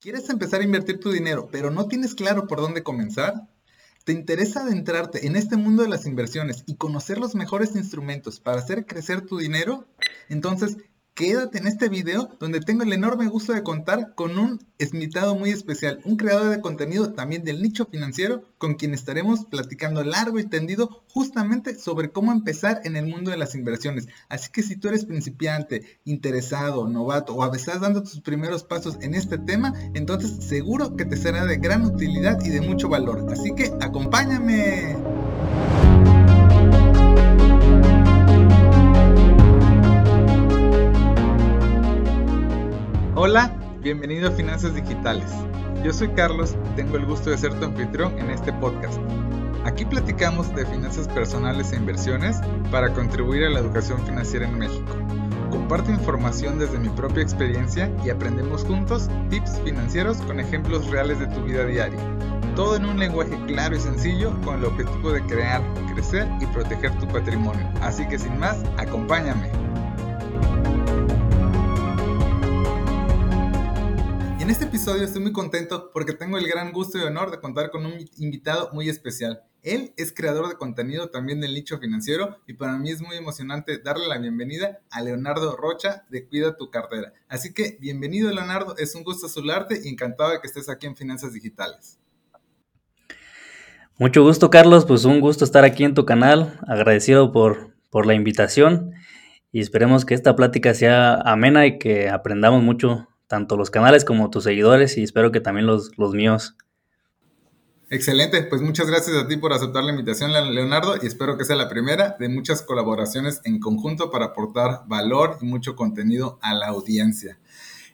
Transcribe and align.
¿Quieres 0.00 0.30
empezar 0.30 0.62
a 0.62 0.64
invertir 0.64 0.98
tu 0.98 1.12
dinero, 1.12 1.50
pero 1.52 1.70
no 1.70 1.86
tienes 1.86 2.14
claro 2.14 2.46
por 2.46 2.62
dónde 2.62 2.82
comenzar? 2.82 3.50
¿Te 4.04 4.12
interesa 4.12 4.62
adentrarte 4.62 5.26
en 5.26 5.36
este 5.36 5.58
mundo 5.58 5.82
de 5.82 5.90
las 5.90 6.06
inversiones 6.06 6.64
y 6.64 6.76
conocer 6.76 7.18
los 7.18 7.34
mejores 7.34 7.76
instrumentos 7.76 8.40
para 8.40 8.60
hacer 8.60 8.86
crecer 8.86 9.20
tu 9.20 9.36
dinero? 9.36 9.86
Entonces, 10.30 10.78
quédate 11.20 11.58
en 11.58 11.66
este 11.66 11.90
video 11.90 12.30
donde 12.40 12.60
tengo 12.60 12.82
el 12.82 12.94
enorme 12.94 13.28
gusto 13.28 13.52
de 13.52 13.62
contar 13.62 14.14
con 14.14 14.38
un 14.38 14.58
invitado 14.78 15.34
muy 15.34 15.50
especial, 15.50 16.00
un 16.04 16.16
creador 16.16 16.48
de 16.48 16.62
contenido 16.62 17.12
también 17.12 17.44
del 17.44 17.60
nicho 17.60 17.84
financiero, 17.84 18.42
con 18.56 18.72
quien 18.72 18.94
estaremos 18.94 19.44
platicando 19.44 20.02
largo 20.02 20.38
y 20.38 20.48
tendido 20.48 21.04
justamente 21.08 21.74
sobre 21.74 22.10
cómo 22.10 22.32
empezar 22.32 22.80
en 22.84 22.96
el 22.96 23.06
mundo 23.06 23.30
de 23.30 23.36
las 23.36 23.54
inversiones. 23.54 24.08
Así 24.30 24.50
que 24.50 24.62
si 24.62 24.76
tú 24.76 24.88
eres 24.88 25.04
principiante, 25.04 26.00
interesado, 26.06 26.88
novato 26.88 27.34
o 27.34 27.42
a 27.42 27.50
veces 27.50 27.82
dando 27.82 28.02
tus 28.02 28.22
primeros 28.22 28.64
pasos 28.64 28.96
en 29.02 29.14
este 29.14 29.36
tema, 29.36 29.74
entonces 29.92 30.42
seguro 30.42 30.96
que 30.96 31.04
te 31.04 31.18
será 31.18 31.44
de 31.44 31.58
gran 31.58 31.84
utilidad 31.84 32.42
y 32.42 32.48
de 32.48 32.62
mucho 32.62 32.88
valor. 32.88 33.26
Así 33.30 33.54
que 33.54 33.70
acompáñame. 33.82 34.96
Hola, 43.22 43.54
bienvenido 43.82 44.30
a 44.30 44.32
Finanzas 44.32 44.74
Digitales. 44.74 45.30
Yo 45.84 45.92
soy 45.92 46.08
Carlos 46.08 46.56
y 46.72 46.76
tengo 46.76 46.96
el 46.96 47.04
gusto 47.04 47.28
de 47.28 47.36
ser 47.36 47.52
tu 47.52 47.66
anfitrión 47.66 48.18
en 48.18 48.30
este 48.30 48.50
podcast. 48.50 48.98
Aquí 49.66 49.84
platicamos 49.84 50.54
de 50.54 50.64
finanzas 50.64 51.06
personales 51.06 51.70
e 51.70 51.76
inversiones 51.76 52.38
para 52.70 52.94
contribuir 52.94 53.44
a 53.44 53.50
la 53.50 53.60
educación 53.60 54.02
financiera 54.06 54.48
en 54.48 54.56
México. 54.56 54.96
Comparto 55.50 55.90
información 55.90 56.58
desde 56.58 56.78
mi 56.78 56.88
propia 56.88 57.22
experiencia 57.22 57.92
y 58.06 58.08
aprendemos 58.08 58.64
juntos 58.64 59.10
tips 59.28 59.60
financieros 59.66 60.16
con 60.22 60.40
ejemplos 60.40 60.86
reales 60.86 61.18
de 61.18 61.26
tu 61.26 61.42
vida 61.42 61.66
diaria. 61.66 62.00
Todo 62.56 62.76
en 62.76 62.86
un 62.86 62.98
lenguaje 62.98 63.38
claro 63.46 63.76
y 63.76 63.80
sencillo 63.80 64.34
con 64.46 64.60
el 64.60 64.64
objetivo 64.64 65.12
de 65.12 65.22
crear, 65.26 65.60
crecer 65.92 66.26
y 66.40 66.46
proteger 66.46 66.98
tu 66.98 67.06
patrimonio. 67.06 67.68
Así 67.82 68.08
que 68.08 68.18
sin 68.18 68.38
más, 68.38 68.64
acompáñame. 68.78 69.50
En 74.50 74.54
este 74.54 74.64
episodio 74.64 75.04
estoy 75.04 75.22
muy 75.22 75.30
contento 75.30 75.92
porque 75.94 76.12
tengo 76.12 76.36
el 76.36 76.48
gran 76.48 76.72
gusto 76.72 76.98
y 76.98 77.02
honor 77.02 77.30
de 77.30 77.38
contar 77.38 77.70
con 77.70 77.86
un 77.86 77.92
invitado 78.18 78.70
muy 78.72 78.88
especial. 78.88 79.44
Él 79.62 79.92
es 79.96 80.12
creador 80.12 80.48
de 80.48 80.56
contenido 80.56 81.08
también 81.08 81.40
del 81.40 81.54
nicho 81.54 81.78
financiero 81.78 82.36
y 82.48 82.54
para 82.54 82.76
mí 82.76 82.90
es 82.90 83.00
muy 83.00 83.16
emocionante 83.16 83.78
darle 83.78 84.08
la 84.08 84.18
bienvenida 84.18 84.80
a 84.90 85.02
Leonardo 85.02 85.54
Rocha 85.54 86.04
de 86.10 86.26
Cuida 86.26 86.56
tu 86.56 86.68
cartera. 86.68 87.12
Así 87.28 87.54
que 87.54 87.78
bienvenido 87.80 88.28
Leonardo, 88.32 88.74
es 88.76 88.96
un 88.96 89.04
gusto 89.04 89.28
saludarte 89.28 89.82
y 89.84 89.88
encantado 89.88 90.32
de 90.32 90.40
que 90.40 90.48
estés 90.48 90.68
aquí 90.68 90.88
en 90.88 90.96
Finanzas 90.96 91.32
Digitales. 91.32 92.00
Mucho 94.00 94.24
gusto 94.24 94.50
Carlos, 94.50 94.84
pues 94.84 95.04
un 95.04 95.20
gusto 95.20 95.44
estar 95.44 95.64
aquí 95.64 95.84
en 95.84 95.94
tu 95.94 96.04
canal, 96.04 96.58
agradecido 96.66 97.30
por, 97.30 97.76
por 97.88 98.04
la 98.04 98.14
invitación 98.14 98.94
y 99.52 99.60
esperemos 99.60 100.04
que 100.04 100.14
esta 100.14 100.34
plática 100.34 100.74
sea 100.74 101.14
amena 101.20 101.66
y 101.66 101.78
que 101.78 102.08
aprendamos 102.08 102.64
mucho 102.64 103.09
tanto 103.30 103.56
los 103.56 103.70
canales 103.70 104.04
como 104.04 104.28
tus 104.28 104.42
seguidores 104.42 104.98
y 104.98 105.04
espero 105.04 105.30
que 105.30 105.40
también 105.40 105.64
los, 105.64 105.96
los 105.96 106.14
míos. 106.14 106.56
Excelente, 107.88 108.42
pues 108.42 108.60
muchas 108.60 108.88
gracias 108.88 109.16
a 109.16 109.28
ti 109.28 109.36
por 109.36 109.52
aceptar 109.52 109.84
la 109.84 109.92
invitación, 109.92 110.32
Leonardo, 110.52 110.96
y 111.00 111.06
espero 111.06 111.38
que 111.38 111.44
sea 111.44 111.54
la 111.54 111.68
primera 111.68 112.16
de 112.18 112.28
muchas 112.28 112.62
colaboraciones 112.62 113.40
en 113.44 113.60
conjunto 113.60 114.10
para 114.10 114.26
aportar 114.26 114.82
valor 114.88 115.38
y 115.40 115.44
mucho 115.44 115.76
contenido 115.76 116.40
a 116.42 116.54
la 116.54 116.66
audiencia. 116.66 117.38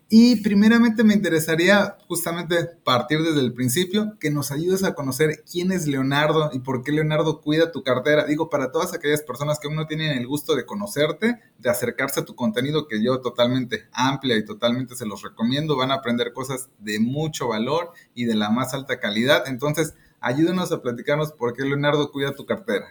Y 0.09 0.37
primeramente 0.37 1.03
me 1.03 1.15
interesaría 1.15 1.97
justamente 2.07 2.65
partir 2.85 3.23
desde 3.23 3.41
el 3.41 3.53
principio, 3.53 4.17
que 4.21 4.31
nos 4.31 4.53
ayudes 4.53 4.85
a 4.85 4.95
conocer 4.95 5.43
quién 5.51 5.73
es 5.73 5.89
Leonardo 5.89 6.51
y 6.53 6.61
por 6.61 6.85
qué 6.85 6.93
Leonardo 6.93 7.41
cuida 7.41 7.73
tu 7.73 7.83
cartera. 7.83 8.25
Digo, 8.25 8.49
para 8.49 8.71
todas 8.71 8.95
aquellas 8.95 9.23
personas 9.23 9.59
que 9.59 9.67
aún 9.67 9.75
no 9.75 9.89
tienen 9.89 10.17
el 10.17 10.29
gusto 10.29 10.55
de 10.55 10.65
conocerte, 10.65 11.41
de 11.59 11.71
acercarse 11.71 12.21
a 12.21 12.25
tu 12.25 12.37
contenido, 12.37 12.87
que 12.87 13.03
yo 13.03 13.21
totalmente 13.21 13.89
amplia 13.93 14.37
y 14.37 14.45
totalmente 14.45 14.95
se 14.95 15.07
los 15.07 15.23
recomiendo, 15.23 15.77
van 15.77 15.91
a 15.91 15.95
aprender 15.95 16.33
cosas 16.33 16.69
de 16.79 17.01
mucho 17.01 17.49
valor 17.49 17.91
y 18.15 18.27
de 18.27 18.37
la 18.37 18.51
más 18.51 18.75
alta 18.75 19.01
calidad. 19.01 19.49
Entonces, 19.49 19.95
ayúdenos 20.21 20.71
a 20.71 20.83
platicarnos 20.83 21.33
por 21.33 21.53
qué 21.53 21.65
Leonardo 21.65 22.13
cuida 22.13 22.33
tu 22.33 22.47
cartera. 22.47 22.87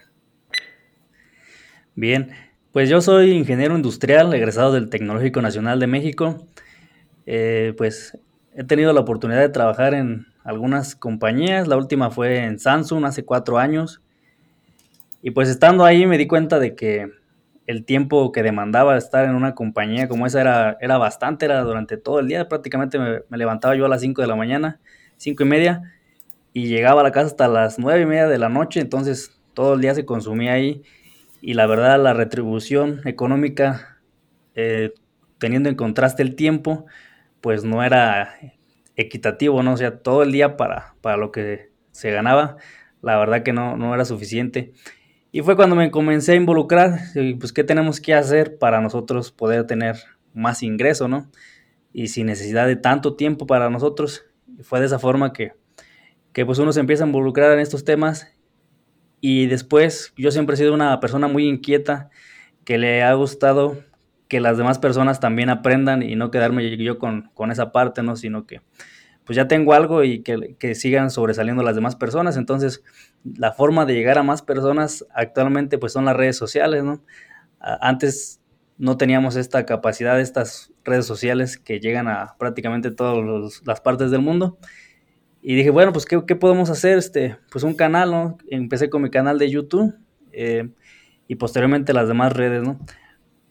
Bien, 1.94 2.30
pues 2.72 2.90
yo 2.90 3.00
soy 3.00 3.30
ingeniero 3.30 3.74
industrial, 3.74 4.34
egresado 4.34 4.72
del 4.72 4.90
Tecnológico 4.90 5.40
Nacional 5.40 5.80
de 5.80 5.86
México. 5.86 6.46
Eh, 7.26 7.74
pues 7.76 8.18
he 8.54 8.64
tenido 8.64 8.92
la 8.92 9.00
oportunidad 9.00 9.40
de 9.40 9.48
trabajar 9.48 9.94
en 9.94 10.26
algunas 10.44 10.94
compañías. 10.94 11.68
La 11.68 11.76
última 11.76 12.10
fue 12.10 12.44
en 12.44 12.58
Samsung 12.58 13.04
hace 13.04 13.24
cuatro 13.24 13.58
años. 13.58 14.00
Y 15.22 15.32
pues 15.32 15.48
estando 15.48 15.84
ahí 15.84 16.06
me 16.06 16.18
di 16.18 16.26
cuenta 16.26 16.58
de 16.58 16.74
que 16.76 17.10
el 17.66 17.84
tiempo 17.84 18.30
que 18.30 18.42
demandaba 18.42 18.96
estar 18.96 19.24
en 19.24 19.34
una 19.34 19.54
compañía 19.54 20.08
como 20.08 20.26
esa 20.26 20.40
era, 20.40 20.78
era 20.80 20.98
bastante, 20.98 21.46
era 21.46 21.62
durante 21.62 21.96
todo 21.96 22.20
el 22.20 22.28
día. 22.28 22.48
Prácticamente 22.48 22.98
me, 22.98 23.36
levantaba 23.36 23.74
yo 23.74 23.86
a 23.86 23.88
las 23.88 24.00
5 24.00 24.22
de 24.22 24.28
la 24.28 24.36
mañana, 24.36 24.80
cinco 25.16 25.42
y 25.42 25.46
media, 25.46 25.82
y 26.52 26.68
llegaba 26.68 27.00
a 27.00 27.04
la 27.04 27.12
casa 27.12 27.26
hasta 27.26 27.48
las 27.48 27.78
nueve 27.78 28.02
y 28.02 28.06
media 28.06 28.28
de 28.28 28.38
la 28.38 28.48
noche. 28.48 28.80
Entonces 28.80 29.36
todo 29.52 29.74
el 29.74 29.80
día 29.80 29.94
se 29.94 30.04
consumía 30.04 30.52
ahí. 30.52 30.82
Y 31.40 31.54
la 31.54 31.66
verdad, 31.66 32.00
la 32.00 32.14
retribución 32.14 33.00
económica, 33.04 33.98
eh, 34.54 34.94
teniendo 35.38 35.68
en 35.68 35.74
contraste 35.74 36.22
el 36.22 36.34
tiempo, 36.34 36.86
pues 37.40 37.64
no 37.64 37.82
era 37.82 38.34
equitativo, 38.96 39.62
¿no? 39.62 39.74
O 39.74 39.76
sea, 39.76 39.98
todo 39.98 40.22
el 40.22 40.32
día 40.32 40.56
para, 40.56 40.94
para 41.00 41.16
lo 41.16 41.30
que 41.30 41.70
se 41.92 42.10
ganaba, 42.10 42.56
la 43.02 43.18
verdad 43.18 43.42
que 43.42 43.52
no, 43.52 43.76
no 43.76 43.94
era 43.94 44.04
suficiente. 44.04 44.72
Y 45.32 45.42
fue 45.42 45.56
cuando 45.56 45.76
me 45.76 45.90
comencé 45.90 46.32
a 46.32 46.36
involucrar, 46.36 46.98
pues 47.38 47.52
qué 47.52 47.62
tenemos 47.62 48.00
que 48.00 48.14
hacer 48.14 48.58
para 48.58 48.80
nosotros 48.80 49.32
poder 49.32 49.66
tener 49.66 49.96
más 50.32 50.62
ingreso, 50.62 51.08
¿no? 51.08 51.30
Y 51.92 52.08
sin 52.08 52.26
necesidad 52.26 52.66
de 52.66 52.76
tanto 52.76 53.16
tiempo 53.16 53.46
para 53.46 53.68
nosotros. 53.70 54.24
Y 54.58 54.62
fue 54.62 54.80
de 54.80 54.86
esa 54.86 54.98
forma 54.98 55.32
que, 55.32 55.52
que 56.32 56.46
pues 56.46 56.58
uno 56.58 56.72
se 56.72 56.80
empieza 56.80 57.04
a 57.04 57.06
involucrar 57.06 57.52
en 57.52 57.60
estos 57.60 57.84
temas. 57.84 58.34
Y 59.20 59.46
después 59.46 60.14
yo 60.16 60.30
siempre 60.30 60.54
he 60.54 60.56
sido 60.56 60.72
una 60.72 60.98
persona 61.00 61.28
muy 61.28 61.46
inquieta, 61.46 62.10
que 62.64 62.78
le 62.78 63.02
ha 63.02 63.12
gustado 63.14 63.78
que 64.28 64.40
las 64.40 64.58
demás 64.58 64.78
personas 64.78 65.20
también 65.20 65.50
aprendan 65.50 66.02
y 66.02 66.16
no 66.16 66.30
quedarme 66.30 66.76
yo 66.76 66.98
con, 66.98 67.30
esa 67.50 67.72
parte, 67.72 68.02
¿no? 68.02 68.16
Sino 68.16 68.46
que 68.46 68.60
pues 69.24 69.36
ya 69.36 69.48
tengo 69.48 69.72
algo 69.74 70.04
y 70.04 70.22
que, 70.22 70.74
sigan 70.74 71.10
sobresaliendo 71.10 71.62
las 71.62 71.74
demás 71.74 71.96
personas. 71.96 72.36
Entonces, 72.36 72.82
la 73.24 73.52
forma 73.52 73.84
de 73.84 73.94
llegar 73.94 74.18
a 74.18 74.22
más 74.22 74.42
personas 74.42 75.04
actualmente 75.14 75.78
pues 75.78 75.92
son 75.92 76.04
las 76.04 76.16
redes 76.16 76.36
sociales, 76.36 76.84
¿no? 76.84 77.02
Antes 77.60 78.40
no 78.78 78.96
teníamos 78.96 79.36
esta 79.36 79.64
capacidad 79.64 80.20
estas 80.20 80.72
redes 80.84 81.06
sociales 81.06 81.56
que 81.56 81.80
llegan 81.80 82.08
a 82.08 82.36
prácticamente 82.38 82.90
todas 82.90 83.62
las 83.64 83.80
partes 83.80 84.10
del 84.10 84.20
mundo. 84.20 84.58
Y 85.42 85.54
dije, 85.54 85.70
bueno, 85.70 85.92
pues 85.92 86.06
¿qué, 86.06 86.36
podemos 86.36 86.70
hacer? 86.70 86.98
Este, 86.98 87.36
pues 87.50 87.64
un 87.64 87.74
canal, 87.74 88.10
¿no? 88.10 88.38
Empecé 88.50 88.90
con 88.90 89.02
mi 89.02 89.10
canal 89.10 89.38
de 89.38 89.50
YouTube 89.50 89.94
eh, 90.32 90.70
y 91.28 91.36
posteriormente 91.36 91.92
las 91.92 92.08
demás 92.08 92.32
redes, 92.32 92.62
¿no? 92.62 92.80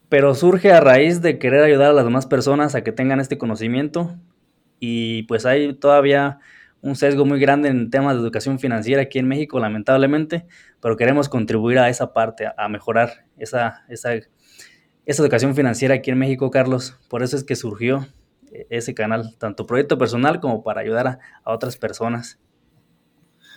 Pero 0.09 0.35
surge 0.35 0.71
a 0.71 0.79
raíz 0.79 1.21
de 1.21 1.39
querer 1.39 1.63
ayudar 1.63 1.91
a 1.91 1.93
las 1.93 2.05
demás 2.05 2.25
personas 2.25 2.75
a 2.75 2.83
que 2.83 2.91
tengan 2.91 3.19
este 3.19 3.38
conocimiento 3.38 4.16
y 4.79 5.23
pues 5.23 5.45
hay 5.45 5.73
todavía 5.73 6.39
un 6.81 6.95
sesgo 6.95 7.25
muy 7.25 7.39
grande 7.39 7.69
en 7.69 7.89
temas 7.89 8.15
de 8.15 8.21
educación 8.21 8.59
financiera 8.59 9.01
aquí 9.01 9.17
en 9.17 9.27
México, 9.27 9.59
lamentablemente, 9.59 10.45
pero 10.81 10.95
queremos 10.95 11.29
contribuir 11.29 11.79
a 11.79 11.89
esa 11.89 12.13
parte, 12.13 12.47
a 12.55 12.69
mejorar 12.69 13.25
esa, 13.38 13.85
esa, 13.89 14.13
esa 14.13 15.23
educación 15.23 15.55
financiera 15.55 15.95
aquí 15.95 16.11
en 16.11 16.19
México, 16.19 16.51
Carlos. 16.51 16.99
Por 17.09 17.23
eso 17.23 17.35
es 17.35 17.44
que 17.44 17.55
surgió 17.55 18.07
eh, 18.51 18.67
ese 18.69 18.94
canal, 18.94 19.35
tanto 19.39 19.65
proyecto 19.65 19.97
personal 19.97 20.39
como 20.39 20.63
para 20.63 20.81
ayudar 20.81 21.07
a, 21.07 21.19
a 21.44 21.53
otras 21.53 21.75
personas. 21.77 22.38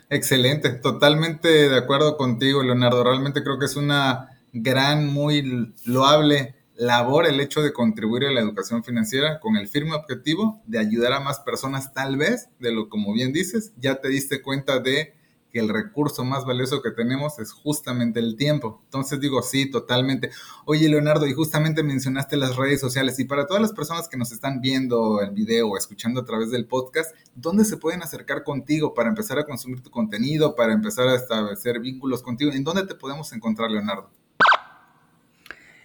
Excelente, 0.09 0.71
totalmente 0.71 1.49
de 1.49 1.77
acuerdo 1.77 2.17
contigo, 2.17 2.63
Leonardo. 2.63 3.05
Realmente 3.05 3.43
creo 3.43 3.59
que 3.59 3.67
es 3.67 3.77
una 3.77 4.38
gran, 4.53 5.07
muy 5.07 5.75
loable 5.85 6.55
labor 6.79 7.27
el 7.27 7.41
hecho 7.41 7.61
de 7.61 7.73
contribuir 7.73 8.25
a 8.25 8.31
la 8.31 8.41
educación 8.41 8.85
financiera 8.85 9.41
con 9.41 9.57
el 9.57 9.67
firme 9.67 9.95
objetivo 9.95 10.63
de 10.67 10.79
ayudar 10.79 11.13
a 11.13 11.21
más 11.21 11.41
personas, 11.41 11.93
tal 11.93 12.17
vez, 12.17 12.49
de 12.61 12.73
lo 12.73 12.89
como 12.89 13.13
bien 13.13 13.33
dices, 13.33 13.73
ya 13.77 14.01
te 14.01 14.09
diste 14.09 14.43
cuenta 14.43 14.79
de 14.79 15.13
que 15.51 15.59
el 15.59 15.69
recurso 15.71 16.25
más 16.25 16.45
valioso 16.45 16.83
que 16.83 16.91
tenemos 16.91 17.39
es 17.39 17.53
justamente 17.53 18.21
el 18.21 18.37
tiempo. 18.37 18.83
Entonces 18.85 19.19
digo, 19.19 19.43
sí, 19.43 19.71
totalmente. 19.71 20.31
Oye, 20.67 20.89
Leonardo, 20.89 21.27
y 21.27 21.33
justamente 21.33 21.83
mencionaste 21.83 22.37
las 22.37 22.57
redes 22.57 22.81
sociales 22.81 23.19
y 23.19 23.25
para 23.25 23.47
todas 23.47 23.63
las 23.63 23.73
personas 23.73 24.09
que 24.09 24.19
nos 24.19 24.31
están 24.31 24.61
viendo 24.61 25.21
el 25.21 25.31
video 25.31 25.69
o 25.69 25.77
escuchando 25.77 26.21
a 26.21 26.25
través 26.25 26.51
del 26.51 26.67
podcast, 26.67 27.15
¿dónde 27.35 27.65
se 27.65 27.79
pueden 27.79 28.03
acercar 28.03 28.45
contigo 28.45 28.95
para 28.95 29.09
empezar 29.09 29.39
a 29.39 29.47
consumir 29.47 29.83
tu 29.83 29.91
contenido, 29.91 30.55
para 30.55 30.75
empezar 30.75 31.09
a 31.09 31.17
establecer 31.17 31.81
vínculos 31.81 32.23
contigo? 32.23 32.53
¿En 32.53 32.63
dónde 32.63 32.87
te 32.87 32.95
podemos 32.95 33.33
encontrar, 33.33 33.71
Leonardo? 33.71 34.11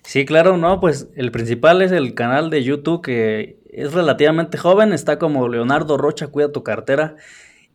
Sí, 0.04 0.26
claro, 0.26 0.58
no, 0.58 0.80
pues 0.80 1.10
el 1.16 1.32
principal 1.32 1.82
es 1.82 1.92
el 1.92 2.14
canal 2.14 2.50
de 2.50 2.64
YouTube 2.64 3.02
que 3.02 3.58
es 3.72 3.94
relativamente 3.94 4.58
joven, 4.58 4.94
está 4.94 5.18
como 5.18 5.48
Leonardo 5.48 5.98
Rocha, 5.98 6.28
cuida 6.28 6.52
tu 6.52 6.64
cartera. 6.64 7.16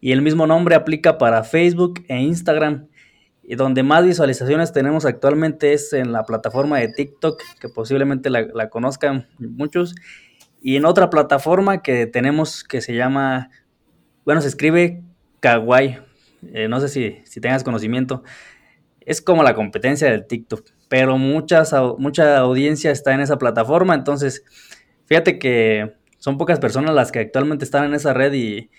Y 0.01 0.13
el 0.13 0.23
mismo 0.23 0.47
nombre 0.47 0.75
aplica 0.77 1.19
para 1.19 1.43
Facebook 1.43 2.05
e 2.09 2.21
Instagram. 2.21 2.87
Y 3.43 3.57
donde 3.57 3.83
más 3.83 4.05
visualizaciones 4.05 4.73
tenemos 4.73 5.07
actualmente 5.07 5.73
es 5.73 5.93
en 5.93 6.13
la 6.13 6.25
plataforma 6.25 6.79
de 6.79 6.89
TikTok, 6.89 7.43
que 7.61 7.69
posiblemente 7.69 8.31
la, 8.31 8.69
conozcan 8.69 9.27
muchos. 9.39 9.95
Y 10.61 10.77
en 10.77 10.85
otra 10.85 11.11
plataforma 11.11 11.83
que 11.83 12.07
tenemos 12.07 12.63
que 12.63 12.81
se 12.81 12.95
llama, 12.95 13.51
bueno, 14.25 14.41
se 14.43 14.49
escribe 14.49 15.03
Kawaii. 15.41 15.99
Eh, 16.53 16.69
no 16.69 16.79
sé 16.79 16.89
si, 16.89 17.23
si 17.25 17.41
tengas 17.41 17.65
conocimiento. 17.65 18.23
Es 19.01 19.23
como 19.23 19.43
la 19.43 19.55
competencia 19.55 20.11
del 20.11 20.27
TikTok, 20.27 20.71
pero 20.89 21.19
muchas, 21.19 21.75
mucha 21.99 22.39
audiencia 22.39 22.91
está 22.91 23.15
en 23.15 23.21
esa 23.21 23.39
plataforma. 23.39 23.95
Entonces, 23.95 24.45
fíjate 25.07 25.39
que 25.39 25.95
son 26.19 26.39
pocas 26.39 26.59
personas 26.59 26.95
las 26.95 27.13
que 27.13 27.21
actualmente 27.21 27.65
están 27.65 27.85
en 27.85 27.95
esa 27.95 28.15
red 28.15 28.33
y, 28.33 28.71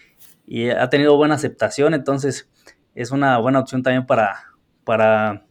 y 0.46 0.70
ha 0.70 0.90
tenido 0.90 1.16
buena 1.18 1.36
aceptación. 1.36 1.94
Entonces, 1.94 2.50
es 2.96 3.12
una 3.12 3.38
buena 3.38 3.60
opción 3.60 3.84
también 3.84 4.06
para, 4.06 4.54
para 4.84 5.46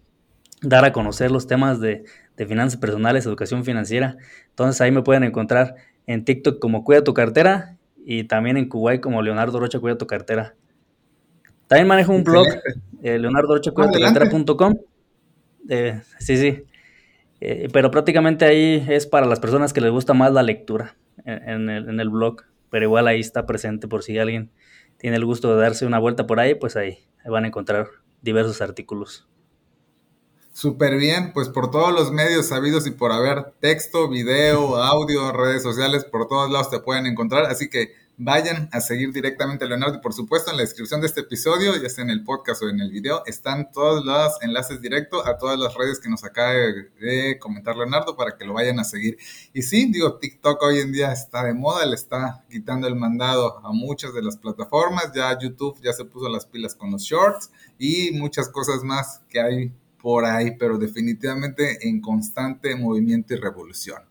dar 0.62 0.84
a 0.84 0.92
conocer 0.92 1.30
los 1.30 1.46
temas 1.46 1.80
de, 1.80 2.04
finanzas 2.36 2.78
personales, 2.78 3.26
educación 3.26 3.64
financiera. 3.64 4.16
Entonces 4.50 4.80
ahí 4.80 4.92
me 4.92 5.02
pueden 5.02 5.24
encontrar 5.24 5.74
en 6.06 6.24
TikTok 6.24 6.60
como 6.60 6.84
Cuida 6.84 7.02
tu 7.02 7.14
cartera 7.14 7.76
y 8.04 8.24
también 8.24 8.56
en 8.56 8.68
Kuwait 8.68 9.00
como 9.00 9.22
Leonardo 9.22 9.58
Rocha 9.58 9.80
Cuida 9.80 9.98
tu 9.98 10.06
cartera. 10.06 10.54
También 11.66 11.88
manejo 11.88 12.12
un 12.12 12.24
blog, 12.24 12.46
eh, 13.02 13.18
Leonardo 13.18 13.54
Rocha 13.54 13.72
Cuida 13.72 13.90
tu 13.90 14.00
cartera.com. 14.00 14.74
Eh, 15.68 16.00
sí, 16.18 16.36
sí. 16.36 16.64
Eh, 17.40 17.68
pero 17.72 17.90
prácticamente 17.90 18.44
ahí 18.44 18.84
es 18.88 19.06
para 19.06 19.26
las 19.26 19.40
personas 19.40 19.72
que 19.72 19.80
les 19.80 19.90
gusta 19.90 20.14
más 20.14 20.32
la 20.32 20.42
lectura 20.42 20.96
en, 21.24 21.68
el, 21.68 21.88
en 21.88 22.00
el 22.00 22.08
blog. 22.08 22.42
Pero 22.70 22.84
igual 22.84 23.06
ahí 23.06 23.20
está 23.20 23.46
presente 23.46 23.88
por 23.88 24.02
si 24.02 24.18
alguien 24.18 24.50
tiene 24.98 25.16
el 25.16 25.24
gusto 25.24 25.54
de 25.54 25.62
darse 25.62 25.86
una 25.86 25.98
vuelta 25.98 26.26
por 26.26 26.40
ahí, 26.40 26.54
pues 26.54 26.76
ahí 26.76 26.98
van 27.24 27.44
a 27.44 27.48
encontrar 27.48 27.86
diversos 28.20 28.60
artículos. 28.60 29.28
Súper 30.52 30.96
bien, 30.96 31.32
pues 31.32 31.48
por 31.48 31.70
todos 31.70 31.92
los 31.92 32.10
medios 32.10 32.48
sabidos 32.48 32.86
y 32.88 32.90
por 32.90 33.12
haber 33.12 33.52
texto, 33.60 34.08
video, 34.08 34.76
audio, 34.76 35.30
redes 35.30 35.62
sociales, 35.62 36.04
por 36.04 36.26
todos 36.26 36.50
lados 36.50 36.68
te 36.68 36.80
pueden 36.80 37.06
encontrar. 37.06 37.44
Así 37.44 37.70
que 37.70 37.92
vayan 38.18 38.68
a 38.72 38.80
seguir 38.80 39.12
directamente 39.12 39.64
a 39.64 39.68
Leonardo 39.68 39.94
y 39.94 40.00
por 40.00 40.12
supuesto 40.12 40.50
en 40.50 40.56
la 40.56 40.64
descripción 40.64 41.00
de 41.00 41.06
este 41.06 41.20
episodio, 41.20 41.76
ya 41.80 41.88
sea 41.88 42.02
en 42.02 42.10
el 42.10 42.24
podcast 42.24 42.62
o 42.62 42.68
en 42.68 42.80
el 42.80 42.90
video, 42.90 43.22
están 43.26 43.70
todos 43.70 44.04
los 44.04 44.42
enlaces 44.42 44.82
directos 44.82 45.24
a 45.24 45.38
todas 45.38 45.56
las 45.58 45.74
redes 45.74 46.00
que 46.00 46.10
nos 46.10 46.24
acaba 46.24 46.52
de 46.52 47.38
comentar 47.38 47.76
Leonardo 47.76 48.16
para 48.16 48.36
que 48.36 48.44
lo 48.44 48.54
vayan 48.54 48.80
a 48.80 48.84
seguir. 48.84 49.18
Y 49.54 49.62
sí, 49.62 49.90
digo, 49.90 50.18
TikTok 50.18 50.60
hoy 50.62 50.80
en 50.80 50.90
día 50.90 51.12
está 51.12 51.44
de 51.44 51.54
moda, 51.54 51.86
le 51.86 51.94
está 51.94 52.44
quitando 52.50 52.88
el 52.88 52.96
mandado 52.96 53.64
a 53.64 53.72
muchas 53.72 54.12
de 54.12 54.22
las 54.22 54.36
plataformas, 54.36 55.12
ya 55.14 55.38
YouTube 55.38 55.80
ya 55.80 55.92
se 55.92 56.04
puso 56.04 56.28
las 56.28 56.44
pilas 56.44 56.74
con 56.74 56.90
los 56.90 57.02
shorts 57.02 57.52
y 57.78 58.10
muchas 58.12 58.48
cosas 58.48 58.82
más 58.82 59.20
que 59.28 59.40
hay 59.40 59.72
por 60.02 60.24
ahí, 60.24 60.56
pero 60.58 60.76
definitivamente 60.76 61.88
en 61.88 62.00
constante 62.00 62.74
movimiento 62.74 63.34
y 63.34 63.36
revolución. 63.36 64.02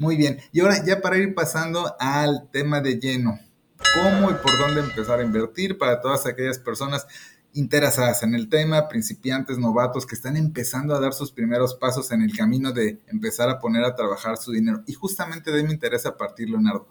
Muy 0.00 0.16
bien, 0.16 0.38
y 0.50 0.60
ahora 0.60 0.82
ya 0.82 1.02
para 1.02 1.18
ir 1.18 1.34
pasando 1.34 1.94
al 2.00 2.48
tema 2.50 2.80
de 2.80 2.98
lleno, 2.98 3.38
¿cómo 3.76 4.30
y 4.30 4.34
por 4.34 4.58
dónde 4.58 4.80
empezar 4.80 5.20
a 5.20 5.22
invertir 5.22 5.76
para 5.76 6.00
todas 6.00 6.24
aquellas 6.24 6.58
personas 6.58 7.06
interesadas 7.52 8.22
en 8.22 8.34
el 8.34 8.48
tema, 8.48 8.88
principiantes, 8.88 9.58
novatos 9.58 10.06
que 10.06 10.14
están 10.14 10.38
empezando 10.38 10.94
a 10.94 11.00
dar 11.00 11.12
sus 11.12 11.32
primeros 11.32 11.74
pasos 11.74 12.12
en 12.12 12.22
el 12.22 12.34
camino 12.34 12.72
de 12.72 13.02
empezar 13.08 13.50
a 13.50 13.58
poner 13.58 13.84
a 13.84 13.94
trabajar 13.94 14.38
su 14.38 14.52
dinero? 14.52 14.82
Y 14.86 14.94
justamente 14.94 15.50
de 15.50 15.58
ahí 15.58 15.64
me 15.64 15.74
interesa 15.74 16.16
partir, 16.16 16.48
Leonardo. 16.48 16.88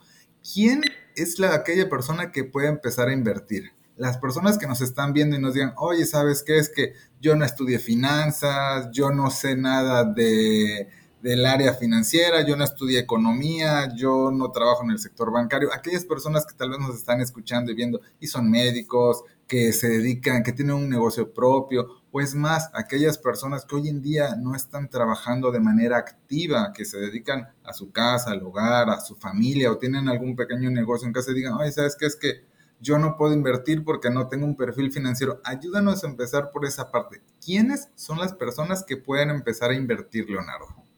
¿Quién 0.53 0.83
es 1.15 1.39
la, 1.39 1.55
aquella 1.55 1.89
persona 1.89 2.31
que 2.31 2.43
puede 2.43 2.67
empezar 2.67 3.07
a 3.07 3.13
invertir? 3.13 3.71
Las 3.97 4.19
personas 4.19 4.59
que 4.59 4.67
nos 4.67 4.81
están 4.81 5.13
viendo 5.13 5.35
y 5.35 5.41
nos 5.41 5.55
digan, 5.55 5.73
oye, 5.77 6.05
¿sabes 6.05 6.43
qué? 6.43 6.59
Es 6.59 6.69
que 6.69 6.93
yo 7.19 7.35
no 7.35 7.43
estudié 7.43 7.79
finanzas, 7.79 8.89
yo 8.91 9.09
no 9.09 9.31
sé 9.31 9.57
nada 9.57 10.03
de 10.03 10.89
del 11.21 11.45
área 11.45 11.73
financiera, 11.73 12.45
yo 12.45 12.55
no 12.55 12.63
estudié 12.63 12.99
economía, 12.99 13.93
yo 13.95 14.31
no 14.31 14.51
trabajo 14.51 14.83
en 14.83 14.91
el 14.91 14.99
sector 14.99 15.31
bancario. 15.31 15.73
Aquellas 15.73 16.05
personas 16.05 16.45
que 16.45 16.55
tal 16.55 16.69
vez 16.69 16.79
nos 16.79 16.95
están 16.95 17.21
escuchando 17.21 17.71
y 17.71 17.75
viendo 17.75 17.99
y 18.19 18.27
son 18.27 18.49
médicos, 18.49 19.23
que 19.49 19.73
se 19.73 19.89
dedican, 19.89 20.43
que 20.43 20.53
tienen 20.53 20.75
un 20.75 20.89
negocio 20.89 21.33
propio, 21.33 21.87
o 22.11 22.21
es 22.21 22.35
más, 22.35 22.69
aquellas 22.73 23.17
personas 23.17 23.65
que 23.65 23.75
hoy 23.75 23.89
en 23.89 24.01
día 24.01 24.35
no 24.35 24.55
están 24.55 24.89
trabajando 24.89 25.51
de 25.51 25.59
manera 25.59 25.97
activa, 25.97 26.71
que 26.71 26.85
se 26.85 26.97
dedican 26.97 27.49
a 27.63 27.73
su 27.73 27.91
casa, 27.91 28.31
al 28.31 28.43
hogar, 28.43 28.89
a 28.91 28.99
su 28.99 29.15
familia, 29.15 29.71
o 29.71 29.77
tienen 29.77 30.07
algún 30.07 30.35
pequeño 30.35 30.69
negocio 30.69 31.07
en 31.07 31.13
casa 31.13 31.31
y 31.31 31.33
digan, 31.35 31.53
oye, 31.53 31.71
¿sabes 31.71 31.95
qué? 31.99 32.05
Es 32.05 32.15
que 32.15 32.45
yo 32.79 32.99
no 32.99 33.17
puedo 33.17 33.33
invertir 33.33 33.83
porque 33.83 34.11
no 34.11 34.27
tengo 34.27 34.45
un 34.45 34.55
perfil 34.55 34.91
financiero. 34.91 35.41
Ayúdanos 35.43 36.03
a 36.03 36.07
empezar 36.07 36.51
por 36.51 36.65
esa 36.65 36.91
parte. 36.91 37.21
¿Quiénes 37.43 37.89
son 37.95 38.19
las 38.19 38.33
personas 38.33 38.83
que 38.83 38.97
pueden 38.97 39.31
empezar 39.31 39.71
a 39.71 39.75
invertir, 39.75 40.29
Leonardo? 40.29 40.88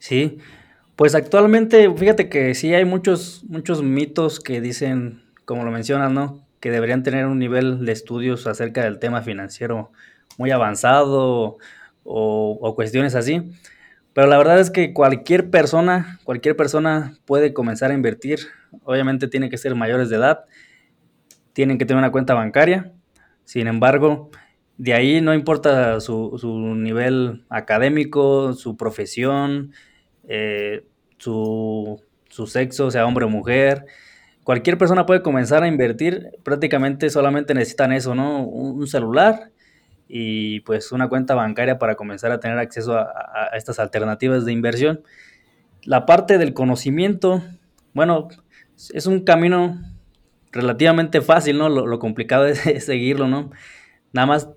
Sí, 0.00 0.38
pues 0.96 1.14
actualmente, 1.14 1.88
fíjate 1.94 2.28
que 2.28 2.54
sí 2.54 2.74
hay 2.74 2.84
muchos, 2.84 3.44
muchos 3.48 3.82
mitos 3.82 4.40
que 4.40 4.60
dicen, 4.60 5.22
como 5.44 5.62
lo 5.62 5.70
mencionas, 5.70 6.10
¿no? 6.10 6.44
Que 6.58 6.70
deberían 6.70 7.02
tener 7.02 7.26
un 7.26 7.38
nivel 7.38 7.84
de 7.84 7.92
estudios 7.92 8.46
acerca 8.46 8.82
del 8.82 8.98
tema 8.98 9.22
financiero 9.22 9.92
muy 10.38 10.50
avanzado 10.50 11.58
o, 12.02 12.74
cuestiones 12.74 13.14
así. 13.14 13.50
Pero 14.14 14.26
la 14.26 14.38
verdad 14.38 14.58
es 14.58 14.70
que 14.70 14.94
cualquier 14.94 15.50
persona, 15.50 16.18
cualquier 16.24 16.56
persona 16.56 17.18
puede 17.26 17.52
comenzar 17.52 17.90
a 17.90 17.94
invertir. 17.94 18.40
Obviamente 18.84 19.28
tiene 19.28 19.50
que 19.50 19.58
ser 19.58 19.74
mayores 19.74 20.08
de 20.08 20.16
edad, 20.16 20.44
tienen 21.52 21.76
que 21.76 21.84
tener 21.84 21.98
una 21.98 22.10
cuenta 22.10 22.34
bancaria. 22.34 22.92
Sin 23.44 23.66
embargo, 23.66 24.30
de 24.78 24.94
ahí 24.94 25.20
no 25.20 25.34
importa 25.34 26.00
su, 26.00 26.36
su 26.38 26.74
nivel 26.74 27.44
académico, 27.50 28.54
su 28.54 28.78
profesión, 28.78 29.72
eh, 30.28 30.84
su, 31.18 32.00
sexo, 32.46 32.90
sea 32.90 33.06
hombre 33.06 33.24
o 33.24 33.28
mujer. 33.28 33.86
Cualquier 34.44 34.78
persona 34.78 35.06
puede 35.06 35.22
comenzar 35.22 35.62
a 35.62 35.68
invertir, 35.68 36.30
prácticamente 36.42 37.10
solamente 37.10 37.54
necesitan 37.54 37.92
eso, 37.92 38.14
¿no? 38.14 38.42
Un, 38.42 38.86
celular 38.86 39.50
y 40.08 40.60
pues 40.60 40.92
una 40.92 41.08
cuenta 41.08 41.34
bancaria 41.34 41.78
para 41.78 41.94
comenzar 41.94 42.32
a 42.32 42.40
tener 42.40 42.58
acceso 42.58 42.96
a, 42.96 43.50
estas 43.54 43.78
alternativas 43.78 44.44
de 44.44 44.52
inversión. 44.52 45.02
La 45.82 46.06
parte 46.06 46.38
del 46.38 46.54
conocimiento, 46.54 47.42
bueno, 47.94 48.28
es 48.92 49.06
un 49.06 49.20
camino 49.20 49.78
relativamente 50.52 51.20
fácil, 51.20 51.58
¿no? 51.58 51.68
Lo, 51.68 51.98
complicado 51.98 52.46
es, 52.46 52.60
seguirlo, 52.84 53.28
¿no? 53.28 53.50
Nada 54.12 54.26
más 54.26 54.48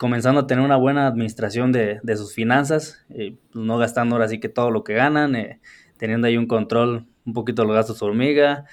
comenzando 0.00 0.40
a 0.40 0.46
tener 0.46 0.64
una 0.64 0.76
buena 0.76 1.06
administración 1.06 1.72
de, 1.72 2.00
sus 2.16 2.32
finanzas, 2.32 3.04
eh, 3.10 3.36
pues, 3.52 3.62
no 3.66 3.76
gastando 3.76 4.14
ahora 4.14 4.28
sí 4.28 4.40
que 4.40 4.48
todo 4.48 4.70
lo 4.70 4.82
que 4.82 4.94
ganan, 4.94 5.36
eh, 5.36 5.60
teniendo 5.98 6.26
ahí 6.26 6.38
un 6.38 6.46
control 6.46 7.04
un 7.26 7.34
poquito 7.34 7.60
de 7.60 7.68
los 7.68 7.76
gastos 7.76 8.00
hormiga 8.00 8.64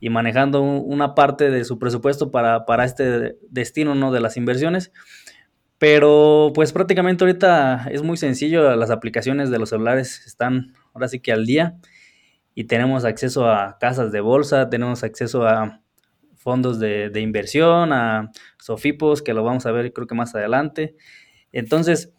y 0.00 0.10
manejando 0.10 0.60
una 0.60 1.14
parte 1.14 1.50
de 1.50 1.64
su 1.64 1.78
presupuesto 1.78 2.32
para, 2.32 2.66
para 2.66 2.84
este 2.84 3.36
destino 3.48 3.94
¿no? 3.94 4.10
de 4.10 4.18
las 4.18 4.36
inversiones. 4.36 4.90
Pero 5.78 6.50
pues 6.52 6.72
prácticamente 6.72 7.22
ahorita 7.22 7.86
es 7.92 8.02
muy 8.02 8.16
sencillo, 8.16 8.74
las 8.74 8.90
aplicaciones 8.90 9.50
de 9.50 9.60
los 9.60 9.68
celulares 9.68 10.26
están 10.26 10.74
ahora 10.94 11.06
sí 11.06 11.20
que 11.20 11.30
al 11.30 11.46
día 11.46 11.76
y 12.56 12.64
tenemos 12.64 13.04
acceso 13.04 13.48
a 13.48 13.78
casas 13.78 14.10
de 14.10 14.20
bolsa, 14.20 14.68
tenemos 14.68 15.04
acceso 15.04 15.46
a 15.46 15.81
fondos 16.42 16.78
de, 16.78 17.20
inversión, 17.20 17.92
a 17.92 18.30
Sofipos, 18.58 19.22
que 19.22 19.32
lo 19.34 19.44
vamos 19.44 19.66
a 19.66 19.72
ver 19.72 19.92
creo 19.92 20.06
que 20.06 20.14
más 20.14 20.34
adelante. 20.34 20.96
Entonces, 21.52 22.12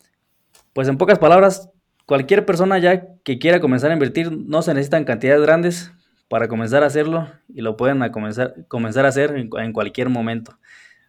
pues 0.74 0.88
en 0.88 0.98
pocas 0.98 1.20
palabras, 1.20 1.70
cualquier 2.06 2.46
persona 2.46 2.80
ya 2.80 3.06
que 3.24 3.40
quiera 3.40 3.60
comenzar 3.60 3.92
a 3.92 3.94
invertir, 3.94 4.32
no 4.32 4.62
se 4.62 4.74
necesitan 4.74 5.06
cantidades 5.06 5.42
grandes 5.42 5.92
para 6.30 6.48
comenzar 6.48 6.84
a 6.84 6.88
hacerlo 6.88 7.30
y 7.54 7.62
lo 7.62 7.78
pueden 7.78 8.02
a 8.02 8.12
comenzar, 8.12 8.66
comenzar 8.68 9.06
a 9.06 9.10
hacer 9.10 9.36
en 9.36 9.74
cualquier 9.74 10.10
momento. 10.10 10.58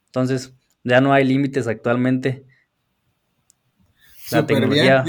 Entonces, 0.06 0.54
ya 0.82 1.00
no 1.00 1.12
hay 1.12 1.24
límites 1.24 1.66
actualmente 1.66 2.44
la 4.30 4.46
tecnología, 4.46 5.04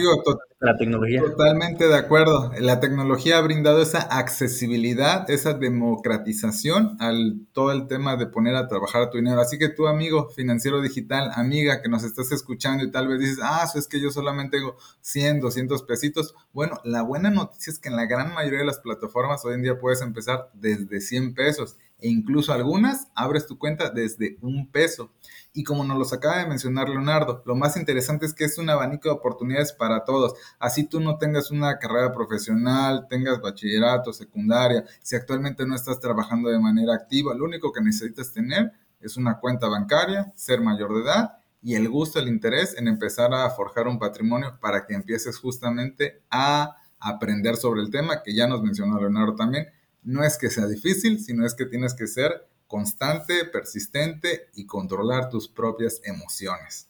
la 0.59 0.77
tecnología. 0.77 1.21
Totalmente 1.21 1.87
de 1.87 1.95
acuerdo. 1.95 2.51
La 2.59 2.79
tecnología 2.79 3.37
ha 3.37 3.41
brindado 3.41 3.81
esa 3.81 3.99
accesibilidad, 3.99 5.29
esa 5.29 5.53
democratización 5.53 6.97
al 6.99 7.41
todo 7.53 7.71
el 7.71 7.87
tema 7.87 8.17
de 8.17 8.27
poner 8.27 8.55
a 8.55 8.67
trabajar 8.67 9.09
tu 9.09 9.17
dinero. 9.17 9.39
Así 9.39 9.57
que 9.57 9.69
tú, 9.69 9.87
amigo 9.87 10.29
financiero 10.29 10.81
digital, 10.81 11.31
amiga 11.35 11.81
que 11.81 11.89
nos 11.89 12.03
estás 12.03 12.31
escuchando 12.31 12.83
y 12.83 12.91
tal 12.91 13.07
vez 13.07 13.19
dices, 13.19 13.39
ah, 13.41 13.65
es 13.73 13.87
que 13.87 14.01
yo 14.01 14.11
solamente 14.11 14.57
tengo 14.57 14.75
100, 15.01 15.39
200 15.39 15.83
pesitos. 15.83 16.35
Bueno, 16.51 16.79
la 16.83 17.01
buena 17.01 17.29
noticia 17.29 17.71
es 17.71 17.79
que 17.79 17.89
en 17.89 17.95
la 17.95 18.05
gran 18.05 18.33
mayoría 18.33 18.59
de 18.59 18.65
las 18.65 18.79
plataformas 18.79 19.45
hoy 19.45 19.55
en 19.55 19.63
día 19.63 19.79
puedes 19.79 20.01
empezar 20.01 20.49
desde 20.53 20.99
100 20.99 21.33
pesos 21.33 21.77
e 21.99 22.09
incluso 22.09 22.53
algunas 22.53 23.07
abres 23.15 23.47
tu 23.47 23.57
cuenta 23.57 23.89
desde 23.89 24.37
un 24.41 24.69
peso. 24.71 25.11
Y 25.57 25.63
como 25.63 25.85
nos 25.85 25.97
los 25.97 26.11
acaba 26.11 26.39
de 26.39 26.47
mencionar 26.47 26.89
Leonardo, 26.89 27.41
lo 27.45 27.55
más 27.55 27.77
interesante 27.77 28.25
es 28.25 28.33
que 28.33 28.43
es 28.43 28.57
un 28.57 28.69
abanico 28.69 29.07
de 29.07 29.15
oportunidades 29.15 29.71
para 29.71 30.03
todos. 30.03 30.33
Así 30.59 30.85
tú 30.85 30.99
no 30.99 31.17
tengas 31.17 31.49
una 31.49 31.79
carrera 31.79 32.11
profesional, 32.11 33.07
tengas 33.09 33.39
bachillerato, 33.39 34.11
secundaria, 34.11 34.83
si 35.01 35.15
actualmente 35.15 35.65
no 35.65 35.73
estás 35.73 36.01
trabajando 36.01 36.49
de 36.49 36.59
manera 36.59 36.93
activa, 36.93 37.33
lo 37.33 37.45
único 37.45 37.71
que 37.71 37.79
necesitas 37.79 38.33
tener 38.33 38.73
es 38.99 39.15
una 39.15 39.39
cuenta 39.39 39.69
bancaria, 39.69 40.33
ser 40.35 40.59
mayor 40.59 40.93
de 40.93 41.03
edad 41.03 41.37
y 41.61 41.75
el 41.75 41.87
gusto, 41.87 42.19
el 42.19 42.27
interés 42.27 42.77
en 42.77 42.89
empezar 42.89 43.33
a 43.33 43.49
forjar 43.49 43.87
un 43.87 43.97
patrimonio 43.97 44.59
para 44.59 44.85
que 44.85 44.93
empieces 44.93 45.37
justamente 45.37 46.21
a 46.29 46.75
aprender 46.99 47.55
sobre 47.55 47.79
el 47.81 47.89
tema, 47.89 48.23
que 48.23 48.35
ya 48.35 48.45
nos 48.45 48.61
mencionó 48.61 48.99
Leonardo 48.99 49.35
también. 49.35 49.67
No 50.03 50.21
es 50.21 50.37
que 50.37 50.49
sea 50.49 50.67
difícil, 50.67 51.23
sino 51.23 51.45
es 51.45 51.55
que 51.55 51.65
tienes 51.65 51.93
que 51.93 52.07
ser 52.07 52.45
constante, 52.67 53.45
persistente 53.45 54.49
y 54.55 54.65
controlar 54.65 55.29
tus 55.29 55.47
propias 55.47 56.01
emociones. 56.03 56.89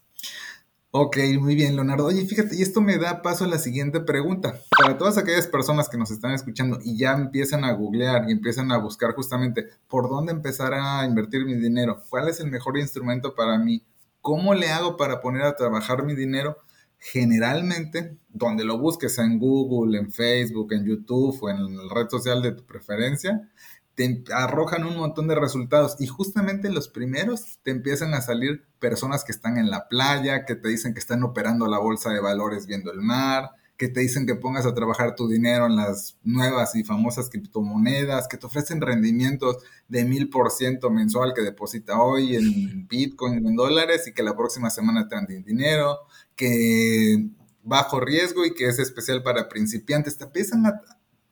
Ok, 0.98 1.18
muy 1.38 1.54
bien, 1.54 1.76
Leonardo. 1.76 2.06
Oye, 2.06 2.24
fíjate, 2.24 2.56
y 2.56 2.62
esto 2.62 2.80
me 2.80 2.96
da 2.96 3.20
paso 3.20 3.44
a 3.44 3.48
la 3.48 3.58
siguiente 3.58 4.00
pregunta. 4.00 4.58
Para 4.78 4.96
todas 4.96 5.18
aquellas 5.18 5.46
personas 5.46 5.90
que 5.90 5.98
nos 5.98 6.10
están 6.10 6.32
escuchando 6.32 6.78
y 6.82 6.96
ya 6.96 7.12
empiezan 7.12 7.64
a 7.64 7.72
googlear 7.72 8.30
y 8.30 8.32
empiezan 8.32 8.72
a 8.72 8.78
buscar 8.78 9.14
justamente 9.14 9.66
por 9.88 10.08
dónde 10.08 10.32
empezar 10.32 10.72
a 10.72 11.04
invertir 11.04 11.44
mi 11.44 11.52
dinero, 11.52 12.02
cuál 12.08 12.28
es 12.28 12.40
el 12.40 12.50
mejor 12.50 12.78
instrumento 12.78 13.34
para 13.34 13.58
mí, 13.58 13.84
cómo 14.22 14.54
le 14.54 14.70
hago 14.70 14.96
para 14.96 15.20
poner 15.20 15.42
a 15.42 15.54
trabajar 15.54 16.02
mi 16.02 16.14
dinero, 16.14 16.56
generalmente, 16.98 18.16
donde 18.28 18.64
lo 18.64 18.78
busques 18.78 19.18
en 19.18 19.38
Google, 19.38 19.98
en 19.98 20.10
Facebook, 20.10 20.72
en 20.72 20.86
YouTube 20.86 21.38
o 21.42 21.50
en 21.50 21.76
la 21.76 21.94
red 21.94 22.08
social 22.08 22.40
de 22.40 22.52
tu 22.52 22.64
preferencia, 22.64 23.50
te 23.96 24.24
arrojan 24.30 24.84
un 24.84 24.96
montón 24.96 25.26
de 25.26 25.34
resultados 25.34 25.96
y 25.98 26.06
justamente 26.06 26.70
los 26.70 26.88
primeros 26.88 27.58
te 27.62 27.70
empiezan 27.70 28.12
a 28.12 28.20
salir 28.20 28.66
personas 28.78 29.24
que 29.24 29.32
están 29.32 29.56
en 29.56 29.70
la 29.70 29.88
playa, 29.88 30.44
que 30.44 30.54
te 30.54 30.68
dicen 30.68 30.92
que 30.92 31.00
están 31.00 31.22
operando 31.22 31.66
la 31.66 31.78
bolsa 31.78 32.10
de 32.10 32.20
valores 32.20 32.66
viendo 32.66 32.92
el 32.92 33.00
mar, 33.00 33.52
que 33.78 33.88
te 33.88 34.00
dicen 34.00 34.26
que 34.26 34.34
pongas 34.34 34.66
a 34.66 34.74
trabajar 34.74 35.14
tu 35.14 35.28
dinero 35.28 35.66
en 35.66 35.76
las 35.76 36.18
nuevas 36.22 36.74
y 36.76 36.84
famosas 36.84 37.30
criptomonedas, 37.30 38.28
que 38.28 38.36
te 38.36 38.44
ofrecen 38.44 38.82
rendimientos 38.82 39.56
de 39.88 40.04
mil 40.04 40.28
por 40.28 40.50
ciento 40.50 40.90
mensual 40.90 41.32
que 41.34 41.40
deposita 41.40 41.98
hoy 41.98 42.36
en 42.36 42.86
Bitcoin, 42.88 43.46
en 43.46 43.56
dólares 43.56 44.06
y 44.06 44.12
que 44.12 44.22
la 44.22 44.36
próxima 44.36 44.68
semana 44.68 45.08
te 45.08 45.14
dan 45.14 45.26
dinero, 45.26 46.00
que 46.34 47.30
bajo 47.62 47.98
riesgo 47.98 48.44
y 48.44 48.52
que 48.52 48.66
es 48.66 48.78
especial 48.78 49.22
para 49.22 49.48
principiantes. 49.48 50.18
Te 50.18 50.24
empiezan 50.24 50.66
a, 50.66 50.82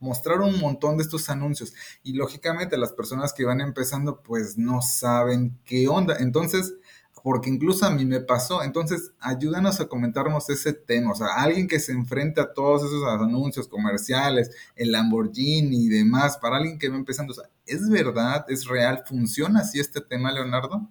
mostrar 0.05 0.39
un 0.39 0.59
montón 0.59 0.97
de 0.97 1.03
estos 1.03 1.29
anuncios 1.29 1.73
y 2.03 2.13
lógicamente 2.13 2.77
las 2.77 2.93
personas 2.93 3.33
que 3.33 3.43
van 3.43 3.59
empezando 3.59 4.21
pues 4.21 4.57
no 4.57 4.81
saben 4.81 5.57
qué 5.65 5.87
onda. 5.87 6.17
Entonces, 6.19 6.75
porque 7.23 7.49
incluso 7.49 7.87
a 7.87 7.89
mí 7.89 8.05
me 8.05 8.19
pasó, 8.19 8.61
entonces 8.61 9.13
ayúdanos 9.19 9.79
a 9.79 9.87
comentarnos 9.87 10.47
ese 10.51 10.73
tema, 10.73 11.11
o 11.11 11.15
sea, 11.15 11.29
alguien 11.37 11.67
que 11.67 11.79
se 11.79 11.91
enfrenta 11.91 12.43
a 12.43 12.53
todos 12.53 12.83
esos 12.83 13.03
anuncios 13.03 13.67
comerciales, 13.67 14.51
el 14.75 14.91
Lamborghini 14.91 15.85
y 15.85 15.89
demás, 15.89 16.37
para 16.37 16.57
alguien 16.57 16.77
que 16.77 16.87
va 16.87 16.97
empezando, 16.97 17.33
o 17.33 17.35
sea, 17.35 17.49
¿es 17.65 17.89
verdad, 17.89 18.45
es 18.47 18.67
real, 18.67 19.01
funciona 19.07 19.61
así 19.61 19.79
este 19.79 20.01
tema, 20.01 20.31
Leonardo? 20.31 20.87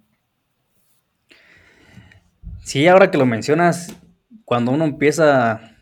Sí, 2.63 2.85
ahora 2.85 3.09
que 3.09 3.17
lo 3.17 3.25
mencionas, 3.25 3.95
cuando 4.43 4.71
uno 4.71 4.83
empieza 4.83 5.74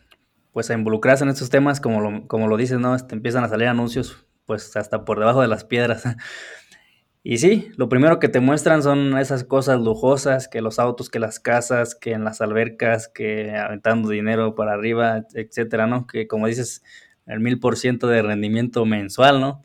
pues 0.53 0.69
a 0.69 0.75
involucrarse 0.75 1.23
en 1.23 1.31
estos 1.31 1.49
temas, 1.49 1.81
como 1.81 1.99
lo, 1.99 2.27
como 2.27 2.47
lo 2.47 2.55
dices, 2.55 2.79
¿no? 2.79 2.95
Este, 2.95 3.15
empiezan 3.15 3.43
a 3.43 3.49
salir 3.49 3.67
anuncios, 3.67 4.25
pues 4.45 4.75
hasta 4.77 5.03
por 5.03 5.19
debajo 5.19 5.41
de 5.41 5.47
las 5.47 5.65
piedras. 5.65 6.03
y 7.23 7.39
sí, 7.39 7.69
lo 7.75 7.89
primero 7.89 8.19
que 8.19 8.29
te 8.29 8.39
muestran 8.39 8.83
son 8.83 9.17
esas 9.17 9.43
cosas 9.43 9.81
lujosas, 9.81 10.47
que 10.47 10.61
los 10.61 10.77
autos, 10.77 11.09
que 11.09 11.19
las 11.19 11.39
casas, 11.39 11.95
que 11.95 12.11
en 12.11 12.23
las 12.23 12.39
albercas, 12.39 13.07
que 13.07 13.55
aventando 13.55 14.09
dinero 14.09 14.53
para 14.53 14.73
arriba, 14.73 15.25
etcétera, 15.33 15.87
¿no? 15.87 16.05
Que 16.05 16.27
como 16.27 16.47
dices, 16.47 16.83
el 17.25 17.39
mil 17.39 17.59
por 17.59 17.75
ciento 17.75 18.07
de 18.07 18.21
rendimiento 18.21 18.85
mensual, 18.85 19.41
¿no? 19.41 19.61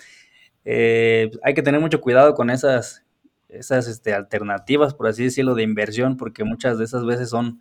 Eh, 0.64 1.30
hay 1.42 1.54
que 1.54 1.62
tener 1.62 1.80
mucho 1.80 2.00
cuidado 2.00 2.34
con 2.34 2.48
esas, 2.48 3.04
esas 3.48 3.88
este, 3.88 4.14
alternativas, 4.14 4.94
por 4.94 5.06
así 5.08 5.24
decirlo, 5.24 5.54
de 5.54 5.64
inversión, 5.64 6.16
porque 6.16 6.44
muchas 6.44 6.78
de 6.78 6.84
esas 6.84 7.04
veces 7.04 7.30
son 7.30 7.60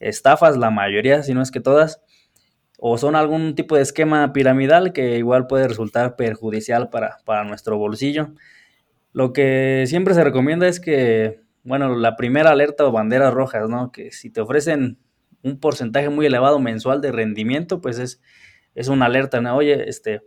estafas, 0.00 0.56
la 0.56 0.70
mayoría, 0.70 1.22
si 1.22 1.34
no 1.34 1.42
es 1.42 1.50
que 1.50 1.60
todas, 1.60 2.02
o 2.78 2.98
son 2.98 3.16
algún 3.16 3.54
tipo 3.54 3.76
de 3.76 3.82
esquema 3.82 4.32
piramidal 4.32 4.92
que 4.92 5.16
igual 5.18 5.46
puede 5.46 5.68
resultar 5.68 6.16
perjudicial 6.16 6.90
para, 6.90 7.44
nuestro 7.44 7.78
bolsillo. 7.78 8.32
Lo 9.12 9.32
que 9.32 9.84
siempre 9.86 10.14
se 10.14 10.24
recomienda 10.24 10.68
es 10.68 10.78
que, 10.78 11.40
bueno, 11.62 11.96
la 11.96 12.16
primera 12.16 12.50
alerta 12.50 12.84
o 12.84 12.92
banderas 12.92 13.32
rojas, 13.32 13.68
¿no? 13.68 13.92
Que 13.92 14.12
si 14.12 14.30
te 14.30 14.42
ofrecen 14.42 14.98
un 15.42 15.58
porcentaje 15.58 16.10
muy 16.10 16.26
elevado 16.26 16.58
mensual 16.58 17.00
de 17.00 17.12
rendimiento, 17.12 17.80
pues 17.80 17.98
es, 17.98 18.20
es 18.74 18.88
una 18.88 19.06
alerta, 19.06 19.40
¿no? 19.40 19.56
Oye, 19.56 19.88
este, 19.88 20.22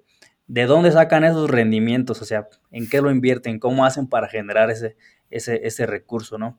¿de 0.47 0.65
dónde 0.65 0.91
sacan 0.91 1.23
esos 1.23 1.49
rendimientos? 1.49 2.21
O 2.21 2.25
sea, 2.25 2.47
¿en 2.71 2.89
qué 2.89 3.01
lo 3.01 3.11
invierten? 3.11 3.59
¿Cómo 3.59 3.85
hacen 3.85 4.07
para 4.07 4.27
generar 4.27 4.71
ese, 4.71 4.97
ese, 5.29 5.67
ese 5.67 5.85
recurso, 5.85 6.39
¿no? 6.39 6.57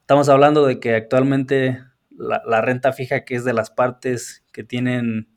Estamos 0.00 0.28
hablando 0.28 0.66
de 0.66 0.80
que 0.80 0.94
actualmente 0.96 1.80
la, 2.18 2.60
renta 2.60 2.92
fija, 2.92 3.24
que 3.24 3.36
es 3.36 3.44
de 3.44 3.52
las 3.52 3.70
partes 3.70 4.44
que 4.52 4.64
tienen 4.64 5.28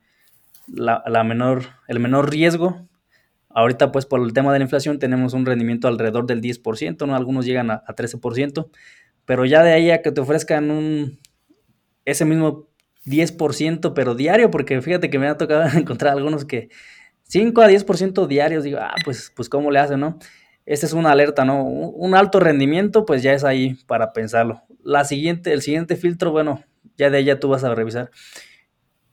la, 0.67 1.23
menor, 1.23 1.63
el 1.87 1.99
menor 1.99 2.31
riesgo. 2.31 2.87
Ahorita, 3.49 3.91
pues, 3.91 4.05
por 4.05 4.21
el 4.21 4.33
tema 4.33 4.51
de 4.53 4.59
la 4.59 4.65
inflación, 4.65 4.97
tenemos 4.99 5.33
un 5.33 5.45
rendimiento 5.45 5.87
alrededor 5.87 6.25
del 6.25 6.41
10%, 6.41 7.05
¿no? 7.05 7.15
Algunos 7.15 7.45
llegan 7.45 7.69
a, 7.69 7.83
13%, 7.85 8.69
pero 9.25 9.45
ya 9.45 9.63
de 9.63 9.73
ahí 9.73 9.91
a 9.91 10.01
que 10.01 10.11
te 10.11 10.21
ofrezcan 10.21 10.71
un, 10.71 11.19
ese 12.05 12.25
mismo 12.25 12.69
10%, 13.05 13.93
pero 13.93 14.15
diario, 14.15 14.49
porque 14.49 14.81
fíjate 14.81 15.09
que 15.09 15.19
me 15.19 15.27
ha 15.27 15.37
tocado 15.37 15.63
encontrar 15.77 16.13
algunos 16.13 16.45
que 16.45 16.69
5 17.23 17.61
a 17.61 17.69
10% 17.69 18.27
diarios, 18.27 18.63
digo, 18.63 18.79
ah, 18.81 18.95
pues, 19.05 19.31
pues, 19.35 19.49
¿cómo 19.49 19.69
le 19.69 19.79
hacen, 19.79 19.99
no? 19.99 20.17
Esta 20.65 20.85
es 20.85 20.93
una 20.93 21.11
alerta, 21.11 21.43
¿no? 21.43 21.63
Un 21.63 22.15
alto 22.15 22.39
rendimiento, 22.39 23.05
pues 23.05 23.23
ya 23.23 23.33
es 23.33 23.43
ahí 23.43 23.75
para 23.87 24.13
pensarlo. 24.13 24.61
La 24.83 25.03
siguiente, 25.05 25.51
el 25.51 25.61
siguiente 25.61 25.95
filtro, 25.95 26.31
bueno, 26.31 26.63
ya 27.01 27.09
de 27.09 27.17
ella 27.17 27.39
tú 27.39 27.49
vas 27.49 27.63
a 27.63 27.73
revisar. 27.73 28.11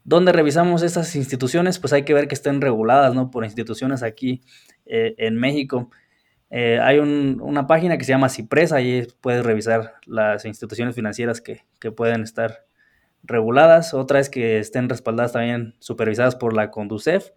¿Dónde 0.03 0.31
revisamos 0.31 0.83
estas 0.83 1.15
instituciones? 1.15 1.79
Pues 1.79 1.91
hay 1.91 2.03
que 2.03 2.13
ver 2.13 2.27
que 2.27 2.35
estén 2.35 2.61
reguladas, 2.61 3.15
¿no? 3.15 3.31
Por 3.31 3.45
instituciones 3.45 4.03
aquí 4.03 4.41
eh, 4.85 5.15
en 5.17 5.35
México. 5.35 5.89
Eh, 6.51 6.79
hay 6.81 6.99
una 6.99 7.65
página 7.65 7.97
que 7.97 8.03
se 8.03 8.11
llama 8.11 8.29
Cipresa, 8.29 8.77
ahí 8.77 9.07
puedes 9.21 9.43
revisar 9.43 9.95
las 10.05 10.45
instituciones 10.45 10.95
financieras 10.95 11.41
que, 11.41 11.63
pueden 11.91 12.21
estar 12.21 12.65
reguladas. 13.23 13.95
Otra 13.95 14.19
es 14.19 14.29
que 14.29 14.59
estén 14.59 14.87
respaldadas 14.87 15.33
también, 15.33 15.75
supervisadas 15.79 16.35
por 16.35 16.55
la 16.55 16.69
Conducef. 16.69 17.31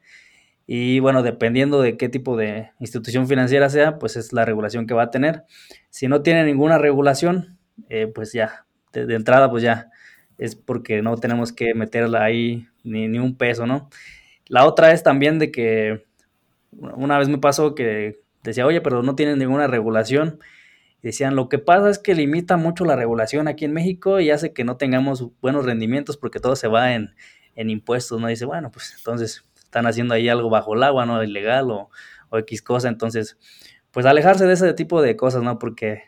Y 0.66 1.00
bueno, 1.00 1.22
dependiendo 1.22 1.80
de 1.80 1.96
qué 1.96 2.10
tipo 2.10 2.36
de 2.36 2.70
institución 2.78 3.26
financiera 3.26 3.70
sea, 3.70 3.98
pues 3.98 4.16
es 4.16 4.34
la 4.34 4.44
regulación 4.44 4.86
que 4.86 4.94
va 4.94 5.04
a 5.04 5.10
tener. 5.10 5.44
Si 5.88 6.08
no 6.08 6.22
tiene 6.22 6.44
ninguna 6.44 6.76
regulación, 6.78 7.58
eh, 7.88 8.06
pues 8.06 8.32
ya, 8.32 8.66
de, 8.92 9.14
entrada, 9.14 9.50
pues 9.50 9.62
ya 9.62 9.91
es 10.38 10.56
porque 10.56 11.02
no 11.02 11.16
tenemos 11.16 11.52
que 11.52 11.74
meterla 11.74 12.24
ahí 12.24 12.68
ni, 12.84 13.08
ni 13.08 13.18
un 13.18 13.36
peso, 13.36 13.66
¿no? 13.66 13.88
La 14.46 14.66
otra 14.66 14.92
es 14.92 15.02
también 15.02 15.38
de 15.38 15.50
que 15.50 16.04
una 16.72 17.18
vez 17.18 17.28
me 17.28 17.38
pasó 17.38 17.74
que 17.74 18.20
decía, 18.42 18.66
oye, 18.66 18.80
pero 18.80 19.02
no 19.02 19.14
tienen 19.14 19.38
ninguna 19.38 19.66
regulación. 19.66 20.40
Decían, 21.02 21.36
lo 21.36 21.48
que 21.48 21.58
pasa 21.58 21.90
es 21.90 21.98
que 21.98 22.14
limita 22.14 22.56
mucho 22.56 22.84
la 22.84 22.96
regulación 22.96 23.48
aquí 23.48 23.64
en 23.64 23.72
México 23.72 24.20
y 24.20 24.30
hace 24.30 24.52
que 24.52 24.64
no 24.64 24.76
tengamos 24.76 25.28
buenos 25.40 25.64
rendimientos 25.64 26.16
porque 26.16 26.40
todo 26.40 26.54
se 26.56 26.68
va 26.68 26.94
en, 26.94 27.14
en 27.56 27.70
impuestos, 27.70 28.20
¿no? 28.20 28.28
dice, 28.28 28.44
bueno, 28.44 28.70
pues 28.70 28.94
entonces 28.96 29.44
están 29.56 29.86
haciendo 29.86 30.14
ahí 30.14 30.28
algo 30.28 30.48
bajo 30.50 30.74
el 30.74 30.82
agua, 30.82 31.06
¿no? 31.06 31.22
Ilegal 31.22 31.70
o, 31.70 31.90
o 32.28 32.38
X 32.38 32.62
cosa. 32.62 32.88
Entonces, 32.88 33.38
pues 33.90 34.06
alejarse 34.06 34.46
de 34.46 34.54
ese 34.54 34.72
tipo 34.74 35.02
de 35.02 35.16
cosas, 35.16 35.42
¿no? 35.42 35.58
Porque 35.58 36.02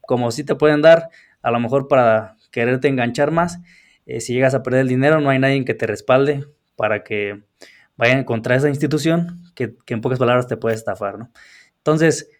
como 0.00 0.30
si 0.30 0.44
te 0.44 0.54
pueden 0.54 0.82
dar, 0.82 1.08
a 1.42 1.50
lo 1.50 1.60
mejor 1.60 1.88
para 1.88 2.36
quererte 2.50 2.88
enganchar 2.88 3.30
más. 3.30 3.60
Eh, 4.06 4.20
si 4.20 4.34
llegas 4.34 4.54
a 4.54 4.62
perder 4.62 4.82
el 4.82 4.88
dinero, 4.88 5.20
no 5.20 5.30
hay 5.30 5.38
nadie 5.38 5.64
que 5.64 5.74
te 5.74 5.86
respalde 5.86 6.44
para 6.76 7.02
que 7.04 7.42
vayan 7.96 8.24
contra 8.24 8.56
esa 8.56 8.68
institución 8.68 9.42
que, 9.54 9.76
en 9.88 10.00
pocas 10.00 10.18
palabras 10.18 10.46
te 10.46 10.56
puede 10.56 10.74
estafar, 10.74 11.18
¿no? 11.18 11.30
Entonces, 11.76 12.30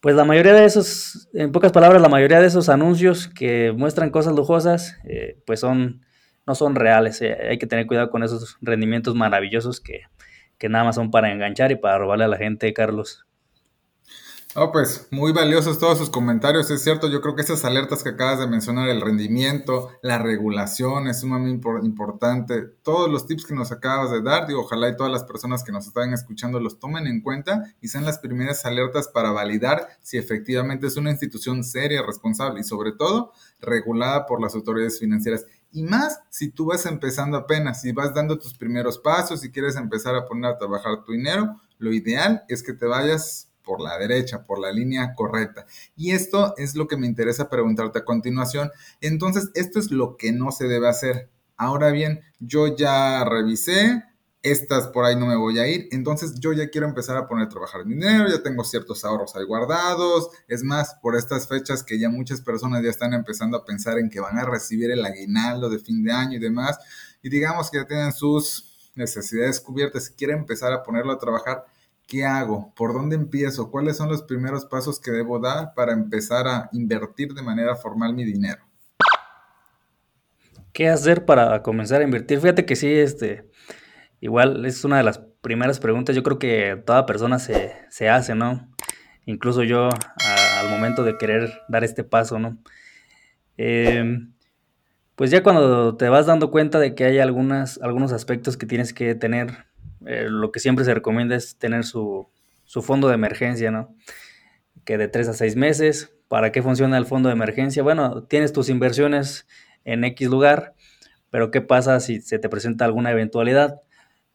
pues 0.00 0.14
la 0.16 0.24
mayoría 0.24 0.54
de 0.54 0.64
esos, 0.64 1.28
en 1.34 1.52
pocas 1.52 1.72
palabras, 1.72 2.00
la 2.00 2.08
mayoría 2.08 2.40
de 2.40 2.46
esos 2.46 2.68
anuncios 2.70 3.28
que 3.28 3.72
muestran 3.72 4.10
cosas 4.10 4.34
lujosas, 4.34 4.96
eh, 5.04 5.38
pues 5.46 5.60
son, 5.60 6.06
no 6.46 6.54
son 6.54 6.74
reales. 6.74 7.20
Eh, 7.20 7.36
hay 7.50 7.58
que 7.58 7.66
tener 7.66 7.86
cuidado 7.86 8.10
con 8.10 8.22
esos 8.22 8.56
rendimientos 8.62 9.14
maravillosos 9.14 9.80
que, 9.80 10.02
que 10.56 10.68
nada 10.70 10.84
más 10.84 10.94
son 10.94 11.10
para 11.10 11.30
enganchar 11.30 11.70
y 11.70 11.76
para 11.76 11.98
robarle 11.98 12.24
a 12.24 12.28
la 12.28 12.38
gente, 12.38 12.72
Carlos. 12.72 13.26
Oh, 14.56 14.72
pues 14.72 15.06
muy 15.12 15.30
valiosos 15.30 15.78
todos 15.78 15.96
sus 15.96 16.10
comentarios, 16.10 16.72
es 16.72 16.82
cierto, 16.82 17.08
yo 17.08 17.20
creo 17.20 17.36
que 17.36 17.42
esas 17.42 17.64
alertas 17.64 18.02
que 18.02 18.08
acabas 18.08 18.40
de 18.40 18.48
mencionar, 18.48 18.88
el 18.88 19.00
rendimiento, 19.00 19.90
la 20.02 20.18
regulación 20.18 21.06
es 21.06 21.20
sumamente 21.20 21.68
importante, 21.84 22.62
todos 22.82 23.08
los 23.08 23.26
tips 23.26 23.46
que 23.46 23.54
nos 23.54 23.70
acabas 23.70 24.10
de 24.10 24.22
dar, 24.22 24.48
digo, 24.48 24.62
ojalá 24.62 24.88
y 24.88 24.96
todas 24.96 25.12
las 25.12 25.22
personas 25.22 25.62
que 25.62 25.70
nos 25.70 25.86
están 25.86 26.12
escuchando 26.12 26.58
los 26.58 26.80
tomen 26.80 27.06
en 27.06 27.20
cuenta 27.20 27.62
y 27.80 27.86
sean 27.86 28.04
las 28.04 28.18
primeras 28.18 28.66
alertas 28.66 29.06
para 29.06 29.30
validar 29.30 29.86
si 30.02 30.18
efectivamente 30.18 30.88
es 30.88 30.96
una 30.96 31.12
institución 31.12 31.62
seria, 31.62 32.02
responsable 32.04 32.58
y 32.58 32.64
sobre 32.64 32.90
todo 32.90 33.32
regulada 33.60 34.26
por 34.26 34.42
las 34.42 34.56
autoridades 34.56 34.98
financieras. 34.98 35.46
Y 35.70 35.84
más 35.84 36.22
si 36.28 36.50
tú 36.50 36.66
vas 36.66 36.86
empezando 36.86 37.36
apenas, 37.36 37.82
si 37.82 37.92
vas 37.92 38.14
dando 38.14 38.36
tus 38.36 38.54
primeros 38.54 38.98
pasos, 38.98 39.42
si 39.42 39.52
quieres 39.52 39.76
empezar 39.76 40.16
a 40.16 40.26
poner 40.26 40.46
a 40.46 40.58
trabajar 40.58 41.04
tu 41.04 41.12
dinero, 41.12 41.60
lo 41.78 41.92
ideal 41.92 42.42
es 42.48 42.64
que 42.64 42.72
te 42.72 42.86
vayas 42.86 43.49
por 43.62 43.80
la 43.80 43.98
derecha, 43.98 44.44
por 44.44 44.58
la 44.58 44.72
línea 44.72 45.14
correcta. 45.14 45.66
Y 45.96 46.12
esto 46.12 46.54
es 46.56 46.74
lo 46.74 46.88
que 46.88 46.96
me 46.96 47.06
interesa 47.06 47.50
preguntarte 47.50 48.00
a 48.00 48.04
continuación. 48.04 48.70
Entonces, 49.00 49.50
esto 49.54 49.78
es 49.78 49.90
lo 49.90 50.16
que 50.16 50.32
no 50.32 50.52
se 50.52 50.66
debe 50.68 50.88
hacer. 50.88 51.30
Ahora 51.56 51.90
bien, 51.90 52.20
yo 52.38 52.74
ya 52.74 53.24
revisé, 53.24 54.02
estas 54.42 54.88
por 54.88 55.04
ahí 55.04 55.16
no 55.16 55.26
me 55.26 55.36
voy 55.36 55.58
a 55.58 55.68
ir, 55.68 55.88
entonces 55.90 56.40
yo 56.40 56.52
ya 56.52 56.70
quiero 56.70 56.86
empezar 56.86 57.16
a 57.16 57.28
poner 57.28 57.46
a 57.46 57.48
trabajar 57.48 57.84
dinero, 57.84 58.28
ya 58.28 58.42
tengo 58.42 58.64
ciertos 58.64 59.04
ahorros 59.04 59.36
ahí 59.36 59.44
guardados, 59.44 60.30
es 60.48 60.62
más, 60.62 60.94
por 61.02 61.16
estas 61.16 61.46
fechas 61.46 61.82
que 61.82 61.98
ya 61.98 62.08
muchas 62.08 62.40
personas 62.40 62.82
ya 62.82 62.88
están 62.88 63.12
empezando 63.12 63.58
a 63.58 63.64
pensar 63.64 63.98
en 63.98 64.08
que 64.08 64.20
van 64.20 64.38
a 64.38 64.46
recibir 64.46 64.90
el 64.90 65.04
aguinaldo 65.04 65.68
de 65.68 65.78
fin 65.78 66.02
de 66.02 66.12
año 66.12 66.38
y 66.38 66.40
demás, 66.40 66.78
y 67.22 67.28
digamos 67.28 67.70
que 67.70 67.78
ya 67.78 67.86
tienen 67.86 68.12
sus 68.12 68.90
necesidades 68.94 69.60
cubiertas 69.60 70.10
y 70.10 70.14
quieren 70.14 70.38
empezar 70.38 70.72
a 70.72 70.82
ponerlo 70.82 71.12
a 71.12 71.18
trabajar, 71.18 71.66
¿Qué 72.10 72.26
hago? 72.26 72.74
¿Por 72.74 72.92
dónde 72.92 73.14
empiezo? 73.14 73.70
¿Cuáles 73.70 73.96
son 73.96 74.08
los 74.08 74.24
primeros 74.24 74.64
pasos 74.64 74.98
que 74.98 75.12
debo 75.12 75.38
dar 75.38 75.74
para 75.74 75.92
empezar 75.92 76.48
a 76.48 76.68
invertir 76.72 77.34
de 77.34 77.42
manera 77.42 77.76
formal 77.76 78.14
mi 78.14 78.24
dinero? 78.24 78.64
¿Qué 80.72 80.88
hacer 80.88 81.24
para 81.24 81.62
comenzar 81.62 82.00
a 82.00 82.04
invertir? 82.04 82.40
Fíjate 82.40 82.66
que 82.66 82.74
sí, 82.74 82.92
este, 82.92 83.48
igual 84.20 84.66
es 84.66 84.84
una 84.84 84.96
de 84.96 85.04
las 85.04 85.20
primeras 85.40 85.78
preguntas, 85.78 86.16
yo 86.16 86.24
creo 86.24 86.40
que 86.40 86.82
toda 86.84 87.06
persona 87.06 87.38
se, 87.38 88.08
hace, 88.08 88.34
¿no? 88.34 88.68
Incluso 89.24 89.62
yo 89.62 89.88
al 89.88 90.68
momento 90.68 91.04
de 91.04 91.16
querer 91.16 91.62
dar 91.68 91.84
este 91.84 92.02
paso, 92.02 92.40
¿no? 92.40 92.58
Em, 93.56 94.32
pues 95.14 95.30
ya 95.30 95.44
cuando 95.44 95.96
te 95.96 96.08
vas 96.08 96.26
dando 96.26 96.50
cuenta 96.50 96.80
de 96.80 96.96
que 96.96 97.04
hay 97.04 97.20
algunas, 97.20 97.78
algunos 97.80 98.10
aspectos 98.10 98.56
que 98.56 98.66
tienes 98.66 98.92
que 98.92 99.14
tener 99.14 99.69
eh, 100.06 100.26
lo 100.28 100.52
que 100.52 100.60
siempre 100.60 100.84
se 100.84 100.94
recomienda 100.94 101.36
es 101.36 101.56
tener 101.56 101.84
su, 101.84 102.28
fondo 102.64 103.08
de 103.08 103.14
emergencia, 103.14 103.70
¿no? 103.70 103.94
Que 104.84 104.98
de 104.98 105.08
3 105.08 105.28
a 105.28 105.32
6 105.34 105.56
meses. 105.56 106.14
¿Para 106.28 106.52
qué 106.52 106.62
funciona 106.62 106.96
el 106.96 107.06
fondo 107.06 107.28
de 107.28 107.34
emergencia? 107.34 107.82
Bueno, 107.82 108.24
tienes 108.24 108.52
tus 108.52 108.68
inversiones 108.68 109.46
en 109.84 110.04
X 110.04 110.28
lugar, 110.28 110.74
pero 111.30 111.50
¿qué 111.50 111.60
pasa 111.60 111.98
si 112.00 112.20
se 112.20 112.38
te 112.38 112.48
presenta 112.48 112.84
alguna 112.84 113.10
eventualidad? 113.10 113.80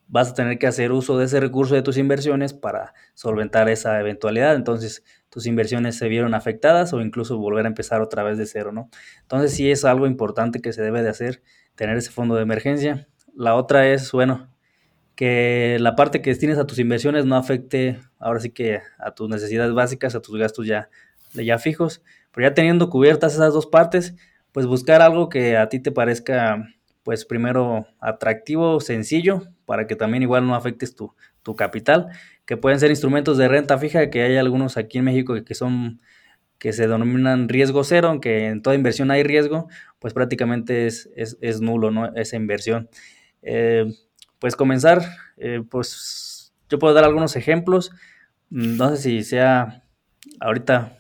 Vas 0.08 0.32
a 0.32 0.34
tener 0.36 0.60
que 0.60 0.68
hacer 0.68 0.92
uso 0.92 1.18
de 1.18 1.26
ese 1.26 1.40
recurso 1.40 1.74
de 1.74 1.82
tus 1.82 1.98
inversiones 1.98 2.54
para 2.54 2.94
solventar 3.14 3.70
esa 3.70 4.00
eventualidad. 4.00 4.56
Entonces, 4.56 5.04
tus 5.30 5.48
inversiones 5.48 5.98
se 5.98 6.10
vieron 6.10 6.34
afectadas 6.34 6.94
o 6.94 7.02
incluso 7.02 7.38
volver 7.38 7.66
a 7.66 7.70
empezar 7.70 8.02
otra 8.02 8.24
vez 8.24 8.38
de 8.38 8.46
cero, 8.46 8.72
¿no? 8.72 8.90
Entonces, 9.22 9.54
sí 9.54 9.72
es 9.72 9.86
algo 9.86 10.06
importante 10.06 10.62
que 10.62 10.74
se 10.74 10.84
debe 10.84 11.02
de 11.02 11.10
hacer, 11.10 11.42
tener 11.76 11.98
ese 11.98 12.12
fondo 12.12 12.36
de 12.36 12.44
emergencia. 12.44 13.08
La 13.36 13.56
otra 13.56 13.88
es, 13.88 14.12
bueno, 14.12 14.55
que 15.16 15.78
la 15.80 15.96
parte 15.96 16.22
que 16.22 16.30
destines 16.30 16.58
a 16.58 16.68
tus 16.68 16.80
inversiones 16.80 17.26
no 17.26 17.36
afecte 17.36 18.00
ahora 18.20 18.40
sí 18.40 18.50
que 18.52 18.82
a 18.98 19.12
tus 19.12 19.30
necesidades 19.30 19.74
básicas, 19.74 20.16
a 20.16 20.22
tus 20.22 20.38
gastos 20.38 20.68
ya, 20.68 20.90
ya 21.34 21.58
fijos. 21.58 22.02
Pero 22.32 22.48
ya 22.48 22.54
teniendo 22.54 22.90
cubiertas 22.90 23.34
esas 23.34 23.54
dos 23.54 23.66
partes, 23.66 24.16
pues 24.52 24.66
buscar 24.66 25.02
algo 25.02 25.30
que 25.30 25.58
a 25.58 25.70
ti 25.70 25.80
te 25.80 25.92
parezca, 25.92 26.68
pues 27.04 27.26
primero 27.26 27.88
atractivo, 28.00 28.80
sencillo, 28.82 29.44
para 29.66 29.88
que 29.88 29.96
también 29.96 30.24
igual 30.24 30.46
no 30.46 30.56
afectes 30.56 30.96
tu, 30.96 31.14
tu 31.44 31.56
capital, 31.56 32.08
que 32.46 32.58
pueden 32.58 32.80
ser 32.80 32.90
instrumentos 32.90 33.38
de 33.38 33.48
renta 33.48 33.78
fija, 33.78 34.10
que 34.10 34.24
hay 34.24 34.38
algunos 34.38 34.78
aquí 34.78 34.98
en 34.98 35.06
México 35.06 35.36
que 35.44 35.56
son 35.56 36.02
que 36.58 36.74
se 36.74 36.88
denominan 36.88 37.50
riesgo 37.50 37.84
cero, 37.84 38.08
aunque 38.08 38.48
en 38.48 38.62
toda 38.62 38.76
inversión 38.76 39.12
hay 39.12 39.24
riesgo, 39.24 39.68
pues 40.00 40.14
prácticamente 40.14 40.88
es, 40.88 41.10
es, 41.16 41.38
es 41.42 41.62
nulo 41.62 41.92
¿no? 41.92 42.16
esa 42.16 42.38
inversión. 42.38 42.90
Eh, 43.42 43.86
pues 44.40 44.56
comenzar, 44.56 45.04
eh, 45.38 45.64
pues 45.70 46.54
yo 46.70 46.80
puedo 46.80 46.94
dar 46.94 47.04
algunos 47.04 47.36
ejemplos. 47.36 47.92
Mm, 48.50 48.78
no 48.78 48.96
sé 48.96 49.02
si 49.02 49.24
sea 49.24 49.84
ahorita. 50.40 50.98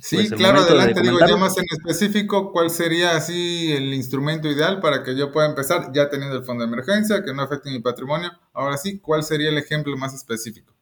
Sí, 0.00 0.16
pues, 0.16 0.32
claro, 0.32 0.60
adelante. 0.60 1.00
Digo, 1.00 1.18
ya 1.26 1.36
más 1.36 1.56
en 1.58 1.64
específico, 1.70 2.52
¿cuál 2.52 2.70
sería 2.70 3.16
así 3.16 3.72
el 3.72 3.94
instrumento 3.94 4.48
ideal 4.48 4.80
para 4.80 5.02
que 5.02 5.16
yo 5.16 5.32
pueda 5.32 5.48
empezar 5.48 5.92
ya 5.92 6.08
teniendo 6.08 6.36
el 6.36 6.44
fondo 6.44 6.64
de 6.64 6.72
emergencia, 6.72 7.22
que 7.24 7.32
no 7.32 7.42
afecte 7.42 7.70
mi 7.70 7.80
patrimonio? 7.80 8.30
Ahora 8.52 8.76
sí, 8.76 8.98
¿cuál 8.98 9.22
sería 9.22 9.48
el 9.48 9.58
ejemplo 9.58 9.96
más 9.96 10.14
específico? 10.14 10.74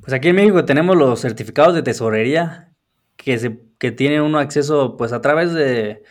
Pues 0.00 0.12
aquí 0.12 0.28
en 0.28 0.36
México 0.36 0.64
tenemos 0.64 0.96
los 0.96 1.20
certificados 1.20 1.74
de 1.74 1.82
tesorería 1.82 2.72
que, 3.16 3.38
se, 3.38 3.60
que 3.78 3.90
tiene 3.90 4.20
uno 4.22 4.38
acceso 4.38 4.96
pues 4.96 5.12
a 5.12 5.20
través 5.20 5.52
de, 5.52 6.04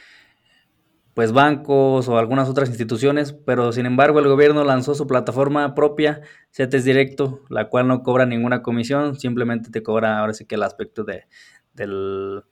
pues 1.17 1.32
bancos 1.32 2.08
o 2.10 2.19
algunas 2.19 2.47
otras 2.47 2.69
instituciones, 2.69 3.34
pero 3.34 3.71
sin 3.71 3.88
embargo 3.88 4.19
el 4.19 4.27
gobierno 4.27 4.63
lanzó 4.63 4.93
su 4.93 5.08
plataforma 5.08 5.73
propia, 5.73 6.21
CETES 6.51 6.86
Directo, 6.86 7.41
la 7.49 7.69
cual 7.69 7.88
no 7.88 8.03
cobra 8.03 8.27
ninguna 8.27 8.62
comisión, 8.62 9.19
simplemente 9.19 9.71
te 9.71 9.82
cobra 9.82 10.19
ahora 10.19 10.36
sí 10.36 10.45
que 10.45 10.53
el 10.53 10.62
aspecto 10.62 11.03
de, 11.03 11.23
del, 11.73 12.43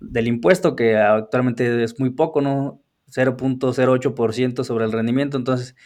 del 0.00 0.26
impuesto, 0.26 0.74
que 0.74 0.96
actualmente 0.96 1.84
es 1.84 2.00
muy 2.00 2.10
poco, 2.10 2.40
¿no? 2.40 2.82
0.08% 3.06 4.64
sobre 4.64 4.84
el 4.84 4.90
rendimiento, 4.90 5.36
entonces 5.36 5.76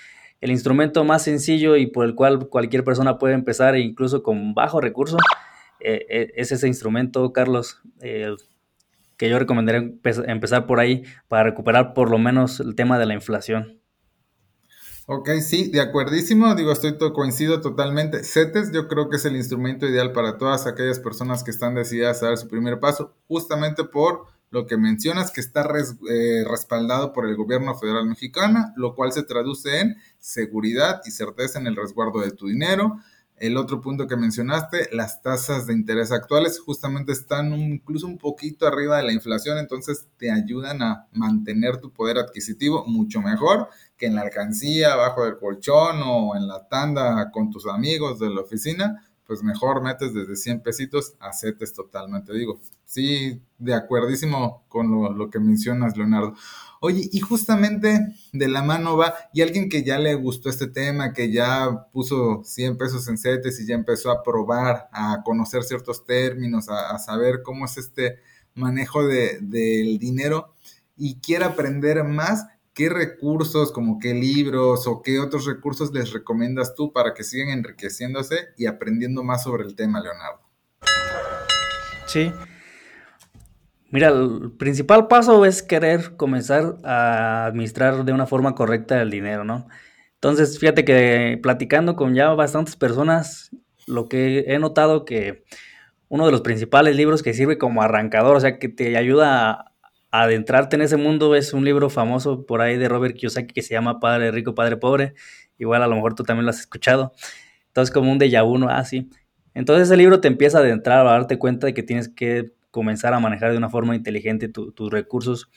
el 0.41 0.51
instrumento 0.51 1.05
más 1.05 1.23
sencillo 1.23 1.77
y 1.77 1.87
por 1.87 2.07
el 2.07 2.15
cual 2.15 2.49
cualquier 2.49 2.83
persona 2.83 3.19
puede 3.19 3.35
empezar, 3.35 3.75
e 3.75 3.81
incluso 3.81 4.23
con 4.23 4.55
bajo 4.55 4.81
recurso, 4.81 5.19
eh, 5.81 6.07
eh, 6.09 6.33
es 6.37 6.51
ese 6.51 6.67
instrumento, 6.67 7.31
Carlos. 7.35 7.83
Eh, 8.01 8.35
que 9.17 9.29
yo 9.29 9.39
recomendaría 9.39 9.93
empezar 10.27 10.67
por 10.67 10.81
ahí 10.81 11.05
para 11.29 11.45
recuperar 11.45 11.95
por 11.95 12.11
lo 12.11 12.19
menos 12.19 12.61
el 12.61 12.75
tema 12.75 12.99
de 12.99 13.07
la 13.07 13.15
inflación. 13.15 13.81
Ok, 15.09 15.31
sí, 15.41 15.71
de 15.71 15.81
acuerdísimo, 15.81 16.53
digo, 16.57 16.73
estoy 16.73 16.97
coincido 17.13 17.61
totalmente. 17.61 18.25
CETES 18.25 18.73
yo 18.73 18.89
creo 18.89 19.09
que 19.09 19.17
es 19.17 19.25
el 19.25 19.37
instrumento 19.37 19.87
ideal 19.87 20.11
para 20.13 20.37
todas 20.37 20.67
aquellas 20.67 20.99
personas 20.99 21.45
que 21.45 21.53
están 21.53 21.77
decididas 21.77 22.23
a 22.23 22.27
dar 22.27 22.39
su 22.39 22.49
primer 22.49 22.81
paso, 22.81 23.15
justamente 23.29 23.85
por 23.85 24.27
lo 24.51 24.67
que 24.67 24.77
mencionas, 24.77 25.31
que 25.31 25.41
está 25.41 25.65
eh, 26.11 26.45
respaldado 26.49 27.13
por 27.13 27.27
el 27.27 27.37
gobierno 27.37 27.77
federal 27.77 28.07
mexicano, 28.07 28.73
lo 28.77 28.97
cual 28.97 29.13
se 29.13 29.23
traduce 29.23 29.81
en 29.81 29.97
seguridad 30.19 31.03
y 31.05 31.13
certeza 31.13 31.61
en 31.61 31.69
el 31.69 31.77
resguardo 31.77 32.21
de 32.21 32.33
tu 32.33 32.49
dinero, 32.49 32.97
el 33.39 33.57
otro 33.57 33.81
punto 33.81 34.07
que 34.07 34.17
mencionaste, 34.17 34.89
las 34.93 35.21
tasas 35.21 35.67
de 35.67 35.75
interés 35.75 36.11
actuales 36.11 36.59
justamente 36.59 37.13
están 37.13 37.53
incluso 37.55 38.07
un 38.07 38.17
poquito 38.17 38.67
arriba 38.67 38.97
de 38.97 39.03
la 39.05 39.13
inflación, 39.13 39.59
entonces 39.59 40.09
te 40.17 40.31
ayudan 40.31 40.83
a 40.83 41.07
mantener 41.13 41.77
tu 41.79 41.93
poder 41.93 42.19
adquisitivo 42.19 42.85
mucho 42.87 43.21
mejor 43.21 43.69
que 43.97 44.07
en 44.07 44.15
la 44.15 44.23
alcancía, 44.23 44.93
abajo 44.93 45.25
del 45.25 45.39
colchón 45.39 46.01
o 46.05 46.37
en 46.37 46.49
la 46.49 46.67
tanda 46.69 47.31
con 47.31 47.51
tus 47.51 47.67
amigos 47.67 48.19
de 48.19 48.31
la 48.31 48.41
oficina, 48.41 49.06
pues 49.27 49.43
mejor 49.43 49.83
metes 49.83 50.15
desde 50.15 50.37
100 50.37 50.63
pesitos 50.63 51.15
a 51.19 51.33
CETES 51.33 51.73
totalmente. 51.73 52.33
Digo, 52.33 52.61
sí, 52.85 53.43
de 53.59 53.75
acuerdísimo 53.75 54.65
con 54.69 54.91
lo, 54.91 55.13
lo 55.13 55.31
que 55.31 55.41
mencionas, 55.41 55.97
Leonardo. 55.97 56.35
Oye, 56.81 57.09
y 57.11 57.21
justamente 57.21 58.15
de 58.33 58.49
la 58.49 58.63
mano 58.63 58.97
va, 58.97 59.15
y 59.33 59.43
alguien 59.43 59.69
que 59.69 59.83
ya 59.83 59.99
le 59.99 60.15
gustó 60.15 60.49
este 60.49 60.69
tema, 60.69 61.13
que 61.13 61.33
ya 61.33 61.89
puso 61.93 62.43
100 62.45 62.77
pesos 62.77 63.09
en 63.09 63.19
CETES 63.19 63.61
y 63.61 63.67
ya 63.67 63.75
empezó 63.75 64.11
a 64.11 64.23
probar, 64.23 64.89
a 64.93 65.23
conocer 65.25 65.65
ciertos 65.65 66.05
términos, 66.05 66.69
a, 66.69 66.99
saber 66.99 67.43
cómo 67.43 67.65
es 67.65 67.79
este 67.79 68.19
manejo 68.55 69.07
de, 69.07 69.39
del 69.41 69.99
dinero 69.99 70.55
y 70.97 71.17
quiere 71.17 71.45
aprender 71.45 72.05
más, 72.05 72.47
¿qué 72.77 72.91
recursos, 72.91 73.73
como 73.73 73.99
qué 73.99 74.15
libros 74.15 74.87
o 74.87 75.03
qué 75.03 75.19
otros 75.19 75.47
recursos 75.47 75.93
les 75.93 76.13
recomiendas 76.13 76.75
tú 76.77 76.93
para 76.93 77.15
que 77.15 77.25
sigan 77.25 77.49
enriqueciéndose 77.49 78.51
y 78.57 78.67
aprendiendo 78.67 79.25
más 79.25 79.43
sobre 79.43 79.65
el 79.65 79.75
tema, 79.75 80.01
Leonardo? 80.01 80.43
Sí, 82.07 82.31
Mira, 83.91 84.09
el 84.09 84.53
principal 84.59 85.07
paso 85.07 85.45
es 85.45 85.63
querer 85.63 86.17
comenzar 86.17 86.77
a 86.83 87.47
administrar 87.47 88.05
de 88.05 88.13
una 88.13 88.27
forma 88.27 88.55
correcta 88.55 89.01
el 89.01 89.11
dinero, 89.11 89.45
¿no? 89.45 89.69
Entonces, 90.15 90.59
fíjate 90.59 90.85
que 90.85 91.39
platicando 91.43 91.95
con 91.95 92.15
ya 92.15 92.29
bastantes 92.35 92.77
personas, 92.77 93.51
lo 93.87 94.09
que 94.09 94.45
he 94.49 94.59
notado 94.59 95.05
que 95.05 95.45
uno 96.09 96.27
de 96.27 96.33
los 96.33 96.41
principales 96.41 96.97
libros 96.97 97.23
que 97.23 97.33
sirve 97.33 97.59
como 97.59 97.81
arrancador, 97.81 98.37
o 98.37 98.41
sea, 98.41 98.59
que 98.59 98.69
te 98.69 98.97
ayuda 98.97 99.73
adentrarte 100.23 100.77
en 100.77 100.83
ese 100.83 100.97
mundo, 100.97 101.35
es 101.35 101.53
un 101.53 101.65
libro 101.65 101.91
famoso 101.91 102.47
por 102.47 102.61
ahí 102.61 102.77
de 102.77 102.89
Robert 102.89 103.17
Kiyosaki 103.17 103.53
que 103.53 103.63
se 103.63 103.75
llama 103.75 104.01
Padre 104.01 104.31
Rico, 104.31 104.55
Padre 104.55 104.77
Pobre. 104.77 105.15
Igual 105.59 105.83
a 105.83 105.87
lo 105.87 105.97
mejor 105.97 106.15
tú 106.15 106.23
también 106.23 106.45
lo 106.45 106.51
has 106.51 106.61
escuchado. 106.61 107.13
Entonces, 107.69 107.93
como 107.93 108.11
un 108.11 108.19
déjà 108.19 108.45
vu, 108.45 108.59
¿no? 108.59 108.69
Ah, 108.69 108.85
Entonces 109.55 109.89
ese 109.89 109.97
libro 109.97 110.21
te 110.21 110.29
empieza 110.29 110.59
a 110.59 110.61
adentrar, 110.63 111.07
a 111.07 111.11
darte 111.11 111.39
cuenta 111.39 111.67
de 111.67 111.75
que 111.75 111.83
tienes 111.83 112.09
que 112.09 112.53
comenzar 112.71 113.15
a 113.15 113.21
manejar 113.21 113.53
de 113.53 113.59
una 113.59 113.71
forma 113.71 113.97
inteligente 113.97 114.49
tus 114.49 114.91
recursos. 114.91 115.51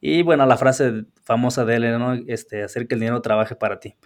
Y 0.00 0.22
bueno, 0.22 0.46
la 0.46 0.56
frase 0.56 1.04
famosa 1.22 1.64
de 1.64 1.76
él, 1.76 1.98
¿no? 1.98 2.14
Este, 2.26 2.62
hacer 2.62 2.86
que 2.86 2.94
el 2.94 3.00
dinero 3.00 3.22
trabaje 3.22 3.56
para 3.56 3.80
ti. 3.80 3.96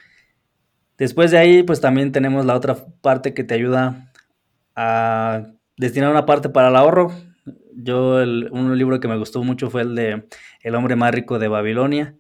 Después 0.99 1.31
de 1.31 1.39
ahí, 1.39 1.63
pues 1.63 1.81
también 1.81 2.13
tenemos 2.13 2.47
la 2.47 2.55
otra 2.55 2.77
parte 3.01 3.35
que 3.35 3.45
te 3.45 3.55
ayuda 3.55 4.13
a 4.77 5.43
destinar 5.77 6.11
una 6.11 6.27
parte 6.27 6.49
para 6.49 6.69
el 6.69 6.77
ahorro. 6.77 7.13
Yo, 7.75 8.17
un 8.51 8.77
libro 8.77 9.01
que 9.01 9.09
me 9.09 9.17
gustó 9.17 9.43
mucho 9.43 9.71
fue 9.71 9.83
el 9.83 9.95
de 9.95 10.27
El 10.61 10.75
hombre 10.75 10.97
más 10.97 11.15
rico 11.15 11.39
de 11.39 11.49
Babilonia. 11.49 12.15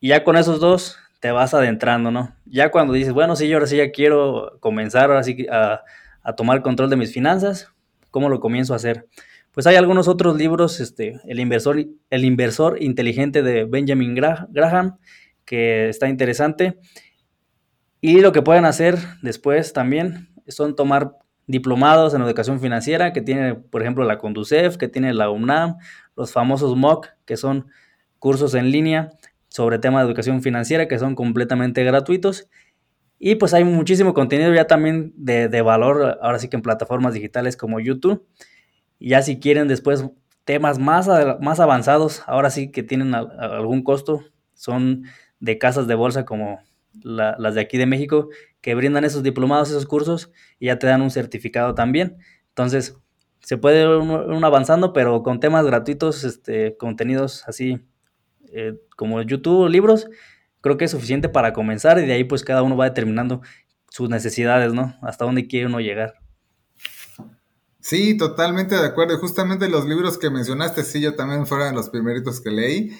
Y 0.00 0.08
ya 0.08 0.24
con 0.24 0.36
esos 0.36 0.60
dos 0.60 0.98
te 1.20 1.30
vas 1.30 1.52
adentrando, 1.52 2.10
¿no? 2.10 2.34
Ya 2.46 2.70
cuando 2.70 2.94
dices, 2.94 3.12
bueno, 3.12 3.36
sí, 3.36 3.48
yo 3.48 3.56
ahora 3.56 3.66
sí 3.66 3.76
ya 3.76 3.90
quiero 3.90 4.56
comenzar 4.60 5.10
ahora 5.10 5.22
sí 5.22 5.46
a, 5.50 5.82
a 6.22 6.34
tomar 6.34 6.62
control 6.62 6.90
de 6.90 6.96
mis 6.96 7.12
finanzas, 7.12 7.68
¿cómo 8.10 8.28
lo 8.28 8.40
comienzo 8.40 8.72
a 8.72 8.76
hacer? 8.76 9.06
Pues 9.52 9.66
hay 9.66 9.76
algunos 9.76 10.06
otros 10.06 10.36
libros, 10.36 10.80
este, 10.80 11.20
el, 11.24 11.40
inversor, 11.40 11.84
el 12.10 12.24
inversor 12.24 12.82
inteligente 12.82 13.42
de 13.42 13.64
Benjamin 13.64 14.14
Graham, 14.14 14.98
que 15.44 15.88
está 15.88 16.08
interesante. 16.08 16.78
Y 18.00 18.20
lo 18.20 18.32
que 18.32 18.42
pueden 18.42 18.64
hacer 18.64 18.96
después 19.22 19.72
también 19.72 20.28
son 20.46 20.76
tomar 20.76 21.16
diplomados 21.50 22.14
en 22.14 22.22
educación 22.22 22.60
financiera 22.60 23.12
que 23.12 23.20
tiene, 23.20 23.54
por 23.54 23.82
ejemplo, 23.82 24.04
la 24.04 24.18
Conducef, 24.18 24.76
que 24.76 24.88
tiene 24.88 25.12
la 25.14 25.30
UNAM, 25.30 25.76
los 26.16 26.32
famosos 26.32 26.76
MOOC, 26.76 27.08
que 27.24 27.36
son 27.36 27.66
cursos 28.18 28.54
en 28.54 28.70
línea 28.70 29.10
sobre 29.48 29.78
tema 29.78 30.00
de 30.00 30.06
educación 30.06 30.42
financiera 30.42 30.86
que 30.86 30.98
son 30.98 31.14
completamente 31.14 31.82
gratuitos. 31.84 32.48
Y 33.18 33.34
pues 33.34 33.52
hay 33.52 33.64
muchísimo 33.64 34.14
contenido 34.14 34.54
ya 34.54 34.66
también 34.66 35.12
de, 35.16 35.48
de 35.48 35.62
valor, 35.62 36.18
ahora 36.22 36.38
sí 36.38 36.48
que 36.48 36.56
en 36.56 36.62
plataformas 36.62 37.14
digitales 37.14 37.56
como 37.56 37.80
YouTube. 37.80 38.26
Y 38.98 39.10
ya 39.10 39.22
si 39.22 39.40
quieren 39.40 39.68
después 39.68 40.06
temas 40.44 40.78
más, 40.78 41.08
más 41.40 41.60
avanzados, 41.60 42.22
ahora 42.26 42.50
sí 42.50 42.70
que 42.70 42.82
tienen 42.82 43.14
algún 43.14 43.82
costo, 43.82 44.24
son 44.54 45.04
de 45.38 45.58
casas 45.58 45.86
de 45.86 45.94
bolsa 45.94 46.24
como 46.24 46.60
las 47.02 47.54
de 47.54 47.60
aquí 47.60 47.78
de 47.78 47.86
México, 47.86 48.28
que 48.60 48.74
brindan 48.74 49.04
esos 49.04 49.22
diplomados, 49.22 49.70
esos 49.70 49.86
cursos, 49.86 50.30
y 50.58 50.66
ya 50.66 50.78
te 50.78 50.86
dan 50.86 51.02
un 51.02 51.10
certificado 51.10 51.74
también. 51.74 52.18
Entonces, 52.48 52.96
se 53.40 53.56
puede 53.56 53.98
uno, 53.98 54.46
avanzando, 54.46 54.92
pero 54.92 55.22
con 55.22 55.40
temas 55.40 55.66
gratuitos, 55.66 56.24
este, 56.24 56.76
contenidos 56.76 57.44
así 57.46 57.80
eh, 58.52 58.74
como 58.96 59.22
YouTube, 59.22 59.68
libros, 59.68 60.08
creo 60.60 60.76
que 60.76 60.84
es 60.84 60.90
suficiente 60.90 61.28
para 61.28 61.52
comenzar 61.52 61.98
y 61.98 62.06
de 62.06 62.12
ahí 62.12 62.24
pues 62.24 62.44
cada 62.44 62.62
uno 62.62 62.76
va 62.76 62.86
determinando 62.86 63.40
sus 63.88 64.08
necesidades, 64.08 64.72
¿no? 64.72 64.94
Hasta 65.02 65.24
dónde 65.24 65.46
quiere 65.46 65.66
uno 65.66 65.80
llegar. 65.80 66.14
Sí, 67.80 68.16
totalmente 68.16 68.76
de 68.76 68.86
acuerdo. 68.86 69.18
Justamente 69.18 69.68
los 69.68 69.86
libros 69.86 70.18
que 70.18 70.30
mencionaste, 70.30 70.84
sí, 70.84 71.00
yo 71.00 71.16
también 71.16 71.46
fueron 71.46 71.74
los 71.74 71.88
primeritos 71.88 72.40
que 72.40 72.50
leí. 72.50 72.90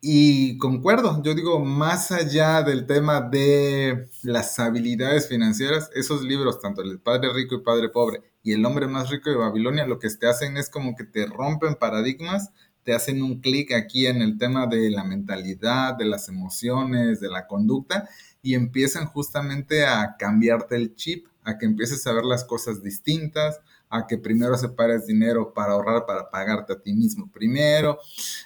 Y 0.00 0.58
concuerdo, 0.58 1.20
yo 1.24 1.34
digo, 1.34 1.58
más 1.64 2.12
allá 2.12 2.62
del 2.62 2.86
tema 2.86 3.20
de 3.20 4.08
las 4.22 4.56
habilidades 4.60 5.26
financieras, 5.28 5.90
esos 5.92 6.22
libros, 6.22 6.60
tanto 6.60 6.82
el 6.82 7.00
Padre 7.00 7.32
Rico 7.32 7.56
y 7.56 7.62
Padre 7.62 7.88
Pobre 7.88 8.22
y 8.44 8.52
el 8.52 8.64
Hombre 8.64 8.86
Más 8.86 9.10
Rico 9.10 9.28
de 9.28 9.34
Babilonia, 9.36 9.86
lo 9.86 9.98
que 9.98 10.08
te 10.10 10.28
hacen 10.28 10.56
es 10.56 10.70
como 10.70 10.94
que 10.94 11.02
te 11.02 11.26
rompen 11.26 11.74
paradigmas, 11.74 12.50
te 12.84 12.94
hacen 12.94 13.22
un 13.22 13.40
clic 13.40 13.72
aquí 13.72 14.06
en 14.06 14.22
el 14.22 14.38
tema 14.38 14.68
de 14.68 14.88
la 14.88 15.02
mentalidad, 15.02 15.96
de 15.96 16.04
las 16.04 16.28
emociones, 16.28 17.18
de 17.18 17.28
la 17.28 17.48
conducta, 17.48 18.08
y 18.40 18.54
empiezan 18.54 19.06
justamente 19.06 19.84
a 19.84 20.14
cambiarte 20.16 20.76
el 20.76 20.94
chip, 20.94 21.26
a 21.42 21.58
que 21.58 21.66
empieces 21.66 22.06
a 22.06 22.12
ver 22.12 22.24
las 22.24 22.44
cosas 22.44 22.84
distintas, 22.84 23.60
a 23.90 24.06
que 24.06 24.18
primero 24.18 24.56
separes 24.56 25.06
dinero 25.06 25.52
para 25.54 25.72
ahorrar, 25.72 26.06
para 26.06 26.30
pagarte 26.30 26.72
a 26.72 26.80
ti 26.80 26.92
mismo 26.92 27.30
primero. 27.30 27.98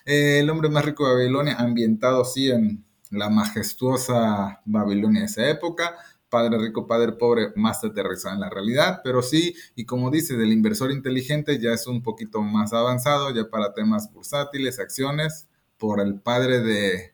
Eh, 0.05 0.41
el 0.41 0.51
hombre 0.51 0.69
más 0.69 0.85
rico 0.85 1.07
de 1.07 1.15
Babilonia, 1.15 1.57
ambientado 1.57 2.23
así 2.23 2.51
en 2.51 2.85
la 3.11 3.29
majestuosa 3.29 4.61
Babilonia 4.65 5.21
de 5.21 5.27
esa 5.27 5.49
época. 5.49 5.97
Padre 6.29 6.59
rico, 6.59 6.87
padre 6.87 7.13
pobre, 7.13 7.53
más 7.57 7.85
aterrizado 7.85 8.35
en 8.35 8.41
la 8.41 8.49
realidad, 8.49 9.01
pero 9.05 9.21
sí, 9.21 9.55
y 9.77 9.85
como 9.85 10.11
dice, 10.11 10.35
del 10.35 10.51
inversor 10.51 10.91
inteligente 10.91 11.59
ya 11.61 11.73
es 11.73 11.87
un 11.87 12.03
poquito 12.03 12.41
más 12.41 12.73
avanzado, 12.73 13.35
ya 13.35 13.51
para 13.51 13.75
temas 13.75 14.11
bursátiles, 14.11 14.79
acciones, 14.79 15.47
por 15.77 16.01
el 16.01 16.21
padre 16.21 16.61
de 16.61 17.12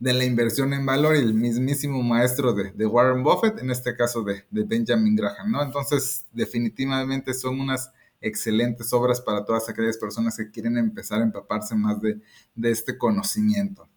de 0.00 0.14
la 0.14 0.24
inversión 0.24 0.72
en 0.72 0.86
valor 0.86 1.14
y 1.14 1.18
el 1.18 1.34
mismísimo 1.34 2.02
maestro 2.02 2.54
de, 2.54 2.86
Warren 2.86 3.22
Buffett, 3.22 3.58
en 3.58 3.70
este 3.70 3.94
caso 3.94 4.22
de, 4.22 4.44
Benjamin 4.50 5.14
Graham, 5.14 5.52
¿no? 5.52 5.62
Entonces, 5.62 6.26
definitivamente 6.32 7.34
son 7.34 7.60
unas 7.60 7.92
excelentes 8.22 8.92
obras 8.94 9.20
para 9.20 9.44
todas 9.44 9.68
aquellas 9.68 9.98
personas 9.98 10.36
que 10.36 10.50
quieren 10.50 10.78
empezar 10.78 11.20
a 11.20 11.24
empaparse 11.24 11.74
más 11.74 12.00
de, 12.00 12.18
de 12.54 12.70
este 12.70 12.96
conocimiento. 12.96 13.89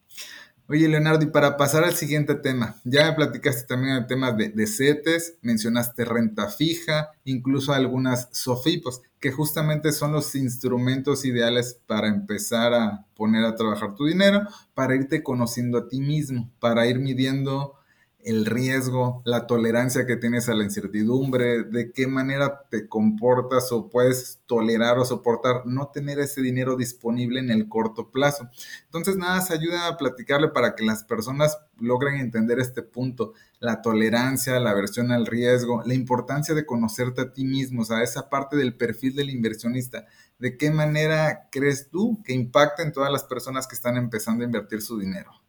Oye, 0.69 0.87
Leonardo, 0.87 1.25
y 1.25 1.29
para 1.29 1.57
pasar 1.57 1.83
al 1.83 1.93
siguiente 1.93 2.35
tema, 2.35 2.77
ya 2.85 3.05
me 3.07 3.13
platicaste 3.13 3.67
también 3.67 3.95
el 3.97 4.07
tema 4.07 4.31
de, 4.31 4.47
de 4.47 4.65
CETES, 4.65 5.35
mencionaste 5.41 6.05
renta 6.05 6.47
fija, 6.47 7.11
incluso 7.25 7.73
algunas 7.73 8.29
SOFIPOS, 8.31 9.01
que 9.19 9.33
justamente 9.33 9.91
son 9.91 10.13
los 10.13 10.35
instrumentos 10.35 11.25
ideales 11.25 11.79
para 11.85 12.07
empezar 12.07 12.73
a 12.73 13.05
poner 13.13 13.43
a 13.43 13.55
trabajar 13.55 13.95
tu 13.95 14.05
dinero, 14.05 14.47
para 14.73 14.95
irte 14.95 15.21
conociendo 15.21 15.77
a 15.77 15.89
ti 15.89 15.99
mismo, 15.99 16.49
para 16.61 16.87
ir 16.87 16.97
midiendo 16.97 17.73
el 18.25 18.45
riesgo, 18.45 19.21
la 19.25 19.47
tolerancia 19.47 20.05
que 20.05 20.15
tienes 20.15 20.49
a 20.49 20.53
la 20.53 20.63
incertidumbre, 20.63 21.63
de 21.63 21.91
qué 21.91 22.07
manera 22.07 22.63
te 22.69 22.87
comportas 22.87 23.71
o 23.71 23.89
puedes 23.89 24.39
tolerar 24.45 24.97
o 24.97 25.05
soportar 25.05 25.65
no 25.65 25.87
tener 25.87 26.19
ese 26.19 26.41
dinero 26.41 26.75
disponible 26.75 27.39
en 27.39 27.51
el 27.51 27.67
corto 27.67 28.11
plazo. 28.11 28.49
Entonces, 28.85 29.17
nada, 29.17 29.41
se 29.41 29.53
ayuda 29.53 29.87
a 29.87 29.97
platicarle 29.97 30.49
para 30.49 30.75
que 30.75 30.85
las 30.85 31.03
personas 31.03 31.57
logren 31.79 32.15
entender 32.15 32.59
este 32.59 32.81
punto, 32.81 33.33
la 33.59 33.81
tolerancia, 33.81 34.59
la 34.59 34.71
aversión 34.71 35.11
al 35.11 35.25
riesgo, 35.25 35.83
la 35.85 35.93
importancia 35.93 36.55
de 36.55 36.65
conocerte 36.65 37.21
a 37.21 37.33
ti 37.33 37.45
mismo, 37.45 37.81
o 37.81 37.85
sea, 37.85 38.03
esa 38.03 38.29
parte 38.29 38.55
del 38.55 38.75
perfil 38.75 39.15
del 39.15 39.29
inversionista. 39.29 40.05
¿De 40.39 40.57
qué 40.57 40.71
manera 40.71 41.49
crees 41.51 41.89
tú 41.89 42.21
que 42.23 42.33
impacta 42.33 42.83
en 42.83 42.91
todas 42.91 43.11
las 43.11 43.23
personas 43.23 43.67
que 43.67 43.75
están 43.75 43.97
empezando 43.97 44.43
a 44.43 44.45
invertir 44.45 44.81
su 44.81 44.97
dinero? 44.97 45.42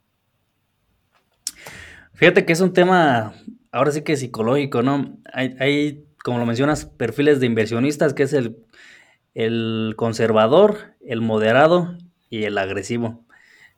Fíjate 2.14 2.46
que 2.46 2.52
es 2.52 2.60
un 2.60 2.72
tema, 2.72 3.34
ahora 3.72 3.90
sí 3.90 4.02
que 4.02 4.16
psicológico, 4.16 4.82
¿no? 4.82 5.18
Hay, 5.32 6.04
como 6.22 6.38
lo 6.38 6.46
mencionas, 6.46 6.86
perfiles 6.86 7.40
de 7.40 7.46
inversionistas, 7.46 8.14
que 8.14 8.22
es 8.22 8.32
el, 8.32 8.56
el 9.34 9.94
conservador, 9.96 10.94
el 11.00 11.20
moderado 11.20 11.98
y 12.30 12.44
el 12.44 12.56
agresivo. 12.56 13.24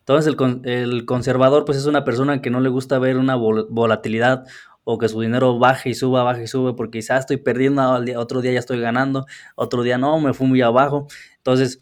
Entonces, 0.01 0.33
el, 0.33 0.61
el, 0.71 1.07
conservador, 1.07 1.65
pues 1.65 1.79
es 1.79 1.87
una 1.87 2.05
persona 2.05 2.43
que 2.43 2.51
no 2.51 2.61
le 2.61 2.69
gusta 2.69 2.99
ver 2.99 3.17
una 3.17 3.37
volatilidad 3.37 4.45
o 4.85 4.99
que 4.99 5.09
su 5.09 5.21
dinero 5.23 5.59
baje 5.59 5.89
y 5.91 5.95
suba, 5.95 6.23
baje 6.23 6.45
y 6.45 6.47
sube, 6.47 6.75
porque 6.75 6.99
quizás 6.99 7.21
estoy 7.21 7.39
perdiendo, 7.39 7.83
otro 8.19 8.43
día 8.43 8.53
ya 8.53 8.59
estoy 8.59 8.81
ganando, 8.81 9.27
otro 9.55 9.83
día 9.83 9.97
no, 9.97 10.21
me 10.21 10.35
fui 10.35 10.47
muy 10.47 10.61
abajo. 10.61 11.09
Entonces, 11.39 11.81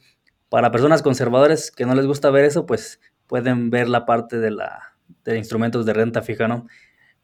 para 0.49 0.71
personas 0.71 1.03
conservadoras 1.03 1.73
que 1.73 1.85
no 1.85 1.97
les 1.97 2.07
gusta 2.07 2.31
ver 2.31 2.45
eso, 2.45 2.65
pues 2.65 3.01
pueden 3.27 3.71
ver 3.71 3.89
la 3.89 4.07
parte 4.07 4.39
de 4.39 4.53
la, 4.53 4.94
de 5.25 5.39
instrumentos 5.39 5.87
de 5.87 5.93
renta 5.93 6.23
fija, 6.23 6.49
¿no? 6.49 6.67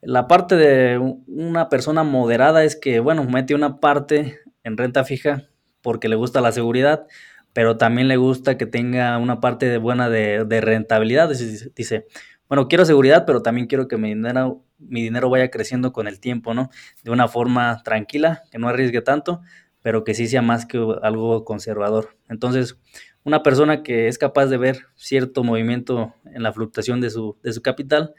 La 0.02 0.28
parte 0.28 0.56
de 0.56 0.98
una 1.26 1.68
persona 1.68 2.02
moderada 2.04 2.64
es 2.64 2.74
que, 2.74 3.00
bueno, 3.00 3.24
mete 3.24 3.54
una 3.54 3.80
parte 3.80 4.38
en 4.64 4.76
renta 4.76 5.04
fija 5.04 5.48
porque 5.82 6.08
le 6.08 6.16
gusta 6.16 6.40
la 6.40 6.52
seguridad, 6.52 7.06
pero 7.52 7.76
también 7.76 8.08
le 8.08 8.16
gusta 8.16 8.56
que 8.56 8.66
tenga 8.66 9.18
una 9.18 9.40
parte 9.40 9.76
buena 9.78 10.08
de, 10.08 10.60
rentabilidad. 10.60 11.28
Dice, 11.28 12.06
bueno, 12.48 12.68
quiero 12.68 12.84
seguridad, 12.84 13.24
pero 13.26 13.42
también 13.42 13.66
quiero 13.66 13.88
que 13.88 13.96
mi 13.98 14.08
dinero, 14.08 14.64
mi 14.78 15.02
dinero 15.02 15.28
vaya 15.28 15.50
creciendo 15.50 15.92
con 15.92 16.08
el 16.08 16.20
tiempo, 16.20 16.54
¿no? 16.54 16.70
De 17.02 17.10
una 17.10 17.28
forma 17.28 17.82
tranquila, 17.84 18.42
que 18.50 18.58
no 18.58 18.68
arriesgue 18.68 19.02
tanto, 19.02 19.40
pero 19.82 20.04
que 20.04 20.14
sí 20.14 20.26
sea 20.28 20.42
más 20.42 20.66
que 20.66 20.78
algo 21.02 21.44
conservador. 21.44 22.16
Entonces, 22.28 22.78
una 23.24 23.42
persona 23.42 23.82
que 23.82 24.08
es 24.08 24.18
capaz 24.18 24.46
de 24.46 24.56
ver 24.56 24.86
cierto 24.94 25.44
movimiento 25.44 26.14
en 26.24 26.42
la 26.42 26.52
fluctuación 26.52 27.00
de 27.00 27.10
su, 27.10 27.36
de 27.42 27.52
su 27.52 27.62
capital, 27.62 28.14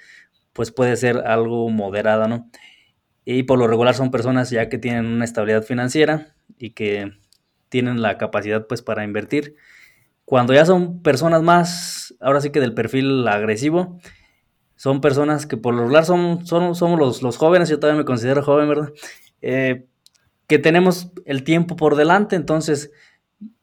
pues 0.54 0.72
puede 0.72 0.96
ser 0.96 1.18
algo 1.20 1.70
moderada, 1.70 2.28
¿no? 2.28 2.50
Y 3.26 3.44
por 3.44 3.60
lo 3.60 3.68
regular 3.68 3.96
son 3.96 4.12
personas 4.12 4.50
ya 4.50 4.70
que 4.70 4.78
tienen 4.78 5.06
una 5.06 5.26
estabilidad 5.26 5.64
financiera 5.64 6.36
y 6.58 6.72
que 6.72 7.12
tienen 7.70 8.02
la 8.02 8.18
capacidad 8.18 8.68
pues 8.68 8.82
para 8.82 9.04
invertir. 9.04 9.56
Cuando 10.26 10.54
ya 10.54 10.66
son 10.66 11.02
personas 11.02 11.42
más, 11.42 12.16
ahora 12.20 12.42
sí 12.42 12.52
que 12.52 12.60
del 12.60 12.74
perfil 12.74 13.28
agresivo, 13.28 14.00
son 14.76 15.02
personas 15.02 15.46
que 15.46 15.58
por 15.58 15.74
lo 15.74 15.82
regular 15.82 16.06
son, 16.06 16.46
son 16.46 16.76
somos 16.76 17.00
los, 17.00 17.22
los, 17.22 17.38
jóvenes, 17.38 17.70
yo 17.70 17.80
todavía 17.80 18.00
me 18.00 18.06
considero 18.06 18.42
joven, 18.42 18.68
¿verdad? 18.68 18.94
Eh, 19.42 19.86
que 20.48 20.60
tenemos 20.60 21.12
el 21.26 21.44
tiempo 21.44 21.76
por 21.76 21.96
delante, 21.96 22.36
entonces 22.36 22.92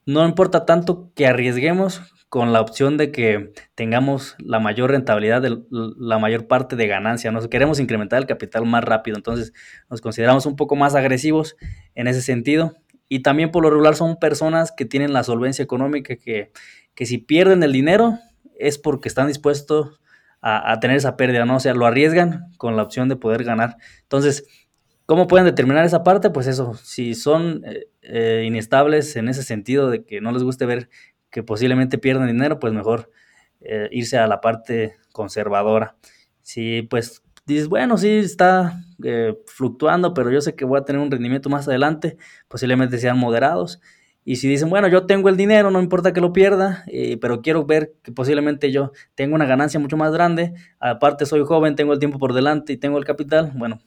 no 0.09 0.25
importa 0.27 0.65
tanto 0.65 1.13
que 1.15 1.27
arriesguemos 1.27 2.01
con 2.31 2.55
la 2.55 2.63
opción 2.63 2.97
de 2.97 3.13
que 3.13 3.53
tengamos 3.75 4.37
la 4.39 4.59
mayor 4.59 4.91
rentabilidad, 4.91 5.43
de, 5.43 5.59
la 5.71 6.19
mayor 6.19 6.47
parte 6.47 6.77
de 6.77 6.87
ganancia. 6.87 7.31
Nos 7.31 7.47
queremos 7.49 7.79
incrementar 7.79 8.19
el 8.19 8.27
capital 8.27 8.65
más 8.65 8.83
rápido, 8.85 9.19
entonces 9.19 9.53
nos 9.91 10.01
consideramos 10.01 10.47
un 10.47 10.57
poco 10.57 10.77
más 10.77 10.95
agresivos 10.95 11.57
en 11.95 12.07
ese 12.07 12.23
sentido. 12.23 12.75
Y 13.11 13.21
también 13.21 13.51
por 13.51 13.63
lo 13.63 13.69
regular 13.69 13.97
son 13.97 14.17
personas 14.17 14.73
que 14.73 14.87
tienen 14.87 15.13
la 15.13 15.25
solvencia 15.25 15.63
económica, 15.63 16.17
que, 16.17 16.53
que 16.95 17.05
si 17.05 17.19
pierden 17.19 17.63
el 17.63 17.73
dinero 17.73 18.19
es 18.59 18.79
porque 18.79 19.09
están 19.09 19.29
dispuestos 19.29 20.01
a, 20.41 20.73
a, 20.73 20.81
tener 20.81 20.97
esa 20.97 21.19
pérdida, 21.19 21.45
¿no? 21.45 21.57
O 21.57 21.61
sea, 21.61 21.75
lo 21.75 21.85
arriesgan 21.85 22.51
con 22.57 22.77
la 22.77 22.83
opción 22.83 23.11
de 23.11 23.17
poder 23.17 23.45
ganar. 23.45 23.77
Entonces, 24.05 24.47
¿cómo 25.09 25.27
pueden 25.27 25.47
determinar 25.47 25.87
esa 25.87 26.05
parte? 26.05 26.29
Pues 26.29 26.47
eso, 26.47 26.75
si 26.75 27.15
son 27.15 27.63
eh, 27.65 27.89
eh, 28.03 28.45
inestables 28.47 29.17
en 29.17 29.29
ese 29.29 29.43
sentido 29.43 29.89
de 29.89 30.05
que 30.05 30.21
no 30.21 30.33
les 30.33 30.43
guste 30.43 30.67
ver 30.67 30.91
que 31.31 31.43
posiblemente 31.43 31.97
pierdan 31.97 32.27
dinero, 32.27 32.59
pues 32.59 32.75
mejor 32.75 33.11
eh, 33.63 33.89
irse 33.91 34.19
a 34.19 34.27
la 34.27 34.43
parte 34.43 34.97
conservadora. 35.13 35.97
Si 36.43 36.83
pues 36.83 37.23
dices, 37.47 37.69
bueno, 37.69 37.97
sí 37.97 38.19
está 38.19 38.83
fluctuando, 39.47 40.13
pero 40.13 40.31
yo 40.31 40.43
sé 40.43 40.55
que 40.55 40.67
voy 40.67 40.79
a 40.79 40.85
tener 40.85 41.01
un 41.01 41.11
rendimiento 41.11 41.49
más 41.49 41.67
adelante, 41.69 42.19
posiblemente 42.47 42.99
sean 42.99 43.17
moderados. 43.19 43.81
Y 44.27 44.37
si 44.37 44.47
dicen, 44.47 44.69
bueno, 44.69 44.89
yo 44.89 45.07
tengo 45.07 45.31
el 45.31 45.39
dinero, 45.39 45.71
no 45.71 45.81
importa 45.81 46.13
que 46.13 46.21
lo 46.21 46.35
pierda, 46.35 46.85
pero 47.23 47.41
quiero 47.41 47.65
ver 47.65 47.95
que 48.03 48.13
posiblemente 48.13 48.71
yo 48.71 48.93
tengo 49.15 49.35
una 49.37 49.47
ganancia 49.47 49.81
mucho 49.81 49.97
más 49.97 50.13
grande, 50.13 50.53
aparte 50.81 51.25
soy 51.25 51.45
joven, 51.45 51.77
tengo 51.77 51.95
el 51.95 51.99
tiempo 51.99 52.19
por 52.19 52.35
delante 52.35 52.75
y 52.75 52.77
tengo 52.77 52.99
el 52.99 53.07
capital, 53.07 53.53
bueno, 53.55 53.81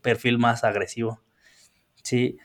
perfil 0.00 0.38
más 0.38 0.64
agresivo. 0.64 1.20
Sí, 2.02 2.38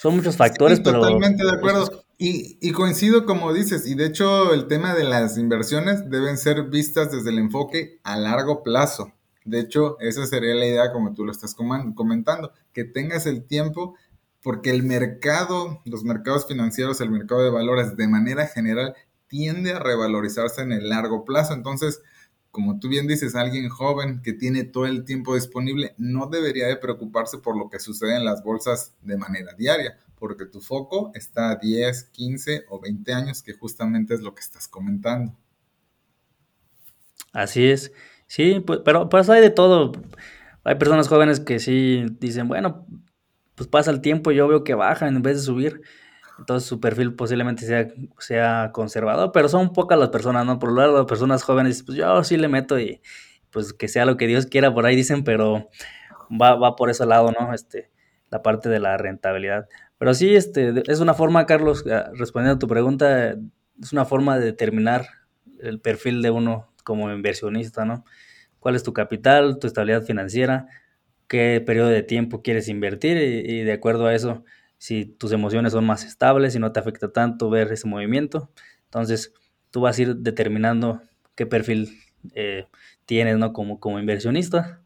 son 0.00 0.16
muchos 0.16 0.36
factores, 0.36 0.78
sí, 0.78 0.84
pero... 0.84 1.00
Totalmente 1.00 1.44
de 1.44 1.52
acuerdo. 1.52 2.04
Y, 2.16 2.58
y, 2.60 2.72
coincido 2.72 3.24
como 3.24 3.52
dices, 3.52 3.86
y 3.86 3.94
de 3.94 4.06
hecho 4.06 4.52
el 4.52 4.66
tema 4.66 4.94
de 4.94 5.04
las 5.04 5.38
inversiones 5.38 6.10
deben 6.10 6.36
ser 6.36 6.64
vistas 6.64 7.10
desde 7.10 7.30
el 7.30 7.38
enfoque 7.38 7.98
a 8.02 8.16
largo 8.16 8.62
plazo. 8.62 9.12
De 9.44 9.58
hecho, 9.58 9.98
esa 10.00 10.26
sería 10.26 10.54
la 10.54 10.66
idea 10.66 10.92
como 10.92 11.14
tú 11.14 11.24
lo 11.24 11.32
estás 11.32 11.54
comentando, 11.54 12.52
que 12.72 12.84
tengas 12.84 13.26
el 13.26 13.46
tiempo, 13.46 13.94
porque 14.42 14.70
el 14.70 14.82
mercado, 14.82 15.80
los 15.84 16.04
mercados 16.04 16.46
financieros, 16.46 17.00
el 17.00 17.10
mercado 17.10 17.42
de 17.42 17.50
valores 17.50 17.96
de 17.96 18.08
manera 18.08 18.46
general 18.46 18.94
tiende 19.28 19.72
a 19.72 19.78
revalorizarse 19.78 20.62
en 20.62 20.72
el 20.72 20.88
largo 20.88 21.24
plazo. 21.24 21.54
Entonces, 21.54 22.02
como 22.50 22.80
tú 22.80 22.88
bien 22.88 23.06
dices, 23.06 23.34
alguien 23.34 23.68
joven 23.68 24.22
que 24.22 24.32
tiene 24.32 24.64
todo 24.64 24.86
el 24.86 25.04
tiempo 25.04 25.34
disponible 25.34 25.94
no 25.98 26.26
debería 26.26 26.66
de 26.66 26.76
preocuparse 26.76 27.38
por 27.38 27.56
lo 27.56 27.70
que 27.70 27.78
sucede 27.78 28.16
en 28.16 28.24
las 28.24 28.42
bolsas 28.42 28.94
de 29.02 29.16
manera 29.16 29.52
diaria, 29.54 29.98
porque 30.18 30.46
tu 30.46 30.60
foco 30.60 31.12
está 31.14 31.50
a 31.50 31.56
10, 31.56 32.04
15 32.04 32.64
o 32.68 32.80
20 32.80 33.12
años, 33.12 33.42
que 33.42 33.54
justamente 33.54 34.14
es 34.14 34.20
lo 34.20 34.34
que 34.34 34.40
estás 34.40 34.66
comentando. 34.66 35.34
Así 37.32 37.66
es, 37.66 37.92
sí, 38.26 38.60
pues, 38.60 38.80
pero 38.84 39.08
pues 39.08 39.30
hay 39.30 39.40
de 39.40 39.50
todo. 39.50 39.92
Hay 40.64 40.74
personas 40.74 41.08
jóvenes 41.08 41.40
que 41.40 41.58
sí 41.58 42.04
dicen, 42.18 42.48
bueno, 42.48 42.86
pues 43.54 43.68
pasa 43.68 43.90
el 43.90 44.00
tiempo 44.00 44.32
y 44.32 44.36
yo 44.36 44.48
veo 44.48 44.64
que 44.64 44.74
bajan 44.74 45.16
en 45.16 45.22
vez 45.22 45.36
de 45.36 45.42
subir. 45.42 45.82
Entonces 46.40 46.66
su 46.66 46.80
perfil 46.80 47.14
posiblemente 47.14 47.66
sea, 47.66 47.88
sea 48.18 48.70
conservador, 48.72 49.30
pero 49.30 49.48
son 49.48 49.74
pocas 49.74 49.98
las 49.98 50.08
personas, 50.08 50.46
¿no? 50.46 50.58
Por 50.58 50.72
lo 50.72 50.80
lado 50.80 50.96
las 50.96 51.06
personas 51.06 51.42
jóvenes, 51.42 51.82
pues 51.82 51.98
yo 51.98 52.24
sí 52.24 52.38
le 52.38 52.48
meto 52.48 52.80
y 52.80 53.02
pues 53.50 53.74
que 53.74 53.88
sea 53.88 54.06
lo 54.06 54.16
que 54.16 54.26
Dios 54.26 54.46
quiera, 54.46 54.72
por 54.72 54.86
ahí 54.86 54.96
dicen, 54.96 55.22
pero 55.22 55.68
va, 56.30 56.54
va 56.54 56.76
por 56.76 56.88
ese 56.88 57.04
lado, 57.04 57.30
¿no? 57.38 57.52
Este, 57.52 57.90
la 58.30 58.42
parte 58.42 58.70
de 58.70 58.80
la 58.80 58.96
rentabilidad. 58.96 59.68
Pero 59.98 60.14
sí, 60.14 60.34
este, 60.34 60.82
es 60.90 61.00
una 61.00 61.12
forma, 61.12 61.44
Carlos, 61.44 61.84
respondiendo 62.14 62.56
a 62.56 62.58
tu 62.58 62.68
pregunta, 62.68 63.36
es 63.82 63.92
una 63.92 64.06
forma 64.06 64.38
de 64.38 64.46
determinar 64.46 65.08
el 65.60 65.78
perfil 65.78 66.22
de 66.22 66.30
uno 66.30 66.72
como 66.84 67.12
inversionista, 67.12 67.84
¿no? 67.84 68.06
¿Cuál 68.60 68.76
es 68.76 68.82
tu 68.82 68.94
capital, 68.94 69.58
tu 69.58 69.66
estabilidad 69.66 70.04
financiera? 70.04 70.68
¿Qué 71.28 71.62
periodo 71.64 71.90
de 71.90 72.02
tiempo 72.02 72.40
quieres 72.40 72.68
invertir? 72.68 73.18
Y, 73.18 73.60
y 73.60 73.62
de 73.62 73.72
acuerdo 73.72 74.06
a 74.06 74.14
eso, 74.14 74.42
si 74.80 75.04
tus 75.04 75.30
emociones 75.32 75.74
son 75.74 75.84
más 75.84 76.04
estables 76.04 76.54
y 76.54 76.58
no 76.58 76.72
te 76.72 76.80
afecta 76.80 77.12
tanto 77.12 77.50
ver 77.50 77.70
ese 77.70 77.86
movimiento, 77.86 78.50
entonces 78.84 79.34
tú 79.70 79.82
vas 79.82 79.98
a 79.98 80.02
ir 80.02 80.16
determinando 80.16 81.02
qué 81.34 81.44
perfil 81.44 82.00
eh, 82.34 82.66
tienes, 83.04 83.36
¿no? 83.36 83.52
Como, 83.52 83.78
como 83.78 84.00
inversionista. 84.00 84.80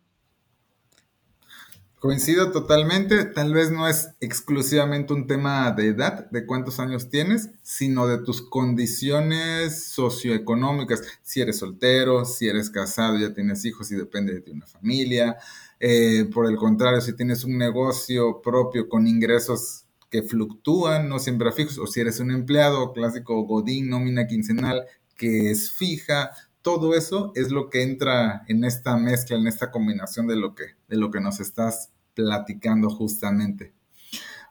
Coincido 2.01 2.51
totalmente, 2.51 3.25
tal 3.25 3.55
vez 3.55 3.71
no 3.71 3.87
es 3.87 4.11
exclusivamente 4.21 5.13
un 5.13 5.29
tema 5.29 5.71
de 5.71 5.87
edad, 5.87 6.29
de 6.29 6.45
cuántos 6.45 6.81
años 6.81 7.09
tienes, 7.09 7.51
sino 7.63 8.09
de 8.09 8.19
tus 8.19 8.43
condiciones 8.43 9.85
socioeconómicas. 9.93 11.03
Si 11.23 11.41
eres 11.41 11.61
soltero, 11.61 12.25
si 12.25 12.49
eres 12.49 12.69
casado, 12.69 13.17
ya 13.17 13.33
tienes 13.33 13.65
hijos 13.65 13.93
y 13.93 13.95
depende 13.95 14.41
de 14.41 14.51
una 14.51 14.67
familia. 14.67 15.37
Eh, 15.79 16.29
por 16.35 16.47
el 16.47 16.57
contrario, 16.57 17.01
si 17.01 17.15
tienes 17.15 17.45
un 17.45 17.57
negocio 17.57 18.43
propio 18.43 18.89
con 18.89 19.07
ingresos 19.07 19.84
que 20.15 20.23
fluctúan, 20.23 21.09
no 21.09 21.19
siempre 21.19 21.51
fijos, 21.51 21.77
o 21.77 21.89
si 21.89 21.99
eres 21.99 22.21
un 22.21 22.31
empleado 22.31 22.93
clásico 22.93 23.43
godín, 23.43 23.89
nómina 23.89 24.29
quincenal, 24.29 24.85
que 25.17 25.51
es 25.51 25.73
fija, 25.73 26.31
todo 26.63 26.95
eso 26.95 27.33
es 27.35 27.51
lo 27.51 27.69
que 27.69 27.83
entra 27.83 28.45
en 28.47 28.63
esta 28.63 28.97
mezcla, 28.97 29.37
en 29.37 29.49
esta 29.49 29.73
combinación 29.73 30.29
de 30.29 30.37
lo 30.37 30.55
que, 30.55 30.67
de 30.87 30.97
lo 30.99 31.11
que 31.11 31.21
nos 31.21 31.41
estás 31.41 31.91
platicando 32.15 32.91
justamente. 32.91 33.73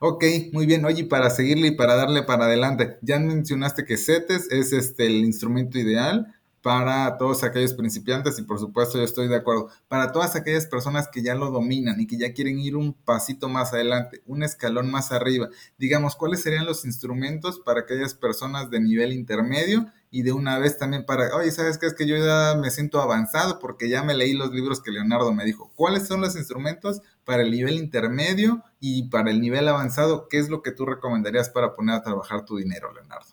Ok, 0.02 0.26
muy 0.52 0.65
bien. 0.65 0.84
Oye, 0.84 1.06
para 1.06 1.30
seguirle 1.30 1.67
y 1.67 1.76
para 1.78 1.95
darle 1.95 2.23
para 2.23 2.43
adelante, 2.43 2.97
ya 3.02 3.17
mencionaste 3.17 3.86
que 3.86 3.95
CETES 3.95 4.52
es 4.52 4.73
este, 4.73 5.06
el 5.06 5.23
instrumento 5.23 5.80
ideal 5.80 6.36
para 6.63 7.17
todos 7.17 7.43
aquellos 7.43 7.73
principiantes 7.73 8.39
y 8.39 8.43
por 8.43 8.58
supuesto 8.58 8.97
yo 8.97 9.04
estoy 9.04 9.28
de 9.28 9.36
acuerdo, 9.36 9.67
para 9.89 10.13
todas 10.13 10.38
aquellas 10.38 10.65
personas 10.65 11.10
que 11.10 11.21
ya 11.21 11.36
lo 11.36 11.52
dominan 11.52 11.99
y 11.99 12.08
que 12.08 12.17
ya 12.17 12.34
quieren 12.34 12.58
ir 12.58 12.78
un 12.78 12.93
pasito 12.93 13.49
más 13.49 13.73
adelante, 13.73 14.23
un 14.26 14.43
escalón 14.43 14.89
más 14.89 15.12
arriba. 15.12 15.49
Digamos, 15.78 16.15
¿cuáles 16.15 16.41
serían 16.41 16.65
los 16.65 16.86
instrumentos 16.86 17.60
para 17.60 17.82
aquellas 17.82 18.13
personas 18.13 18.69
de 18.69 18.80
nivel 18.80 19.12
intermedio 19.12 19.88
y 20.10 20.23
de 20.23 20.32
una 20.32 20.58
vez 20.58 20.78
también 20.78 21.06
para, 21.06 21.36
oye, 21.36 21.52
¿sabes 21.52 21.78
qué? 21.78 21.88
Es 21.88 21.95
que 21.95 22.08
yo 22.08 22.15
ya 22.15 22.56
me 22.56 22.71
siento 22.71 23.02
avanzado 23.02 23.60
porque 23.60 23.89
ya 23.89 24.02
me 24.04 24.13
leí 24.13 24.32
los 24.32 24.52
libros 24.52 24.82
que 24.82 24.91
Leonardo 24.91 25.34
me 25.34 25.43
dijo. 25.43 25.69
¿Cuáles 25.76 26.08
son 26.08 26.21
los 26.21 26.38
instrumentos 26.38 27.02
para 27.26 27.43
el 27.43 27.52
nivel 27.52 27.76
intermedio 27.76 28.63
y 28.80 29.10
para 29.10 29.32
el 29.32 29.41
nivel 29.41 29.67
avanzado? 29.67 30.30
¿Qué 30.30 30.39
es 30.39 30.47
lo 30.47 30.62
que 30.62 30.71
tú 30.71 30.86
recomendarías 30.86 31.49
para 31.49 31.76
poner 31.76 31.95
a 31.95 32.04
trabajar 32.04 32.45
tu 32.45 32.56
dinero, 32.56 32.93
Leonardo? 32.93 33.33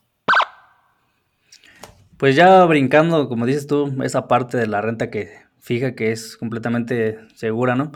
Pues 2.21 2.37
ya 2.37 2.67
brincando, 2.67 3.31
como 3.31 3.47
dices 3.47 3.67
tú, 3.67 3.97
esa 4.05 4.29
parte 4.29 4.59
de 4.59 4.67
la 4.67 4.83
renta 4.83 5.09
que 5.09 5.31
fija 5.59 5.95
que 5.95 6.13
es 6.13 6.37
completamente 6.37 7.19
segura, 7.35 7.77
¿no? 7.77 7.93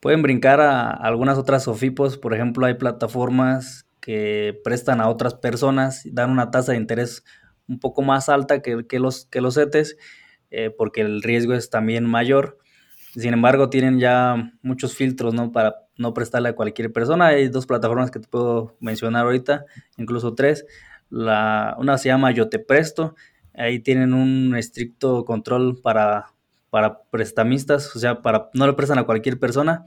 Pueden 0.00 0.20
brincar 0.20 0.60
a 0.60 0.90
algunas 0.90 1.38
otras 1.38 1.62
SOFIPOS, 1.62 2.18
por 2.18 2.34
ejemplo, 2.34 2.66
hay 2.66 2.74
plataformas 2.74 3.88
que 4.00 4.60
prestan 4.64 5.00
a 5.00 5.08
otras 5.08 5.34
personas, 5.34 6.02
dan 6.12 6.28
una 6.30 6.50
tasa 6.50 6.72
de 6.72 6.78
interés 6.78 7.24
un 7.68 7.80
poco 7.80 8.02
más 8.02 8.28
alta 8.28 8.60
que, 8.60 8.84
los, 8.98 9.24
que 9.24 9.40
los 9.40 9.54
CETES, 9.54 9.96
eh, 10.50 10.68
porque 10.68 11.00
el 11.00 11.22
riesgo 11.22 11.54
es 11.54 11.70
también 11.70 12.04
mayor. 12.04 12.58
Sin 13.14 13.32
embargo, 13.32 13.70
tienen 13.70 13.98
ya 13.98 14.52
muchos 14.60 14.94
filtros, 14.94 15.32
¿no? 15.32 15.52
Para 15.52 15.86
no 15.96 16.12
prestarle 16.12 16.50
a 16.50 16.54
cualquier 16.54 16.92
persona. 16.92 17.28
Hay 17.28 17.48
dos 17.48 17.64
plataformas 17.64 18.10
que 18.10 18.20
te 18.20 18.28
puedo 18.28 18.76
mencionar 18.78 19.24
ahorita, 19.24 19.64
incluso 19.96 20.34
tres. 20.34 20.66
La, 21.08 21.74
una 21.78 21.96
se 21.96 22.10
llama 22.10 22.30
Yo 22.32 22.50
Te 22.50 22.58
Presto, 22.58 23.14
Ahí 23.58 23.80
tienen 23.80 24.14
un 24.14 24.56
estricto 24.56 25.24
control 25.24 25.80
para, 25.82 26.32
para 26.70 27.02
prestamistas, 27.10 27.94
o 27.96 27.98
sea, 27.98 28.22
para, 28.22 28.50
no 28.54 28.66
le 28.66 28.72
prestan 28.74 28.98
a 28.98 29.04
cualquier 29.04 29.38
persona 29.38 29.84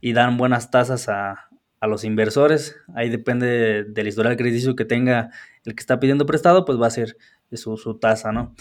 y 0.00 0.12
dan 0.12 0.36
buenas 0.36 0.70
tasas 0.70 1.08
a, 1.08 1.48
a 1.80 1.86
los 1.86 2.04
inversores. 2.04 2.76
Ahí 2.94 3.08
depende 3.08 3.84
del 3.84 4.06
historial 4.06 4.36
crediticio 4.36 4.76
que 4.76 4.84
tenga 4.84 5.30
el 5.64 5.74
que 5.74 5.80
está 5.80 5.98
pidiendo 5.98 6.26
prestado, 6.26 6.64
pues 6.64 6.80
va 6.80 6.86
a 6.86 6.90
ser 6.90 7.16
su, 7.52 7.76
su 7.76 7.98
tasa, 7.98 8.32
¿no? 8.32 8.54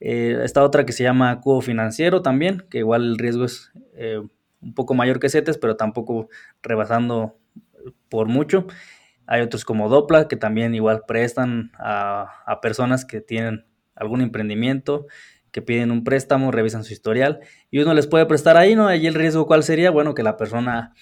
Eh, 0.00 0.40
esta 0.42 0.62
otra 0.62 0.84
que 0.84 0.92
se 0.92 1.04
llama 1.04 1.40
cubo 1.40 1.60
financiero 1.60 2.20
también, 2.20 2.66
que 2.68 2.78
igual 2.78 3.04
el 3.04 3.18
riesgo 3.18 3.44
es 3.44 3.72
eh, 3.94 4.20
un 4.60 4.74
poco 4.74 4.94
mayor 4.94 5.20
que 5.20 5.28
CETES, 5.28 5.56
pero 5.58 5.76
tampoco 5.76 6.28
rebasando 6.62 7.38
por 8.08 8.28
mucho. 8.28 8.66
Hay 9.26 9.40
otros 9.40 9.64
como 9.64 9.88
Dopla, 9.88 10.28
que 10.28 10.36
también 10.36 10.74
igual 10.74 11.04
prestan 11.06 11.70
a, 11.78 12.42
a 12.44 12.60
personas 12.60 13.04
que 13.04 13.20
tienen 13.20 13.64
algún 13.94 14.20
emprendimiento, 14.20 15.06
que 15.54 15.62
piden 15.62 15.92
un 15.92 16.02
préstamo, 16.02 16.50
revisan 16.50 16.82
su 16.82 16.92
historial 16.92 17.38
y 17.70 17.78
uno 17.78 17.94
les 17.94 18.08
puede 18.08 18.26
prestar 18.26 18.56
ahí, 18.56 18.74
¿no? 18.74 18.88
Allí 18.88 19.06
el 19.06 19.14
riesgo 19.14 19.46
cuál 19.46 19.62
sería, 19.62 19.92
bueno, 19.92 20.12
que 20.12 20.24
la 20.24 20.36
persona 20.36 20.94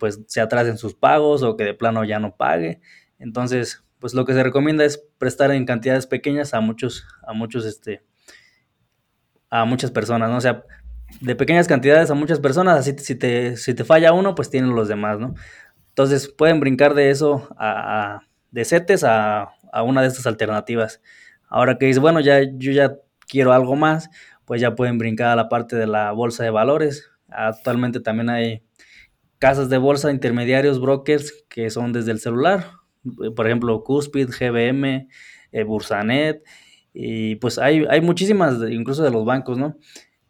pues 0.00 0.20
se 0.26 0.40
atrase 0.40 0.70
en 0.70 0.78
sus 0.78 0.94
pagos 0.94 1.44
o 1.44 1.56
que 1.56 1.62
de 1.62 1.74
plano 1.74 2.02
ya 2.04 2.18
no 2.18 2.34
pague. 2.36 2.80
Entonces, 3.20 3.84
pues 4.00 4.12
lo 4.12 4.24
que 4.24 4.32
se 4.32 4.42
recomienda 4.42 4.84
es 4.84 4.98
prestar 5.18 5.52
en 5.52 5.64
cantidades 5.64 6.08
pequeñas 6.08 6.54
a 6.54 6.60
muchos, 6.60 7.06
a 7.22 7.34
muchos, 7.34 7.64
este, 7.66 8.04
a 9.48 9.64
muchas 9.64 9.92
personas, 9.92 10.28
¿no? 10.28 10.38
O 10.38 10.40
sea, 10.40 10.64
de 11.20 11.36
pequeñas 11.36 11.68
cantidades 11.68 12.10
a 12.10 12.14
muchas 12.14 12.40
personas, 12.40 12.76
así 12.76 12.96
si 12.98 13.14
te, 13.14 13.56
si 13.56 13.74
te 13.74 13.84
falla 13.84 14.12
uno, 14.12 14.34
pues 14.34 14.50
tienen 14.50 14.74
los 14.74 14.88
demás, 14.88 15.20
¿no? 15.20 15.34
Entonces 15.90 16.28
pueden 16.28 16.58
brincar 16.58 16.94
de 16.94 17.10
eso 17.10 17.48
a, 17.56 18.16
a 18.16 18.20
de 18.50 18.64
CETES 18.64 19.04
a, 19.04 19.50
a 19.72 19.82
una 19.84 20.02
de 20.02 20.08
estas 20.08 20.26
alternativas 20.26 21.00
Ahora 21.54 21.78
que 21.78 21.86
dice, 21.86 22.00
bueno, 22.00 22.18
ya 22.18 22.42
yo 22.42 22.72
ya 22.72 22.96
quiero 23.28 23.52
algo 23.52 23.76
más, 23.76 24.10
pues 24.44 24.60
ya 24.60 24.74
pueden 24.74 24.98
brincar 24.98 25.28
a 25.28 25.36
la 25.36 25.48
parte 25.48 25.76
de 25.76 25.86
la 25.86 26.10
bolsa 26.10 26.42
de 26.42 26.50
valores. 26.50 27.08
Actualmente 27.28 28.00
también 28.00 28.28
hay 28.28 28.64
casas 29.38 29.68
de 29.68 29.78
bolsa, 29.78 30.10
intermediarios, 30.10 30.80
brokers 30.80 31.44
que 31.48 31.70
son 31.70 31.92
desde 31.92 32.10
el 32.10 32.18
celular, 32.18 32.72
por 33.36 33.46
ejemplo, 33.46 33.84
Cuspid, 33.84 34.30
GBM, 34.30 35.08
eh, 35.52 35.62
Bursanet, 35.62 36.42
y 36.92 37.36
pues 37.36 37.58
hay, 37.58 37.84
hay 37.88 38.00
muchísimas, 38.00 38.56
incluso 38.68 39.04
de 39.04 39.12
los 39.12 39.24
bancos, 39.24 39.56
¿no? 39.56 39.76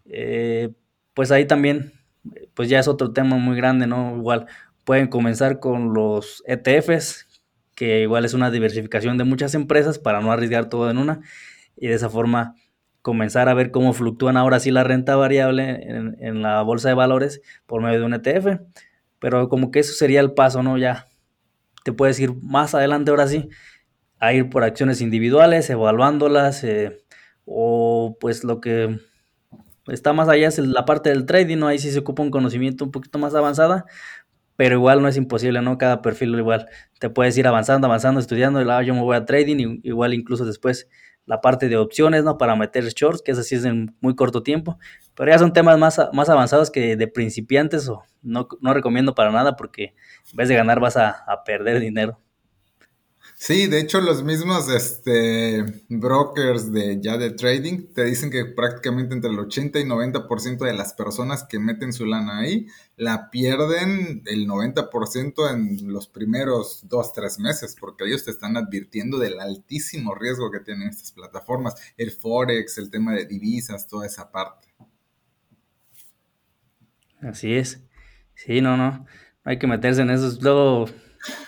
Eh, 0.04 0.74
pues 1.14 1.30
ahí 1.30 1.46
también, 1.46 1.94
pues 2.52 2.68
ya 2.68 2.80
es 2.80 2.86
otro 2.86 3.14
tema 3.14 3.38
muy 3.38 3.56
grande, 3.56 3.86
¿no? 3.86 4.14
Igual 4.18 4.44
pueden 4.84 5.08
comenzar 5.08 5.58
con 5.58 5.94
los 5.94 6.42
ETFs, 6.46 7.33
que 7.74 8.02
igual 8.02 8.24
es 8.24 8.34
una 8.34 8.50
diversificación 8.50 9.18
de 9.18 9.24
muchas 9.24 9.54
empresas 9.54 9.98
para 9.98 10.20
no 10.20 10.32
arriesgar 10.32 10.68
todo 10.68 10.90
en 10.90 10.98
una, 10.98 11.20
y 11.76 11.88
de 11.88 11.94
esa 11.94 12.08
forma 12.08 12.54
comenzar 13.04 13.50
a 13.50 13.54
ver 13.54 13.70
cómo 13.70 13.92
fluctúan 13.92 14.38
ahora 14.38 14.60
sí 14.60 14.70
la 14.70 14.82
renta 14.82 15.14
variable 15.14 15.82
en, 16.20 16.40
la 16.40 16.62
bolsa 16.62 16.88
de 16.88 16.94
valores 16.94 17.42
por 17.66 17.82
medio 17.82 18.00
de 18.00 18.06
un 18.06 18.14
ETF. 18.14 18.62
Pero 19.18 19.50
como 19.50 19.70
que 19.70 19.80
eso 19.80 19.92
sería 19.92 20.20
el 20.20 20.32
paso, 20.32 20.62
¿no? 20.62 20.78
Ya 20.78 21.06
te 21.84 21.92
puedes 21.92 22.18
ir 22.18 22.32
más 22.40 22.74
adelante 22.74 23.10
ahora 23.10 23.28
sí 23.28 23.50
a 24.18 24.32
ir 24.32 24.48
por 24.48 24.64
acciones 24.64 25.02
individuales, 25.02 25.68
evaluándolas, 25.68 26.64
eh, 26.64 27.04
o 27.44 28.16
pues 28.18 28.42
lo 28.42 28.62
que 28.62 28.98
está 29.88 30.14
más 30.14 30.30
allá 30.30 30.48
es 30.48 30.58
la 30.58 30.86
parte 30.86 31.10
del 31.10 31.26
trading, 31.26 31.58
¿no? 31.58 31.66
Ahí 31.66 31.78
sí 31.78 31.90
se 31.90 31.98
ocupa 31.98 32.22
un 32.22 32.30
conocimiento 32.30 32.86
un 32.86 32.90
poquito 32.90 33.18
más 33.18 33.34
avanzada, 33.34 33.84
pero 34.56 34.76
igual 34.76 35.02
no 35.02 35.08
es 35.08 35.16
imposible, 35.16 35.62
¿no? 35.62 35.78
Cada 35.78 36.02
perfil 36.02 36.34
igual 36.36 36.68
te 36.98 37.10
puedes 37.10 37.36
ir 37.38 37.46
avanzando, 37.46 37.86
avanzando, 37.86 38.20
estudiando, 38.20 38.62
y 38.62 38.68
ah, 38.70 38.82
yo 38.82 38.94
me 38.94 39.02
voy 39.02 39.16
a 39.16 39.24
trading, 39.24 39.80
igual 39.82 40.14
incluso 40.14 40.44
después 40.44 40.88
la 41.26 41.40
parte 41.40 41.68
de 41.68 41.76
opciones, 41.76 42.24
¿no? 42.24 42.38
Para 42.38 42.54
meter 42.56 42.84
shorts, 42.84 43.22
que 43.22 43.32
es 43.32 43.38
así 43.38 43.54
es 43.54 43.64
en 43.64 43.96
muy 44.00 44.14
corto 44.14 44.42
tiempo, 44.42 44.78
pero 45.14 45.30
ya 45.30 45.38
son 45.38 45.52
temas 45.52 45.78
más, 45.78 46.00
más 46.12 46.28
avanzados 46.28 46.70
que 46.70 46.96
de 46.96 47.08
principiantes 47.08 47.88
o 47.88 48.02
no, 48.22 48.48
no 48.60 48.74
recomiendo 48.74 49.14
para 49.14 49.30
nada 49.30 49.56
porque 49.56 49.94
en 50.30 50.36
vez 50.36 50.48
de 50.48 50.56
ganar 50.56 50.80
vas 50.80 50.96
a, 50.96 51.10
a 51.10 51.44
perder 51.44 51.80
dinero. 51.80 52.18
Sí, 53.46 53.66
de 53.66 53.78
hecho 53.78 54.00
los 54.00 54.24
mismos 54.24 54.70
este, 54.70 55.62
brokers 55.90 56.72
de 56.72 56.98
ya 57.02 57.18
de 57.18 57.28
trading 57.28 57.92
te 57.92 58.02
dicen 58.06 58.30
que 58.30 58.46
prácticamente 58.46 59.14
entre 59.14 59.30
el 59.30 59.38
80 59.38 59.80
y 59.80 59.84
90% 59.84 60.64
de 60.64 60.72
las 60.72 60.94
personas 60.94 61.44
que 61.44 61.58
meten 61.58 61.92
su 61.92 62.06
lana 62.06 62.38
ahí 62.38 62.68
la 62.96 63.28
pierden 63.28 64.22
el 64.24 64.48
90% 64.48 65.52
en 65.52 65.92
los 65.92 66.08
primeros 66.08 66.88
2, 66.88 67.12
3 67.12 67.38
meses, 67.40 67.76
porque 67.78 68.06
ellos 68.06 68.24
te 68.24 68.30
están 68.30 68.56
advirtiendo 68.56 69.18
del 69.18 69.38
altísimo 69.38 70.14
riesgo 70.14 70.50
que 70.50 70.60
tienen 70.60 70.88
estas 70.88 71.12
plataformas, 71.12 71.74
el 71.98 72.12
forex, 72.12 72.78
el 72.78 72.90
tema 72.90 73.12
de 73.12 73.26
divisas, 73.26 73.86
toda 73.86 74.06
esa 74.06 74.32
parte. 74.32 74.68
Así 77.20 77.52
es. 77.52 77.82
Sí, 78.36 78.62
no, 78.62 78.78
no. 78.78 79.04
Hay 79.44 79.58
que 79.58 79.66
meterse 79.66 80.00
en 80.00 80.08
eso. 80.08 80.34
Luego 80.40 80.86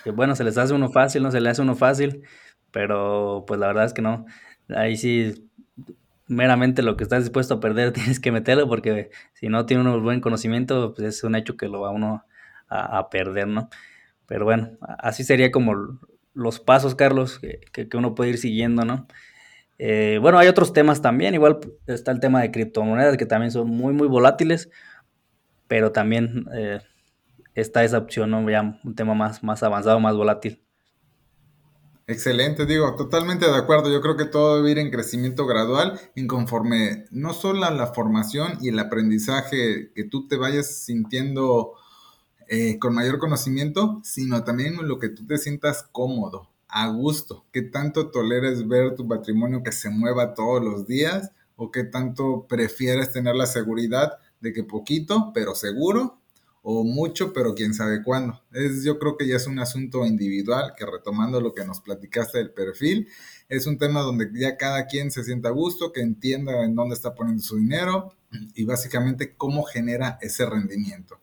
que 0.04 0.10
bueno, 0.10 0.34
se 0.36 0.44
les 0.44 0.58
hace 0.58 0.74
uno 0.74 0.90
fácil, 0.90 1.22
no 1.22 1.30
se 1.30 1.40
le 1.40 1.50
hace 1.50 1.62
uno 1.62 1.74
fácil, 1.74 2.22
pero 2.70 3.44
pues 3.46 3.60
la 3.60 3.68
verdad 3.68 3.84
es 3.84 3.92
que 3.92 4.02
no. 4.02 4.26
Ahí 4.68 4.96
sí, 4.96 5.48
meramente 6.28 6.82
lo 6.82 6.96
que 6.96 7.04
estás 7.04 7.24
dispuesto 7.24 7.54
a 7.54 7.60
perder 7.60 7.92
tienes 7.92 8.20
que 8.20 8.32
meterlo 8.32 8.68
porque 8.68 9.10
si 9.34 9.48
no 9.48 9.66
tiene 9.66 9.82
uno 9.82 10.00
buen 10.00 10.20
conocimiento, 10.20 10.94
pues 10.94 11.08
es 11.08 11.24
un 11.24 11.34
hecho 11.36 11.56
que 11.56 11.68
lo 11.68 11.80
va 11.80 11.90
uno 11.90 12.24
a, 12.68 13.08
perder, 13.10 13.46
¿no? 13.46 13.68
Pero 14.26 14.44
bueno, 14.44 14.72
así 14.98 15.22
sería 15.22 15.52
como 15.52 16.00
los 16.34 16.58
pasos, 16.58 16.96
Carlos, 16.96 17.38
que, 17.38 17.86
que 17.88 17.96
uno 17.96 18.16
puede 18.16 18.30
ir 18.30 18.38
siguiendo, 18.38 18.84
¿no? 18.84 19.06
Eh, 19.78 20.18
bueno, 20.20 20.38
hay 20.38 20.48
otros 20.48 20.72
temas 20.72 21.02
también, 21.02 21.34
igual 21.34 21.60
está 21.86 22.10
el 22.10 22.20
tema 22.20 22.40
de 22.40 22.50
criptomonedas 22.50 23.16
que 23.16 23.26
también 23.26 23.52
son 23.52 23.68
muy, 23.68 23.92
muy 23.92 24.08
volátiles, 24.08 24.70
pero 25.68 25.92
también... 25.92 26.46
Eh, 26.54 26.80
está 27.60 27.84
esa 27.84 27.98
opción, 27.98 28.32
un 28.34 28.94
tema 28.94 29.14
más, 29.14 29.42
más 29.42 29.62
avanzado, 29.62 29.98
más 30.00 30.14
volátil. 30.14 30.62
Excelente, 32.08 32.66
digo, 32.66 32.94
totalmente 32.94 33.46
de 33.46 33.56
acuerdo. 33.56 33.90
Yo 33.90 34.00
creo 34.00 34.16
que 34.16 34.26
todo 34.26 34.58
debe 34.58 34.70
ir 34.70 34.78
en 34.78 34.92
crecimiento 34.92 35.44
gradual 35.44 35.98
y 36.14 36.28
conforme 36.28 37.06
no 37.10 37.32
solo 37.32 37.68
la 37.68 37.86
formación 37.88 38.58
y 38.60 38.68
el 38.68 38.78
aprendizaje 38.78 39.90
que 39.92 40.04
tú 40.04 40.28
te 40.28 40.36
vayas 40.36 40.84
sintiendo 40.84 41.72
eh, 42.48 42.78
con 42.78 42.94
mayor 42.94 43.18
conocimiento, 43.18 44.00
sino 44.04 44.44
también 44.44 44.76
lo 44.86 45.00
que 45.00 45.08
tú 45.08 45.26
te 45.26 45.36
sientas 45.36 45.82
cómodo, 45.90 46.48
a 46.68 46.86
gusto, 46.88 47.44
que 47.50 47.62
tanto 47.62 48.10
toleres 48.12 48.68
ver 48.68 48.94
tu 48.94 49.08
patrimonio 49.08 49.64
que 49.64 49.72
se 49.72 49.90
mueva 49.90 50.32
todos 50.32 50.62
los 50.62 50.86
días 50.86 51.32
o 51.56 51.72
que 51.72 51.82
tanto 51.82 52.46
prefieres 52.48 53.10
tener 53.10 53.34
la 53.34 53.46
seguridad 53.46 54.18
de 54.40 54.52
que 54.52 54.62
poquito, 54.62 55.32
pero 55.34 55.56
seguro, 55.56 56.20
o 56.68 56.82
mucho, 56.82 57.32
pero 57.32 57.54
quién 57.54 57.74
sabe 57.74 58.02
cuándo. 58.02 58.42
Es, 58.50 58.82
yo 58.82 58.98
creo 58.98 59.16
que 59.16 59.28
ya 59.28 59.36
es 59.36 59.46
un 59.46 59.60
asunto 59.60 60.04
individual, 60.04 60.74
que 60.76 60.84
retomando 60.84 61.40
lo 61.40 61.54
que 61.54 61.64
nos 61.64 61.80
platicaste 61.80 62.38
del 62.38 62.50
perfil, 62.50 63.06
es 63.48 63.68
un 63.68 63.78
tema 63.78 64.00
donde 64.00 64.28
ya 64.34 64.56
cada 64.56 64.86
quien 64.86 65.12
se 65.12 65.22
sienta 65.22 65.50
a 65.50 65.52
gusto, 65.52 65.92
que 65.92 66.00
entienda 66.00 66.64
en 66.64 66.74
dónde 66.74 66.96
está 66.96 67.14
poniendo 67.14 67.40
su 67.40 67.56
dinero 67.56 68.16
y 68.56 68.64
básicamente 68.64 69.36
cómo 69.36 69.62
genera 69.62 70.18
ese 70.20 70.44
rendimiento. 70.44 71.20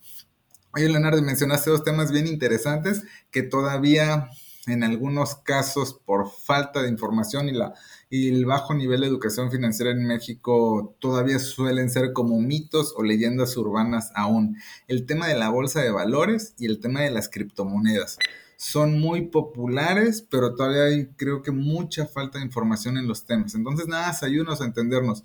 Oye, 0.74 0.88
Leonardo, 0.88 1.22
mencionaste 1.22 1.72
dos 1.72 1.84
temas 1.84 2.10
bien 2.14 2.26
interesantes 2.26 3.04
que 3.30 3.44
todavía 3.44 4.30
en 4.68 4.82
algunos 4.86 5.36
casos 5.36 5.94
por 6.06 6.32
falta 6.32 6.82
de 6.82 6.88
información 6.88 7.50
y, 7.50 7.52
la, 7.52 7.74
y 8.16 8.30
el 8.30 8.46
bajo 8.46 8.76
nivel 8.76 9.02
de 9.02 9.08
educación 9.08 9.50
financiera 9.50 9.90
en 9.90 10.06
México 10.06 10.96
todavía 11.00 11.40
suelen 11.40 11.90
ser 11.90 12.14
como 12.14 12.40
mitos 12.40 12.94
o 12.96 13.02
leyendas 13.02 13.58
urbanas 13.58 14.12
aún. 14.14 14.56
El 14.88 15.08
tema 15.08 15.28
de 15.28 15.36
la 15.36 15.50
bolsa 15.50 15.82
de 15.82 15.90
valores 15.90 16.54
y 16.60 16.68
el 16.68 16.80
tema 16.80 17.02
de 17.02 17.10
las 17.10 17.28
criptomonedas 17.28 18.20
son 18.56 19.00
muy 19.00 19.30
populares, 19.30 20.22
pero 20.30 20.54
todavía 20.54 20.84
hay 20.84 21.08
creo 21.16 21.42
que 21.42 21.50
mucha 21.50 22.06
falta 22.06 22.38
de 22.38 22.46
información 22.46 23.00
en 23.00 23.08
los 23.08 23.26
temas. 23.26 23.56
Entonces, 23.56 23.88
nada, 23.88 24.16
ayúdanos 24.22 24.62
a 24.62 24.66
entendernos. 24.66 25.24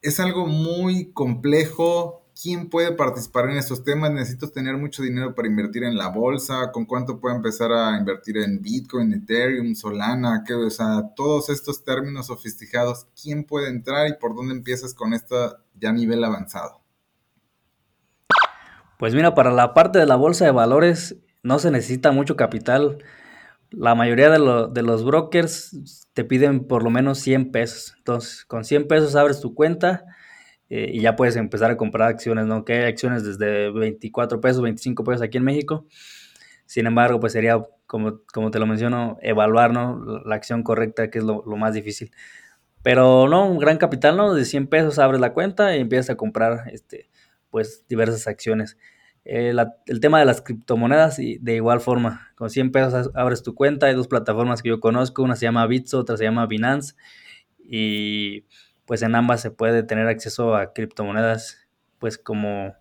Es 0.00 0.18
algo 0.18 0.46
muy 0.46 1.12
complejo, 1.12 2.22
quién 2.40 2.68
puede 2.68 2.92
participar 2.92 3.50
en 3.50 3.56
estos 3.56 3.82
temas. 3.82 4.12
Necesito 4.12 4.48
tener 4.50 4.76
mucho 4.76 5.02
dinero 5.02 5.34
para 5.34 5.48
invertir 5.48 5.84
en 5.84 5.96
la 5.96 6.08
bolsa. 6.08 6.70
¿Con 6.72 6.86
cuánto 6.86 7.18
puedo 7.20 7.34
empezar 7.34 7.72
a 7.72 7.98
invertir 7.98 8.38
en 8.38 8.62
Bitcoin, 8.62 9.12
Ethereum, 9.12 9.74
Solana? 9.74 10.44
¿Qué, 10.46 10.54
o 10.54 10.70
sea, 10.70 11.02
todos 11.16 11.50
estos 11.50 11.84
términos 11.84 12.26
sofisticados, 12.26 13.06
¿quién 13.20 13.44
puede 13.44 13.68
entrar 13.68 14.08
y 14.08 14.14
por 14.14 14.34
dónde 14.34 14.54
empiezas 14.54 14.94
con 14.94 15.12
esto 15.14 15.58
ya 15.74 15.92
nivel 15.92 16.22
avanzado? 16.22 16.80
Pues 18.98 19.14
mira, 19.14 19.34
para 19.34 19.52
la 19.52 19.74
parte 19.74 19.98
de 19.98 20.06
la 20.06 20.16
bolsa 20.16 20.44
de 20.44 20.50
valores 20.50 21.16
no 21.42 21.58
se 21.58 21.70
necesita 21.70 22.12
mucho 22.12 22.36
capital. 22.36 22.98
La 23.70 23.94
mayoría 23.94 24.30
de, 24.30 24.68
de 24.72 24.82
los 24.82 25.04
brokers 25.04 26.04
te 26.14 26.24
piden 26.24 26.66
por 26.66 26.82
lo 26.82 26.90
menos 26.90 27.18
100 27.18 27.52
pesos. 27.52 27.94
Entonces, 27.98 28.44
con 28.44 28.64
100 28.64 28.88
pesos 28.88 29.14
abres 29.14 29.40
tu 29.40 29.54
cuenta 29.54 30.04
eh, 30.70 30.90
y 30.92 31.00
ya 31.00 31.16
puedes 31.16 31.36
empezar 31.36 31.70
a 31.70 31.76
comprar 31.76 32.08
acciones, 32.08 32.46
¿no? 32.46 32.64
Que 32.64 32.74
hay 32.74 32.84
acciones 32.84 33.24
desde 33.24 33.70
24 33.70 34.40
pesos, 34.40 34.62
25 34.62 35.02
pesos 35.04 35.22
aquí 35.22 35.38
en 35.38 35.44
México. 35.44 35.86
Sin 36.66 36.86
embargo, 36.86 37.20
pues 37.20 37.32
sería, 37.32 37.62
como, 37.86 38.20
como 38.32 38.50
te 38.50 38.58
lo 38.58 38.66
menciono, 38.66 39.18
evaluar, 39.22 39.72
¿no? 39.72 40.22
La 40.26 40.34
acción 40.34 40.62
correcta, 40.62 41.10
que 41.10 41.18
es 41.18 41.24
lo, 41.24 41.42
más 41.44 41.72
difícil. 41.74 42.10
Pero 42.82 43.28
no, 43.28 43.46
un 43.50 43.58
gran 43.58 43.78
capital, 43.78 44.16
¿no? 44.16 44.34
De 44.34 44.44
100 44.44 44.66
pesos 44.68 44.98
abres 44.98 45.20
la 45.20 45.32
cuenta 45.32 45.76
y 45.76 45.80
empiezas 45.80 46.10
a 46.10 46.16
comprar, 46.16 46.64
este, 46.72 47.08
pues, 47.50 47.84
diversas 47.88 48.26
acciones. 48.26 48.76
Eh, 49.24 49.54
el 49.86 50.00
tema 50.00 50.20
de 50.20 50.26
las 50.26 50.42
criptomonedas, 50.42 51.18
y 51.18 51.38
de 51.38 51.56
igual 51.56 51.80
forma, 51.80 52.32
con 52.36 52.50
100 52.50 52.72
pesos 52.72 53.10
abres 53.14 53.42
tu 53.42 53.54
cuenta. 53.54 53.86
Hay 53.86 53.94
dos 53.94 54.08
plataformas 54.08 54.62
que 54.62 54.68
yo 54.70 54.80
conozco, 54.80 55.22
una 55.22 55.36
se 55.36 55.46
llama 55.46 55.66
Bitso, 55.66 55.98
otra 56.00 56.18
se 56.18 56.24
llama 56.24 56.46
Binance. 56.46 56.94
Y 57.58 58.44
pues 58.88 59.02
en 59.02 59.14
ambas 59.14 59.42
se 59.42 59.50
puede 59.50 59.82
tener 59.82 60.08
acceso 60.08 60.56
a 60.56 60.72
criptomonedas, 60.72 61.68
pues 61.98 62.16
como, 62.16 62.74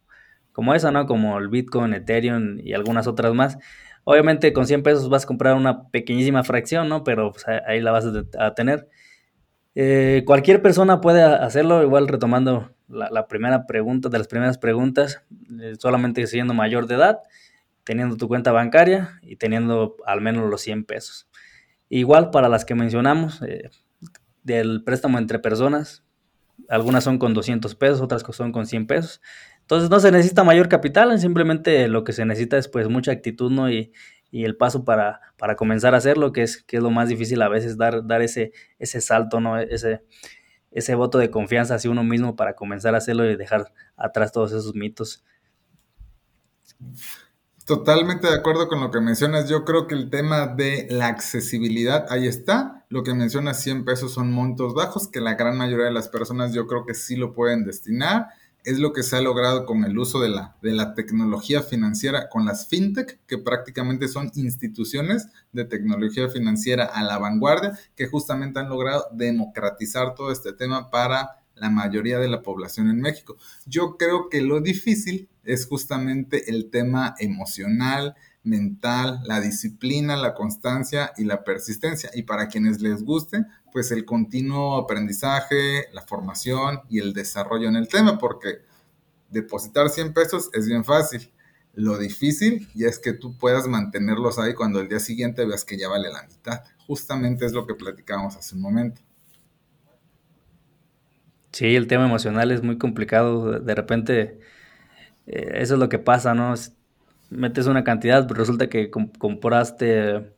como 0.53 0.73
esa, 0.73 0.89
¿no? 0.89 1.05
Como 1.05 1.37
el 1.37 1.49
Bitcoin, 1.49 1.93
Ethereum 1.93 2.59
y 2.63 2.71
algunas 2.71 3.07
otras 3.07 3.33
más. 3.33 3.57
Obviamente 4.05 4.53
con 4.53 4.65
100 4.65 4.83
pesos 4.83 5.09
vas 5.09 5.25
a 5.25 5.27
comprar 5.27 5.55
una 5.55 5.89
pequeñísima 5.89 6.45
fracción, 6.45 6.87
¿no? 6.87 7.03
Pero 7.03 7.33
pues, 7.33 7.45
ahí 7.67 7.81
la 7.81 7.91
vas 7.91 8.05
a 8.39 8.53
tener. 8.55 8.87
Eh, 9.75 10.23
cualquier 10.25 10.61
persona 10.61 11.01
puede 11.01 11.21
hacerlo, 11.21 11.83
igual 11.83 12.07
retomando 12.07 12.71
la, 12.87 13.27
primera 13.27 13.67
pregunta, 13.67 14.07
de 14.07 14.17
las 14.17 14.29
primeras 14.29 14.57
preguntas, 14.57 15.23
eh, 15.61 15.73
solamente 15.77 16.25
siendo 16.25 16.53
mayor 16.53 16.87
de 16.87 16.95
edad, 16.95 17.19
teniendo 17.83 18.15
tu 18.15 18.29
cuenta 18.29 18.53
bancaria 18.53 19.19
y 19.23 19.35
teniendo 19.35 19.97
al 20.05 20.21
menos 20.21 20.49
los 20.49 20.61
100 20.61 20.85
pesos. 20.85 21.27
Igual 21.89 22.29
para 22.29 22.47
las 22.47 22.63
que 22.63 22.75
mencionamos, 22.75 23.41
eh, 23.41 23.69
del 24.47 24.83
préstamo 24.83 25.19
entre 25.19 25.39
personas. 25.39 26.03
Algunas 26.69 27.03
son 27.03 27.19
con 27.19 27.33
200 27.33 27.75
pesos, 27.75 28.01
otras 28.01 28.23
son 28.31 28.51
con 28.51 28.65
100 28.65 28.87
pesos. 28.87 29.21
Entonces 29.61 29.89
no 29.89 29.99
se 29.99 30.11
necesita 30.11 30.43
mayor 30.43 30.69
capital, 30.69 31.19
simplemente 31.19 31.87
lo 31.87 32.03
que 32.03 32.13
se 32.13 32.25
necesita 32.25 32.57
es 32.57 32.67
pues 32.67 32.87
mucha 32.87 33.11
actitud 33.11 33.51
¿no? 33.51 33.69
y, 33.69 33.91
y 34.31 34.45
el 34.45 34.55
paso 34.55 34.85
para, 34.85 35.19
para 35.37 35.55
comenzar 35.55 35.93
a 35.93 35.97
hacerlo, 35.97 36.31
que 36.31 36.43
es, 36.43 36.63
que 36.63 36.77
es 36.77 36.83
lo 36.83 36.89
más 36.89 37.09
difícil 37.09 37.41
a 37.41 37.49
veces, 37.49 37.77
dar, 37.77 38.07
dar 38.07 38.21
ese, 38.21 38.53
ese 38.79 39.01
salto, 39.01 39.39
¿no? 39.39 39.59
Ese, 39.59 40.03
ese 40.71 40.95
voto 40.95 41.17
de 41.17 41.29
confianza 41.29 41.75
hacia 41.75 41.91
uno 41.91 42.03
mismo 42.03 42.35
para 42.35 42.55
comenzar 42.55 42.95
a 42.95 42.99
hacerlo 42.99 43.29
y 43.29 43.35
dejar 43.35 43.73
atrás 43.95 44.31
todos 44.31 44.51
esos 44.51 44.73
mitos. 44.73 45.23
Totalmente 47.65 48.27
de 48.27 48.35
acuerdo 48.35 48.69
con 48.69 48.79
lo 48.79 48.91
que 48.91 49.01
mencionas. 49.01 49.49
Yo 49.49 49.65
creo 49.65 49.87
que 49.87 49.95
el 49.95 50.09
tema 50.09 50.47
de 50.47 50.87
la 50.89 51.07
accesibilidad, 51.07 52.05
ahí 52.09 52.27
está. 52.27 52.76
Lo 52.89 53.03
que 53.03 53.13
mencionas, 53.13 53.61
100 53.61 53.83
pesos 53.83 54.13
son 54.13 54.31
montos 54.31 54.73
bajos, 54.73 55.09
que 55.09 55.19
la 55.19 55.35
gran 55.35 55.57
mayoría 55.57 55.87
de 55.87 55.91
las 55.91 56.07
personas 56.07 56.53
yo 56.53 56.67
creo 56.67 56.85
que 56.85 56.93
sí 56.93 57.17
lo 57.17 57.33
pueden 57.33 57.65
destinar. 57.65 58.27
Es 58.63 58.79
lo 58.79 58.93
que 58.93 59.03
se 59.03 59.15
ha 59.15 59.21
logrado 59.21 59.65
con 59.65 59.83
el 59.83 59.97
uso 59.97 60.21
de 60.21 60.29
la, 60.29 60.55
de 60.61 60.71
la 60.71 60.93
tecnología 60.93 61.61
financiera, 61.61 62.29
con 62.29 62.45
las 62.45 62.67
fintech, 62.67 63.19
que 63.25 63.37
prácticamente 63.37 64.07
son 64.07 64.31
instituciones 64.35 65.27
de 65.51 65.65
tecnología 65.65 66.29
financiera 66.29 66.85
a 66.85 67.03
la 67.03 67.17
vanguardia, 67.17 67.77
que 67.95 68.07
justamente 68.07 68.59
han 68.59 68.69
logrado 68.69 69.05
democratizar 69.13 70.15
todo 70.15 70.31
este 70.31 70.53
tema 70.53 70.89
para 70.89 71.37
la 71.55 71.69
mayoría 71.69 72.19
de 72.19 72.29
la 72.29 72.41
población 72.41 72.89
en 72.89 73.01
México. 73.01 73.37
Yo 73.65 73.97
creo 73.97 74.29
que 74.29 74.41
lo 74.41 74.61
difícil 74.61 75.29
es 75.43 75.65
justamente 75.65 76.49
el 76.49 76.69
tema 76.69 77.15
emocional, 77.19 78.15
mental, 78.47 79.21
la 79.25 79.39
disciplina, 79.39 80.15
la 80.15 80.33
constancia 80.33 81.11
y 81.17 81.25
la 81.25 81.43
persistencia. 81.43 82.09
Y 82.13 82.23
para 82.23 82.47
quienes 82.47 82.81
les 82.81 83.03
guste, 83.03 83.45
pues 83.71 83.91
el 83.91 84.05
continuo 84.05 84.77
aprendizaje, 84.77 85.85
la 85.93 86.01
formación 86.01 86.81
y 86.89 86.99
el 86.99 87.13
desarrollo 87.13 87.67
en 87.67 87.75
el 87.75 87.87
tema, 87.87 88.17
porque 88.17 88.59
depositar 89.29 89.89
100 89.89 90.13
pesos 90.13 90.49
es 90.53 90.67
bien 90.67 90.83
fácil. 90.83 91.31
Lo 91.73 91.97
difícil 91.99 92.67
y 92.73 92.85
es 92.85 92.97
que 92.97 93.13
tú 93.13 93.37
puedas 93.37 93.67
mantenerlos 93.67 94.39
ahí 94.39 94.55
cuando 94.55 94.79
el 94.79 94.89
día 94.89 94.99
siguiente 94.99 95.45
veas 95.45 95.63
que 95.63 95.77
ya 95.77 95.87
vale 95.87 96.11
la 96.11 96.23
mitad. 96.23 96.63
Justamente 96.87 97.45
es 97.45 97.53
lo 97.53 97.67
que 97.67 97.75
platicábamos 97.75 98.35
hace 98.35 98.55
un 98.55 98.61
momento. 98.61 99.01
Sí, 101.51 101.75
el 101.75 101.87
tema 101.87 102.05
emocional 102.05 102.51
es 102.51 102.63
muy 102.63 102.77
complicado. 102.77 103.59
De 103.59 103.75
repente, 103.75 104.39
eh, 105.27 105.51
eso 105.55 105.75
es 105.75 105.79
lo 105.79 105.89
que 105.89 105.99
pasa, 105.99 106.33
¿no? 106.33 106.53
Metes 107.29 107.67
una 107.67 107.83
cantidad, 107.83 108.27
pero 108.27 108.39
resulta 108.39 108.67
que 108.67 108.89
compraste 108.89 110.33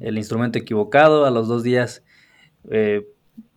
el 0.00 0.18
instrumento 0.18 0.58
equivocado, 0.58 1.24
a 1.26 1.30
los 1.30 1.48
dos 1.48 1.62
días 1.62 2.02
eh, 2.70 3.06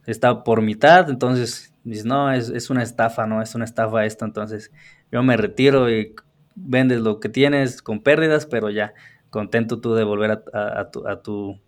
está 0.05 0.43
por 0.43 0.61
mitad, 0.61 1.09
entonces 1.09 1.73
dices, 1.83 2.05
no, 2.05 2.31
es, 2.31 2.69
una 2.69 2.83
estafa, 2.83 3.25
¿no? 3.25 3.41
Es 3.41 3.55
una 3.55 3.65
estafa 3.65 4.05
esto, 4.05 4.25
entonces 4.25 4.71
yo 5.11 5.23
me 5.23 5.37
retiro 5.37 5.89
y 5.89 6.13
vendes 6.55 7.01
lo 7.01 7.19
que 7.19 7.29
tienes 7.29 7.81
con 7.81 8.01
pérdidas, 8.01 8.45
pero 8.45 8.69
ya 8.69 8.93
contento 9.29 9.79
tú 9.79 9.93
de 9.93 10.03
volver 10.03 10.43
a, 10.53 10.89
tu, 10.91 11.07
a, 11.07 11.21
tu, 11.21 11.61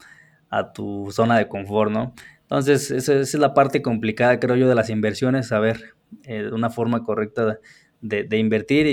a 0.50 0.72
tu 0.72 1.10
zona 1.12 1.38
de 1.38 1.47
confort, 1.47 1.91
¿no? 1.91 2.14
Entonces, 2.50 2.89
esa, 2.89 3.14
es 3.14 3.34
la 3.36 3.54
parte 3.54 3.84
complicada, 3.84 4.39
creo 4.39 4.56
yo, 4.56 4.68
de 4.68 4.74
las 4.74 4.89
inversiones, 4.89 5.50
saber 5.50 5.93
eh, 6.24 6.50
una 6.52 6.72
forma 6.72 7.04
correcta 7.04 7.60
de, 8.02 8.38
invertir 8.38 8.88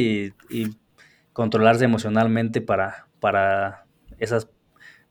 y, 0.50 0.76
controlarse 1.36 1.84
emocionalmente 1.84 2.62
para, 2.62 3.08
para 3.20 3.84
esas 4.16 4.48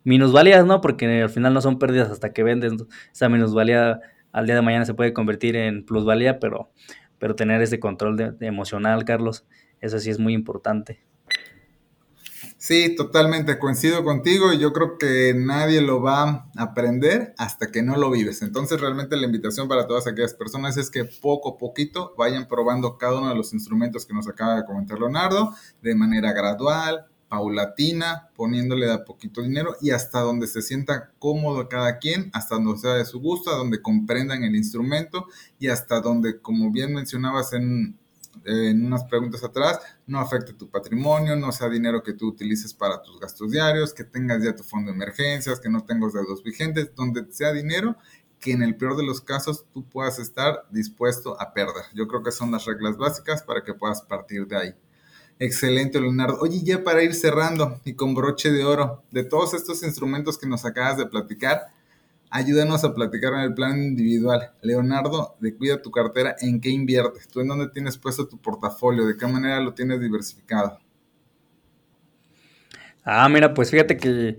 minusvalías, 0.03 0.65
¿no? 0.65 0.81
Porque 0.81 1.21
al 1.21 1.29
final 1.29 1.53
no 1.53 1.61
son 1.61 1.77
pérdidas 1.77 2.09
hasta 2.09 2.33
que 2.33 2.41
vendes. 2.41 2.73
Esa 3.13 3.29
minusvalía 3.29 3.99
al 4.31 4.47
día 4.47 4.55
de 4.55 4.63
mañana 4.63 4.85
se 4.85 4.95
puede 4.95 5.13
convertir 5.13 5.55
en 5.55 5.85
plusvalía, 5.85 6.39
pero, 6.39 6.71
pero 7.19 7.35
tener 7.35 7.61
ese 7.61 7.79
control 7.79 8.37
emocional, 8.39 9.05
Carlos, 9.05 9.45
eso 9.81 9.99
sí 9.99 10.09
es 10.09 10.17
muy 10.17 10.33
importante. 10.33 11.05
Sí, 12.67 12.95
totalmente 12.95 13.59
coincido 13.59 14.03
contigo 14.03 14.51
y 14.51 14.57
yo 14.57 14.73
creo 14.73 14.97
que 14.97 15.35
nadie 15.37 15.81
lo 15.81 16.01
va 16.01 16.23
a 16.23 16.49
aprender 16.57 17.35
hasta 17.37 17.71
que 17.71 17.83
no 17.83 17.95
lo 17.95 18.09
vives. 18.09 18.41
Entonces 18.41 18.81
realmente 18.81 19.15
la 19.17 19.27
invitación 19.27 19.67
para 19.67 19.85
todas 19.85 20.07
aquellas 20.07 20.33
personas 20.33 20.75
es 20.75 20.89
que 20.89 21.05
poco 21.05 21.49
a 21.49 21.57
poquito 21.59 22.15
vayan 22.17 22.47
probando 22.47 22.97
cada 22.97 23.19
uno 23.19 23.29
de 23.29 23.35
los 23.35 23.53
instrumentos 23.53 24.07
que 24.07 24.15
nos 24.15 24.27
acaba 24.27 24.55
de 24.55 24.65
comentar 24.65 24.97
Leonardo 24.97 25.53
de 25.83 25.93
manera 25.93 26.33
gradual, 26.33 27.05
paulatina, 27.29 28.29
poniéndole 28.35 28.87
de 28.87 28.93
a 28.93 29.05
poquito 29.05 29.43
dinero 29.43 29.75
y 29.79 29.91
hasta 29.91 30.21
donde 30.21 30.47
se 30.47 30.63
sienta 30.63 31.11
cómodo 31.19 31.69
cada 31.69 31.99
quien, 31.99 32.31
hasta 32.33 32.55
donde 32.55 32.79
sea 32.79 32.95
de 32.95 33.05
su 33.05 33.19
gusto, 33.19 33.51
a 33.51 33.57
donde 33.57 33.83
comprendan 33.83 34.43
el 34.43 34.55
instrumento 34.55 35.27
y 35.59 35.67
hasta 35.67 36.01
donde, 36.01 36.41
como 36.41 36.71
bien 36.71 36.95
mencionabas 36.95 37.53
en 37.53 37.99
en 38.43 38.85
unas 38.85 39.03
preguntas 39.05 39.43
atrás, 39.43 39.79
no 40.07 40.19
afecte 40.19 40.53
tu 40.53 40.69
patrimonio, 40.69 41.35
no 41.35 41.51
sea 41.51 41.69
dinero 41.69 42.03
que 42.03 42.13
tú 42.13 42.27
utilices 42.27 42.73
para 42.73 43.01
tus 43.01 43.19
gastos 43.19 43.51
diarios, 43.51 43.93
que 43.93 44.03
tengas 44.03 44.43
ya 44.43 44.55
tu 44.55 44.63
fondo 44.63 44.91
de 44.91 44.95
emergencias, 44.95 45.59
que 45.59 45.69
no 45.69 45.85
tengas 45.85 46.13
deudos 46.13 46.43
vigentes, 46.43 46.93
donde 46.95 47.25
sea 47.31 47.53
dinero 47.53 47.95
que 48.39 48.51
en 48.51 48.61
el 48.61 48.75
peor 48.75 48.95
de 48.95 49.03
los 49.03 49.21
casos 49.21 49.65
tú 49.73 49.83
puedas 49.89 50.19
estar 50.19 50.65
dispuesto 50.69 51.39
a 51.41 51.53
perder. 51.53 51.85
Yo 51.93 52.07
creo 52.07 52.21
que 52.21 52.31
son 52.31 52.51
las 52.51 52.65
reglas 52.65 52.97
básicas 52.97 53.41
para 53.41 53.63
que 53.63 53.73
puedas 53.73 54.01
partir 54.03 54.45
de 54.47 54.57
ahí. 54.57 54.75
Excelente, 55.39 55.99
Leonardo. 55.99 56.37
Oye, 56.39 56.61
ya 56.63 56.83
para 56.83 57.03
ir 57.03 57.13
cerrando 57.13 57.81
y 57.83 57.93
con 57.93 58.13
broche 58.13 58.51
de 58.51 58.63
oro, 58.63 59.03
de 59.11 59.23
todos 59.23 59.53
estos 59.53 59.83
instrumentos 59.83 60.37
que 60.37 60.47
nos 60.47 60.63
acabas 60.63 60.97
de 60.97 61.07
platicar, 61.07 61.67
ayúdanos 62.35 62.83
a 62.83 62.93
platicar 62.93 63.33
en 63.33 63.39
el 63.39 63.53
plan 63.53 63.81
individual. 63.81 64.51
Leonardo, 64.61 65.37
de 65.39 65.55
Cuida 65.55 65.81
tu 65.81 65.89
cartera, 65.89 66.35
¿en 66.41 66.59
qué 66.59 66.69
inviertes? 66.69 67.29
¿Tú 67.29 67.39
en 67.39 67.47
dónde 67.47 67.69
tienes 67.69 67.97
puesto 67.97 68.27
tu 68.27 68.37
portafolio? 68.37 69.05
¿De 69.05 69.15
qué 69.15 69.25
manera 69.25 69.61
lo 69.61 69.73
tienes 69.73 70.01
diversificado? 70.01 70.77
Ah, 73.05 73.29
mira, 73.29 73.53
pues 73.53 73.71
fíjate 73.71 73.95
que 73.95 74.37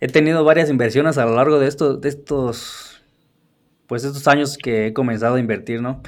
he 0.00 0.08
tenido 0.08 0.42
varias 0.42 0.68
inversiones 0.68 1.16
a 1.16 1.26
lo 1.26 1.36
largo 1.36 1.60
de 1.60 1.68
estos, 1.68 2.00
de 2.00 2.08
estos, 2.08 3.02
pues 3.86 4.02
estos 4.02 4.26
años 4.26 4.58
que 4.58 4.88
he 4.88 4.92
comenzado 4.92 5.36
a 5.36 5.40
invertir, 5.40 5.80
¿no? 5.80 6.02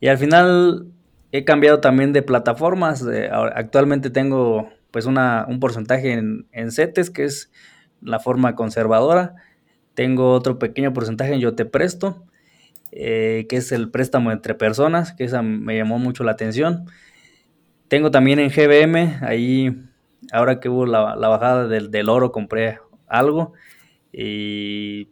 Y 0.00 0.08
al 0.08 0.18
final 0.18 0.86
he 1.32 1.46
cambiado 1.46 1.80
también 1.80 2.12
de 2.12 2.20
plataformas. 2.20 3.06
Eh, 3.10 3.30
actualmente 3.32 4.10
tengo 4.10 4.68
pues 4.90 5.06
una, 5.06 5.46
un 5.48 5.60
porcentaje 5.60 6.12
en, 6.12 6.46
en 6.52 6.72
CETES, 6.72 7.08
que 7.08 7.24
es 7.24 7.50
la 8.02 8.20
forma 8.20 8.54
conservadora 8.54 9.36
tengo 9.98 10.30
otro 10.30 10.60
pequeño 10.60 10.92
porcentaje 10.92 11.34
en 11.34 11.40
Yo 11.40 11.56
Te 11.56 11.64
Presto, 11.64 12.22
eh, 12.92 13.46
que 13.48 13.56
es 13.56 13.72
el 13.72 13.90
préstamo 13.90 14.30
entre 14.30 14.54
personas, 14.54 15.12
que 15.12 15.24
esa 15.24 15.42
me 15.42 15.76
llamó 15.76 15.98
mucho 15.98 16.22
la 16.22 16.30
atención. 16.30 16.84
Tengo 17.88 18.12
también 18.12 18.38
en 18.38 18.48
GBM, 18.48 19.18
ahí 19.22 19.76
ahora 20.30 20.60
que 20.60 20.68
hubo 20.68 20.86
la, 20.86 21.16
bajada 21.16 21.66
del, 21.66 22.08
oro 22.08 22.30
compré 22.30 22.78
algo. 23.08 23.54
Y, 24.12 25.08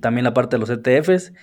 también 0.00 0.24
la 0.24 0.32
parte 0.32 0.56
de 0.56 0.60
los 0.60 0.70
ETFs. 0.70 1.34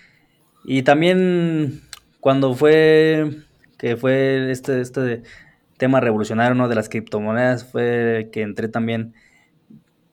Y 0.65 0.81
también 0.81 1.81
cuando 2.19 2.55
fue 2.55 3.43
que 3.77 3.95
fue 3.95 4.49
este, 4.49 4.81
este 4.81 5.21
tema 5.77 5.99
revolucionario 5.99 6.55
¿no? 6.55 6.67
de 6.67 6.73
las 6.73 6.89
criptomonedas, 6.89 7.63
fue 7.63 8.29
que 8.31 8.41
entré 8.41 8.69
también 8.69 9.13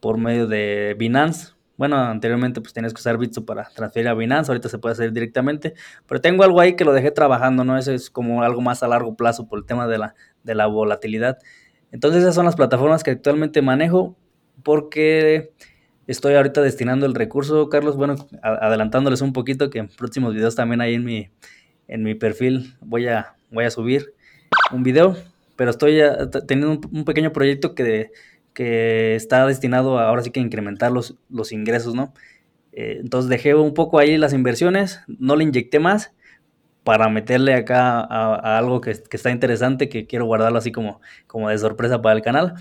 por 0.01 0.19
medio 0.19 0.47
de 0.47 0.95
Binance, 0.99 1.54
bueno, 1.77 1.97
anteriormente 1.97 2.61
pues 2.61 2.73
tenías 2.73 2.93
que 2.95 3.01
usar 3.01 3.19
Bitso 3.19 3.45
para 3.45 3.69
transferir 3.75 4.09
a 4.09 4.15
Binance, 4.15 4.51
ahorita 4.51 4.69
se 4.69 4.79
puede 4.79 4.93
hacer 4.93 5.13
directamente, 5.13 5.75
pero 6.07 6.21
tengo 6.21 6.45
algo 6.45 6.61
ahí 6.61 6.77
que 6.77 6.85
lo 6.85 6.93
dejé 6.93 7.11
trabajando, 7.11 7.65
¿no? 7.65 7.77
Eso 7.77 7.93
es 7.93 8.11
como 8.11 8.43
algo 8.43 8.61
más 8.61 8.83
a 8.83 8.89
largo 8.89 9.17
plazo 9.17 9.49
por 9.49 9.59
el 9.59 9.65
tema 9.65 9.87
de 9.87 9.99
la, 9.99 10.15
de 10.43 10.55
la 10.55 10.67
volatilidad. 10.67 11.39
Entonces 11.91 12.23
esas 12.23 12.35
son 12.35 12.45
las 12.45 12.57
plataformas 12.57 13.03
que 13.03 13.11
actualmente 13.11 13.63
manejo 13.63 14.17
porque 14.63 15.53
estoy 16.07 16.35
ahorita 16.35 16.61
destinando 16.61 17.07
el 17.07 17.15
recurso, 17.15 17.69
Carlos, 17.69 17.97
bueno, 17.97 18.17
adelantándoles 18.43 19.21
un 19.21 19.33
poquito 19.33 19.71
que 19.71 19.81
en 19.81 19.89
próximos 19.89 20.35
videos 20.35 20.55
también 20.55 20.81
ahí 20.81 20.95
en 20.95 21.05
mi, 21.05 21.31
en 21.89 22.03
mi 22.03 22.15
perfil 22.15 22.75
voy 22.81 23.09
a, 23.09 23.35
voy 23.51 23.65
a 23.65 23.71
subir 23.71 24.15
un 24.73 24.83
video, 24.83 25.17
pero 25.57 25.71
estoy 25.71 26.01
teniendo 26.47 26.89
un, 26.91 27.05
pequeño 27.05 27.33
proyecto 27.33 27.75
que 27.75 28.11
que 28.55 29.15
está 29.17 29.47
destinado 29.47 29.99
a, 29.99 30.09
ahora 30.09 30.23
sí 30.23 30.31
que 30.31 30.41
incrementar 30.41 30.93
los, 30.93 31.17
los 31.29 31.53
ingresos, 31.53 31.95
¿no? 31.95 32.15
Eh, 32.73 32.99
entonces 33.01 33.29
dejé 33.29 33.55
un 33.55 33.75
poco 33.75 33.99
ahí 33.99 34.17
las 34.17 34.33
inversiones, 34.33 35.01
no 35.07 35.37
le 35.37 35.45
inyecté 35.45 35.79
más 35.79 36.15
para 36.85 37.09
meterle 37.09 37.55
acá 37.55 38.01
a, 38.01 38.59
algo 38.59 38.81
que, 38.81 38.91
está 38.91 39.31
interesante, 39.31 39.89
que 39.89 40.07
quiero 40.07 40.27
guardarlo 40.27 40.59
así 40.59 40.73
como, 40.73 41.01
como 41.27 41.49
de 41.49 41.59
sorpresa 41.59 42.03
para 42.03 42.17
el 42.17 42.23
canal. 42.23 42.55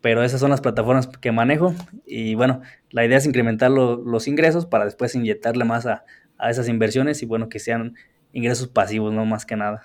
Pero 0.00 0.22
esas 0.22 0.40
son 0.40 0.50
las 0.50 0.60
plataformas 0.60 1.08
que 1.08 1.32
manejo 1.32 1.74
y 2.06 2.34
bueno, 2.34 2.60
la 2.90 3.04
idea 3.04 3.18
es 3.18 3.26
incrementar 3.26 3.70
los 3.70 4.28
ingresos 4.28 4.66
para 4.66 4.84
después 4.84 5.14
inyectarle 5.14 5.64
más 5.64 5.86
a, 5.86 6.04
a 6.38 6.50
esas 6.50 6.68
inversiones 6.68 7.22
y 7.22 7.26
bueno, 7.26 7.48
que 7.48 7.58
sean 7.58 7.94
ingresos 8.32 8.68
pasivos, 8.68 9.12
no 9.12 9.24
más 9.24 9.46
que 9.46 9.56
nada. 9.56 9.82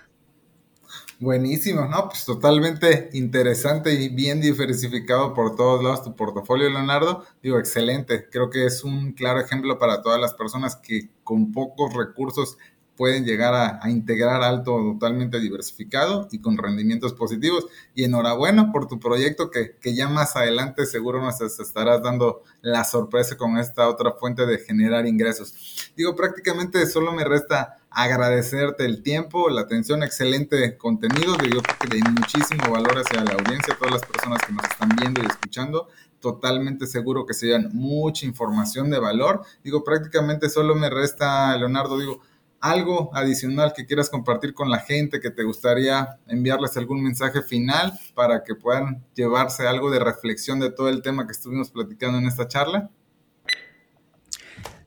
Buenísimo, 1.21 1.85
no, 1.85 2.09
pues 2.09 2.25
totalmente 2.25 3.11
interesante 3.13 3.93
y 3.93 4.09
bien 4.09 4.41
diversificado 4.41 5.35
por 5.35 5.55
todos 5.55 5.83
lados 5.83 6.03
tu 6.03 6.15
portafolio, 6.15 6.67
Leonardo. 6.67 7.23
Digo, 7.43 7.59
excelente. 7.59 8.27
Creo 8.31 8.49
que 8.49 8.65
es 8.65 8.83
un 8.83 9.11
claro 9.11 9.39
ejemplo 9.39 9.77
para 9.77 10.01
todas 10.01 10.19
las 10.19 10.33
personas 10.33 10.77
que 10.77 11.11
con 11.23 11.51
pocos 11.51 11.93
recursos 11.93 12.57
pueden 12.95 13.23
llegar 13.23 13.53
a, 13.53 13.87
integrar 13.91 14.41
alto 14.41 14.75
totalmente 14.93 15.39
diversificado 15.39 16.27
y 16.31 16.41
con 16.41 16.57
rendimientos 16.57 17.13
positivos. 17.13 17.67
Y 17.93 18.03
enhorabuena 18.03 18.71
por 18.71 18.87
tu 18.87 18.99
proyecto 18.99 19.51
que, 19.51 19.75
que 19.79 19.93
ya 19.93 20.09
más 20.09 20.35
adelante 20.35 20.87
seguro 20.87 21.21
nos 21.21 21.39
estarás 21.39 22.01
dando 22.01 22.41
la 22.61 22.83
sorpresa 22.83 23.37
con 23.37 23.59
esta 23.59 23.87
otra 23.89 24.13
fuente 24.13 24.47
de 24.47 24.57
generar 24.57 25.05
ingresos. 25.05 25.53
Digo, 25.95 26.15
prácticamente 26.15 26.83
solo 26.87 27.11
me 27.11 27.23
resta 27.25 27.77
agradecerte 27.91 28.85
el 28.85 29.03
tiempo, 29.03 29.49
la 29.49 29.61
atención, 29.61 30.01
excelente 30.01 30.77
contenido, 30.77 31.35
yo 31.37 31.61
creo 31.61 31.77
que 31.79 31.97
de 31.97 32.09
muchísimo 32.09 32.71
valor 32.71 32.97
hacia 32.97 33.23
la 33.23 33.33
audiencia, 33.33 33.75
todas 33.77 33.93
las 33.93 34.05
personas 34.05 34.41
que 34.47 34.53
nos 34.53 34.63
están 34.63 34.89
viendo 34.95 35.21
y 35.21 35.25
escuchando 35.25 35.89
totalmente 36.21 36.87
seguro 36.87 37.25
que 37.25 37.33
se 37.33 37.47
llevan 37.47 37.69
mucha 37.73 38.25
información 38.25 38.89
de 38.89 38.99
valor. 38.99 39.41
Digo, 39.63 39.83
prácticamente 39.83 40.49
solo 40.49 40.75
me 40.75 40.89
resta, 40.89 41.57
Leonardo, 41.57 41.99
digo, 41.99 42.21
algo 42.61 43.09
adicional 43.13 43.73
que 43.75 43.85
quieras 43.85 44.09
compartir 44.09 44.53
con 44.53 44.69
la 44.69 44.79
gente, 44.79 45.19
que 45.19 45.31
te 45.31 45.43
gustaría 45.43 46.19
enviarles 46.27 46.77
algún 46.77 47.03
mensaje 47.03 47.41
final 47.41 47.91
para 48.13 48.43
que 48.43 48.55
puedan 48.55 49.03
llevarse 49.15 49.67
algo 49.67 49.89
de 49.89 49.99
reflexión 49.99 50.59
de 50.59 50.71
todo 50.71 50.87
el 50.87 51.01
tema 51.01 51.25
que 51.25 51.33
estuvimos 51.33 51.71
platicando 51.71 52.19
en 52.19 52.27
esta 52.27 52.47
charla. 52.47 52.89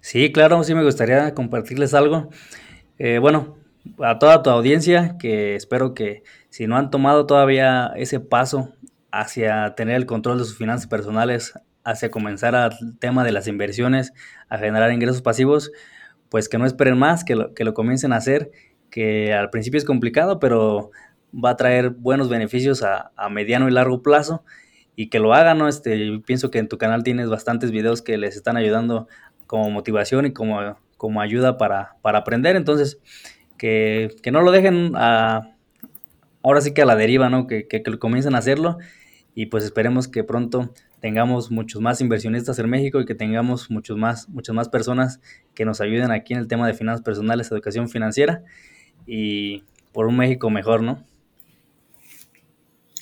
Sí, 0.01 0.31
claro, 0.33 0.63
sí 0.63 0.75
me 0.75 0.85
gustaría 0.85 1.35
compartirles 1.35 1.95
algo. 1.95 2.31
Eh, 2.99 3.19
bueno, 3.19 3.57
a 4.01 4.19
toda 4.19 4.43
tu 4.43 4.51
audiencia, 4.51 5.17
que 5.19 5.57
espero 5.57 5.95
que 5.95 6.23
si 6.49 6.67
no 6.67 6.77
han 6.77 6.91
tomado 6.91 7.27
todavía 7.27 7.93
ese 7.97 8.21
paso 8.21 8.73
hacia 9.11 9.75
tener 9.75 9.97
el 9.97 10.07
control 10.07 10.39
de 10.39 10.45
sus 10.45 10.57
finanzas 10.57 10.87
personales, 10.87 11.55
hacia 11.85 12.11
comenzar 12.11 12.55
al 12.55 12.73
tema 12.99 13.25
de 13.25 13.33
las 13.33 13.47
inversiones, 13.47 14.13
a 14.49 14.59
generar 14.59 14.93
ingresos 14.93 15.23
pasivos, 15.23 15.71
pues 16.29 16.49
que 16.49 16.59
no 16.59 16.67
esperen 16.67 16.99
más, 16.99 17.25
que 17.25 17.37
lo, 17.37 17.55
que 17.55 17.65
lo 17.65 17.75
comiencen 17.75 18.13
a 18.13 18.17
hacer, 18.17 18.51
que 18.91 19.33
al 19.33 19.51
principio 19.51 19.79
es 19.79 19.85
complicado, 19.85 20.39
pero 20.39 20.91
va 21.35 21.51
a 21.51 21.57
traer 21.57 21.91
buenos 21.91 22.29
beneficios 22.29 22.83
a, 22.83 23.11
mediano 23.31 23.69
y 23.69 23.73
largo 23.73 24.03
plazo 24.03 24.45
y 24.97 25.11
que 25.11 25.19
lo 25.19 25.35
hagan, 25.35 25.59
¿no? 25.59 25.69
Este, 25.69 26.21
pienso 26.25 26.51
que 26.51 26.59
en 26.59 26.69
tu 26.69 26.79
canal 26.79 27.03
tienes 27.03 27.29
bastantes 27.29 27.71
videos 27.71 28.03
que 28.03 28.17
les 28.19 28.37
están 28.37 28.57
ayudando 28.57 29.09
como 29.47 29.71
motivación 29.71 30.27
y 30.27 30.33
como, 30.33 30.77
como 31.05 31.21
ayuda 31.21 31.59
para, 31.59 31.99
aprender, 32.03 32.57
entonces 32.57 32.99
que, 33.59 34.09
no 34.33 34.41
lo 34.41 34.53
dejen 34.53 34.93
a, 34.95 35.55
ahora 36.43 36.63
sí 36.63 36.73
que 36.73 36.81
a 36.81 36.87
la 36.87 36.97
deriva, 36.97 37.29
¿no? 37.29 37.47
Que, 37.47 37.69
que, 37.69 37.83
que 37.83 37.99
comiencen 37.99 38.35
a 38.35 38.39
hacerlo 38.39 38.79
y 39.35 39.47
pues 39.47 39.65
esperemos 39.65 40.09
que 40.09 40.25
pronto 40.25 40.73
tengamos 41.01 41.51
muchos 41.51 41.83
más 41.83 42.01
inversionistas 42.01 42.59
en 42.59 42.71
México 42.71 43.03
y 43.03 43.05
que 43.05 43.15
tengamos 43.15 43.71
muchos 43.71 43.99
más, 43.99 44.31
muchas 44.31 44.55
más 44.57 44.71
personas 44.71 45.21
que 45.55 45.67
nos 45.67 45.83
ayuden 45.83 46.11
aquí 46.11 46.33
en 46.33 46.39
el 46.39 46.49
tema 46.49 46.67
de 46.67 46.73
finanzas 46.73 47.05
personales, 47.05 47.53
educación 47.53 47.91
financiera 47.91 48.43
y 49.07 49.63
por 49.93 50.07
un 50.07 50.17
México 50.17 50.49
mejor, 50.49 50.83
¿no? 50.83 51.05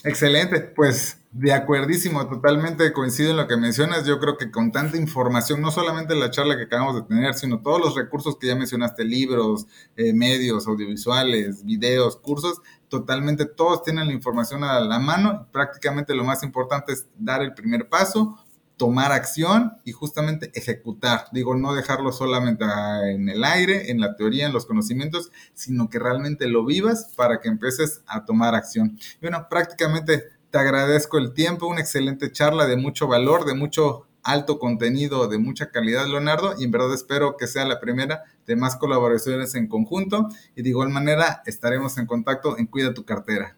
Excelente, 0.04 0.60
pues 0.60 1.18
de 1.30 1.52
acuerdísimo, 1.52 2.28
totalmente 2.28 2.92
coincido 2.92 3.30
en 3.30 3.36
lo 3.36 3.46
que 3.46 3.56
mencionas. 3.56 4.04
Yo 4.04 4.18
creo 4.18 4.36
que 4.36 4.50
con 4.50 4.72
tanta 4.72 4.96
información, 4.96 5.60
no 5.60 5.70
solamente 5.70 6.14
la 6.16 6.30
charla 6.30 6.56
que 6.56 6.64
acabamos 6.64 6.96
de 6.96 7.02
tener, 7.02 7.34
sino 7.34 7.62
todos 7.62 7.80
los 7.80 7.94
recursos 7.94 8.36
que 8.36 8.48
ya 8.48 8.56
mencionaste, 8.56 9.04
libros, 9.04 9.66
eh, 9.96 10.12
medios, 10.12 10.66
audiovisuales, 10.66 11.64
videos, 11.64 12.16
cursos, 12.16 12.60
totalmente 12.88 13.46
todos 13.46 13.82
tienen 13.82 14.08
la 14.08 14.12
información 14.12 14.64
a 14.64 14.80
la 14.80 14.98
mano. 14.98 15.46
Prácticamente 15.52 16.14
lo 16.14 16.24
más 16.24 16.42
importante 16.42 16.92
es 16.92 17.06
dar 17.16 17.40
el 17.40 17.54
primer 17.54 17.88
paso, 17.88 18.41
tomar 18.82 19.12
acción 19.12 19.74
y 19.84 19.92
justamente 19.92 20.50
ejecutar. 20.56 21.26
Digo, 21.30 21.54
no 21.54 21.72
dejarlo 21.72 22.10
solamente 22.10 22.64
en 23.04 23.28
el 23.28 23.44
aire, 23.44 23.92
en 23.92 24.00
la 24.00 24.16
teoría, 24.16 24.46
en 24.46 24.52
los 24.52 24.66
conocimientos, 24.66 25.30
sino 25.54 25.88
que 25.88 26.00
realmente 26.00 26.48
lo 26.48 26.64
vivas 26.64 27.12
para 27.14 27.40
que 27.40 27.46
empieces 27.46 28.02
a 28.08 28.24
tomar 28.24 28.56
acción. 28.56 28.98
bueno, 29.20 29.46
prácticamente 29.48 30.24
te 30.50 30.58
agradezco 30.58 31.18
el 31.18 31.32
tiempo, 31.32 31.68
una 31.68 31.80
excelente 31.80 32.32
charla 32.32 32.66
de 32.66 32.76
mucho 32.76 33.06
valor, 33.06 33.44
de 33.44 33.54
mucho 33.54 34.08
alto 34.24 34.58
contenido, 34.58 35.28
de 35.28 35.38
mucha 35.38 35.70
calidad, 35.70 36.08
Leonardo, 36.08 36.56
y 36.58 36.64
en 36.64 36.72
verdad 36.72 36.92
espero 36.92 37.36
que 37.36 37.46
sea 37.46 37.64
la 37.64 37.78
primera 37.78 38.24
de 38.46 38.56
más 38.56 38.74
colaboraciones 38.74 39.54
en 39.54 39.68
conjunto 39.68 40.28
y 40.56 40.62
de 40.62 40.70
igual 40.70 40.88
manera 40.88 41.44
estaremos 41.46 41.98
en 41.98 42.06
contacto 42.06 42.58
en 42.58 42.66
Cuida 42.66 42.92
tu 42.92 43.04
cartera. 43.04 43.56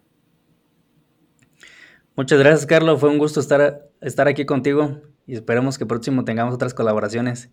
Muchas 2.14 2.38
gracias, 2.38 2.66
Carlos. 2.66 3.00
Fue 3.00 3.08
un 3.08 3.16
gusto 3.16 3.40
estar, 3.40 3.88
estar 4.02 4.28
aquí 4.28 4.44
contigo 4.44 5.13
y 5.26 5.34
esperemos 5.34 5.78
que 5.78 5.86
próximo 5.86 6.24
tengamos 6.24 6.54
otras 6.54 6.74
colaboraciones. 6.74 7.50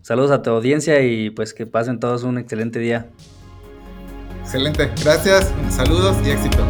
Saludos 0.00 0.30
a 0.30 0.42
tu 0.42 0.50
audiencia 0.50 1.00
y 1.02 1.30
pues 1.30 1.54
que 1.54 1.66
pasen 1.66 2.00
todos 2.00 2.22
un 2.22 2.38
excelente 2.38 2.78
día. 2.78 3.08
Excelente, 4.40 4.90
gracias, 5.02 5.52
saludos 5.70 6.16
y 6.24 6.30
éxito. 6.30 6.66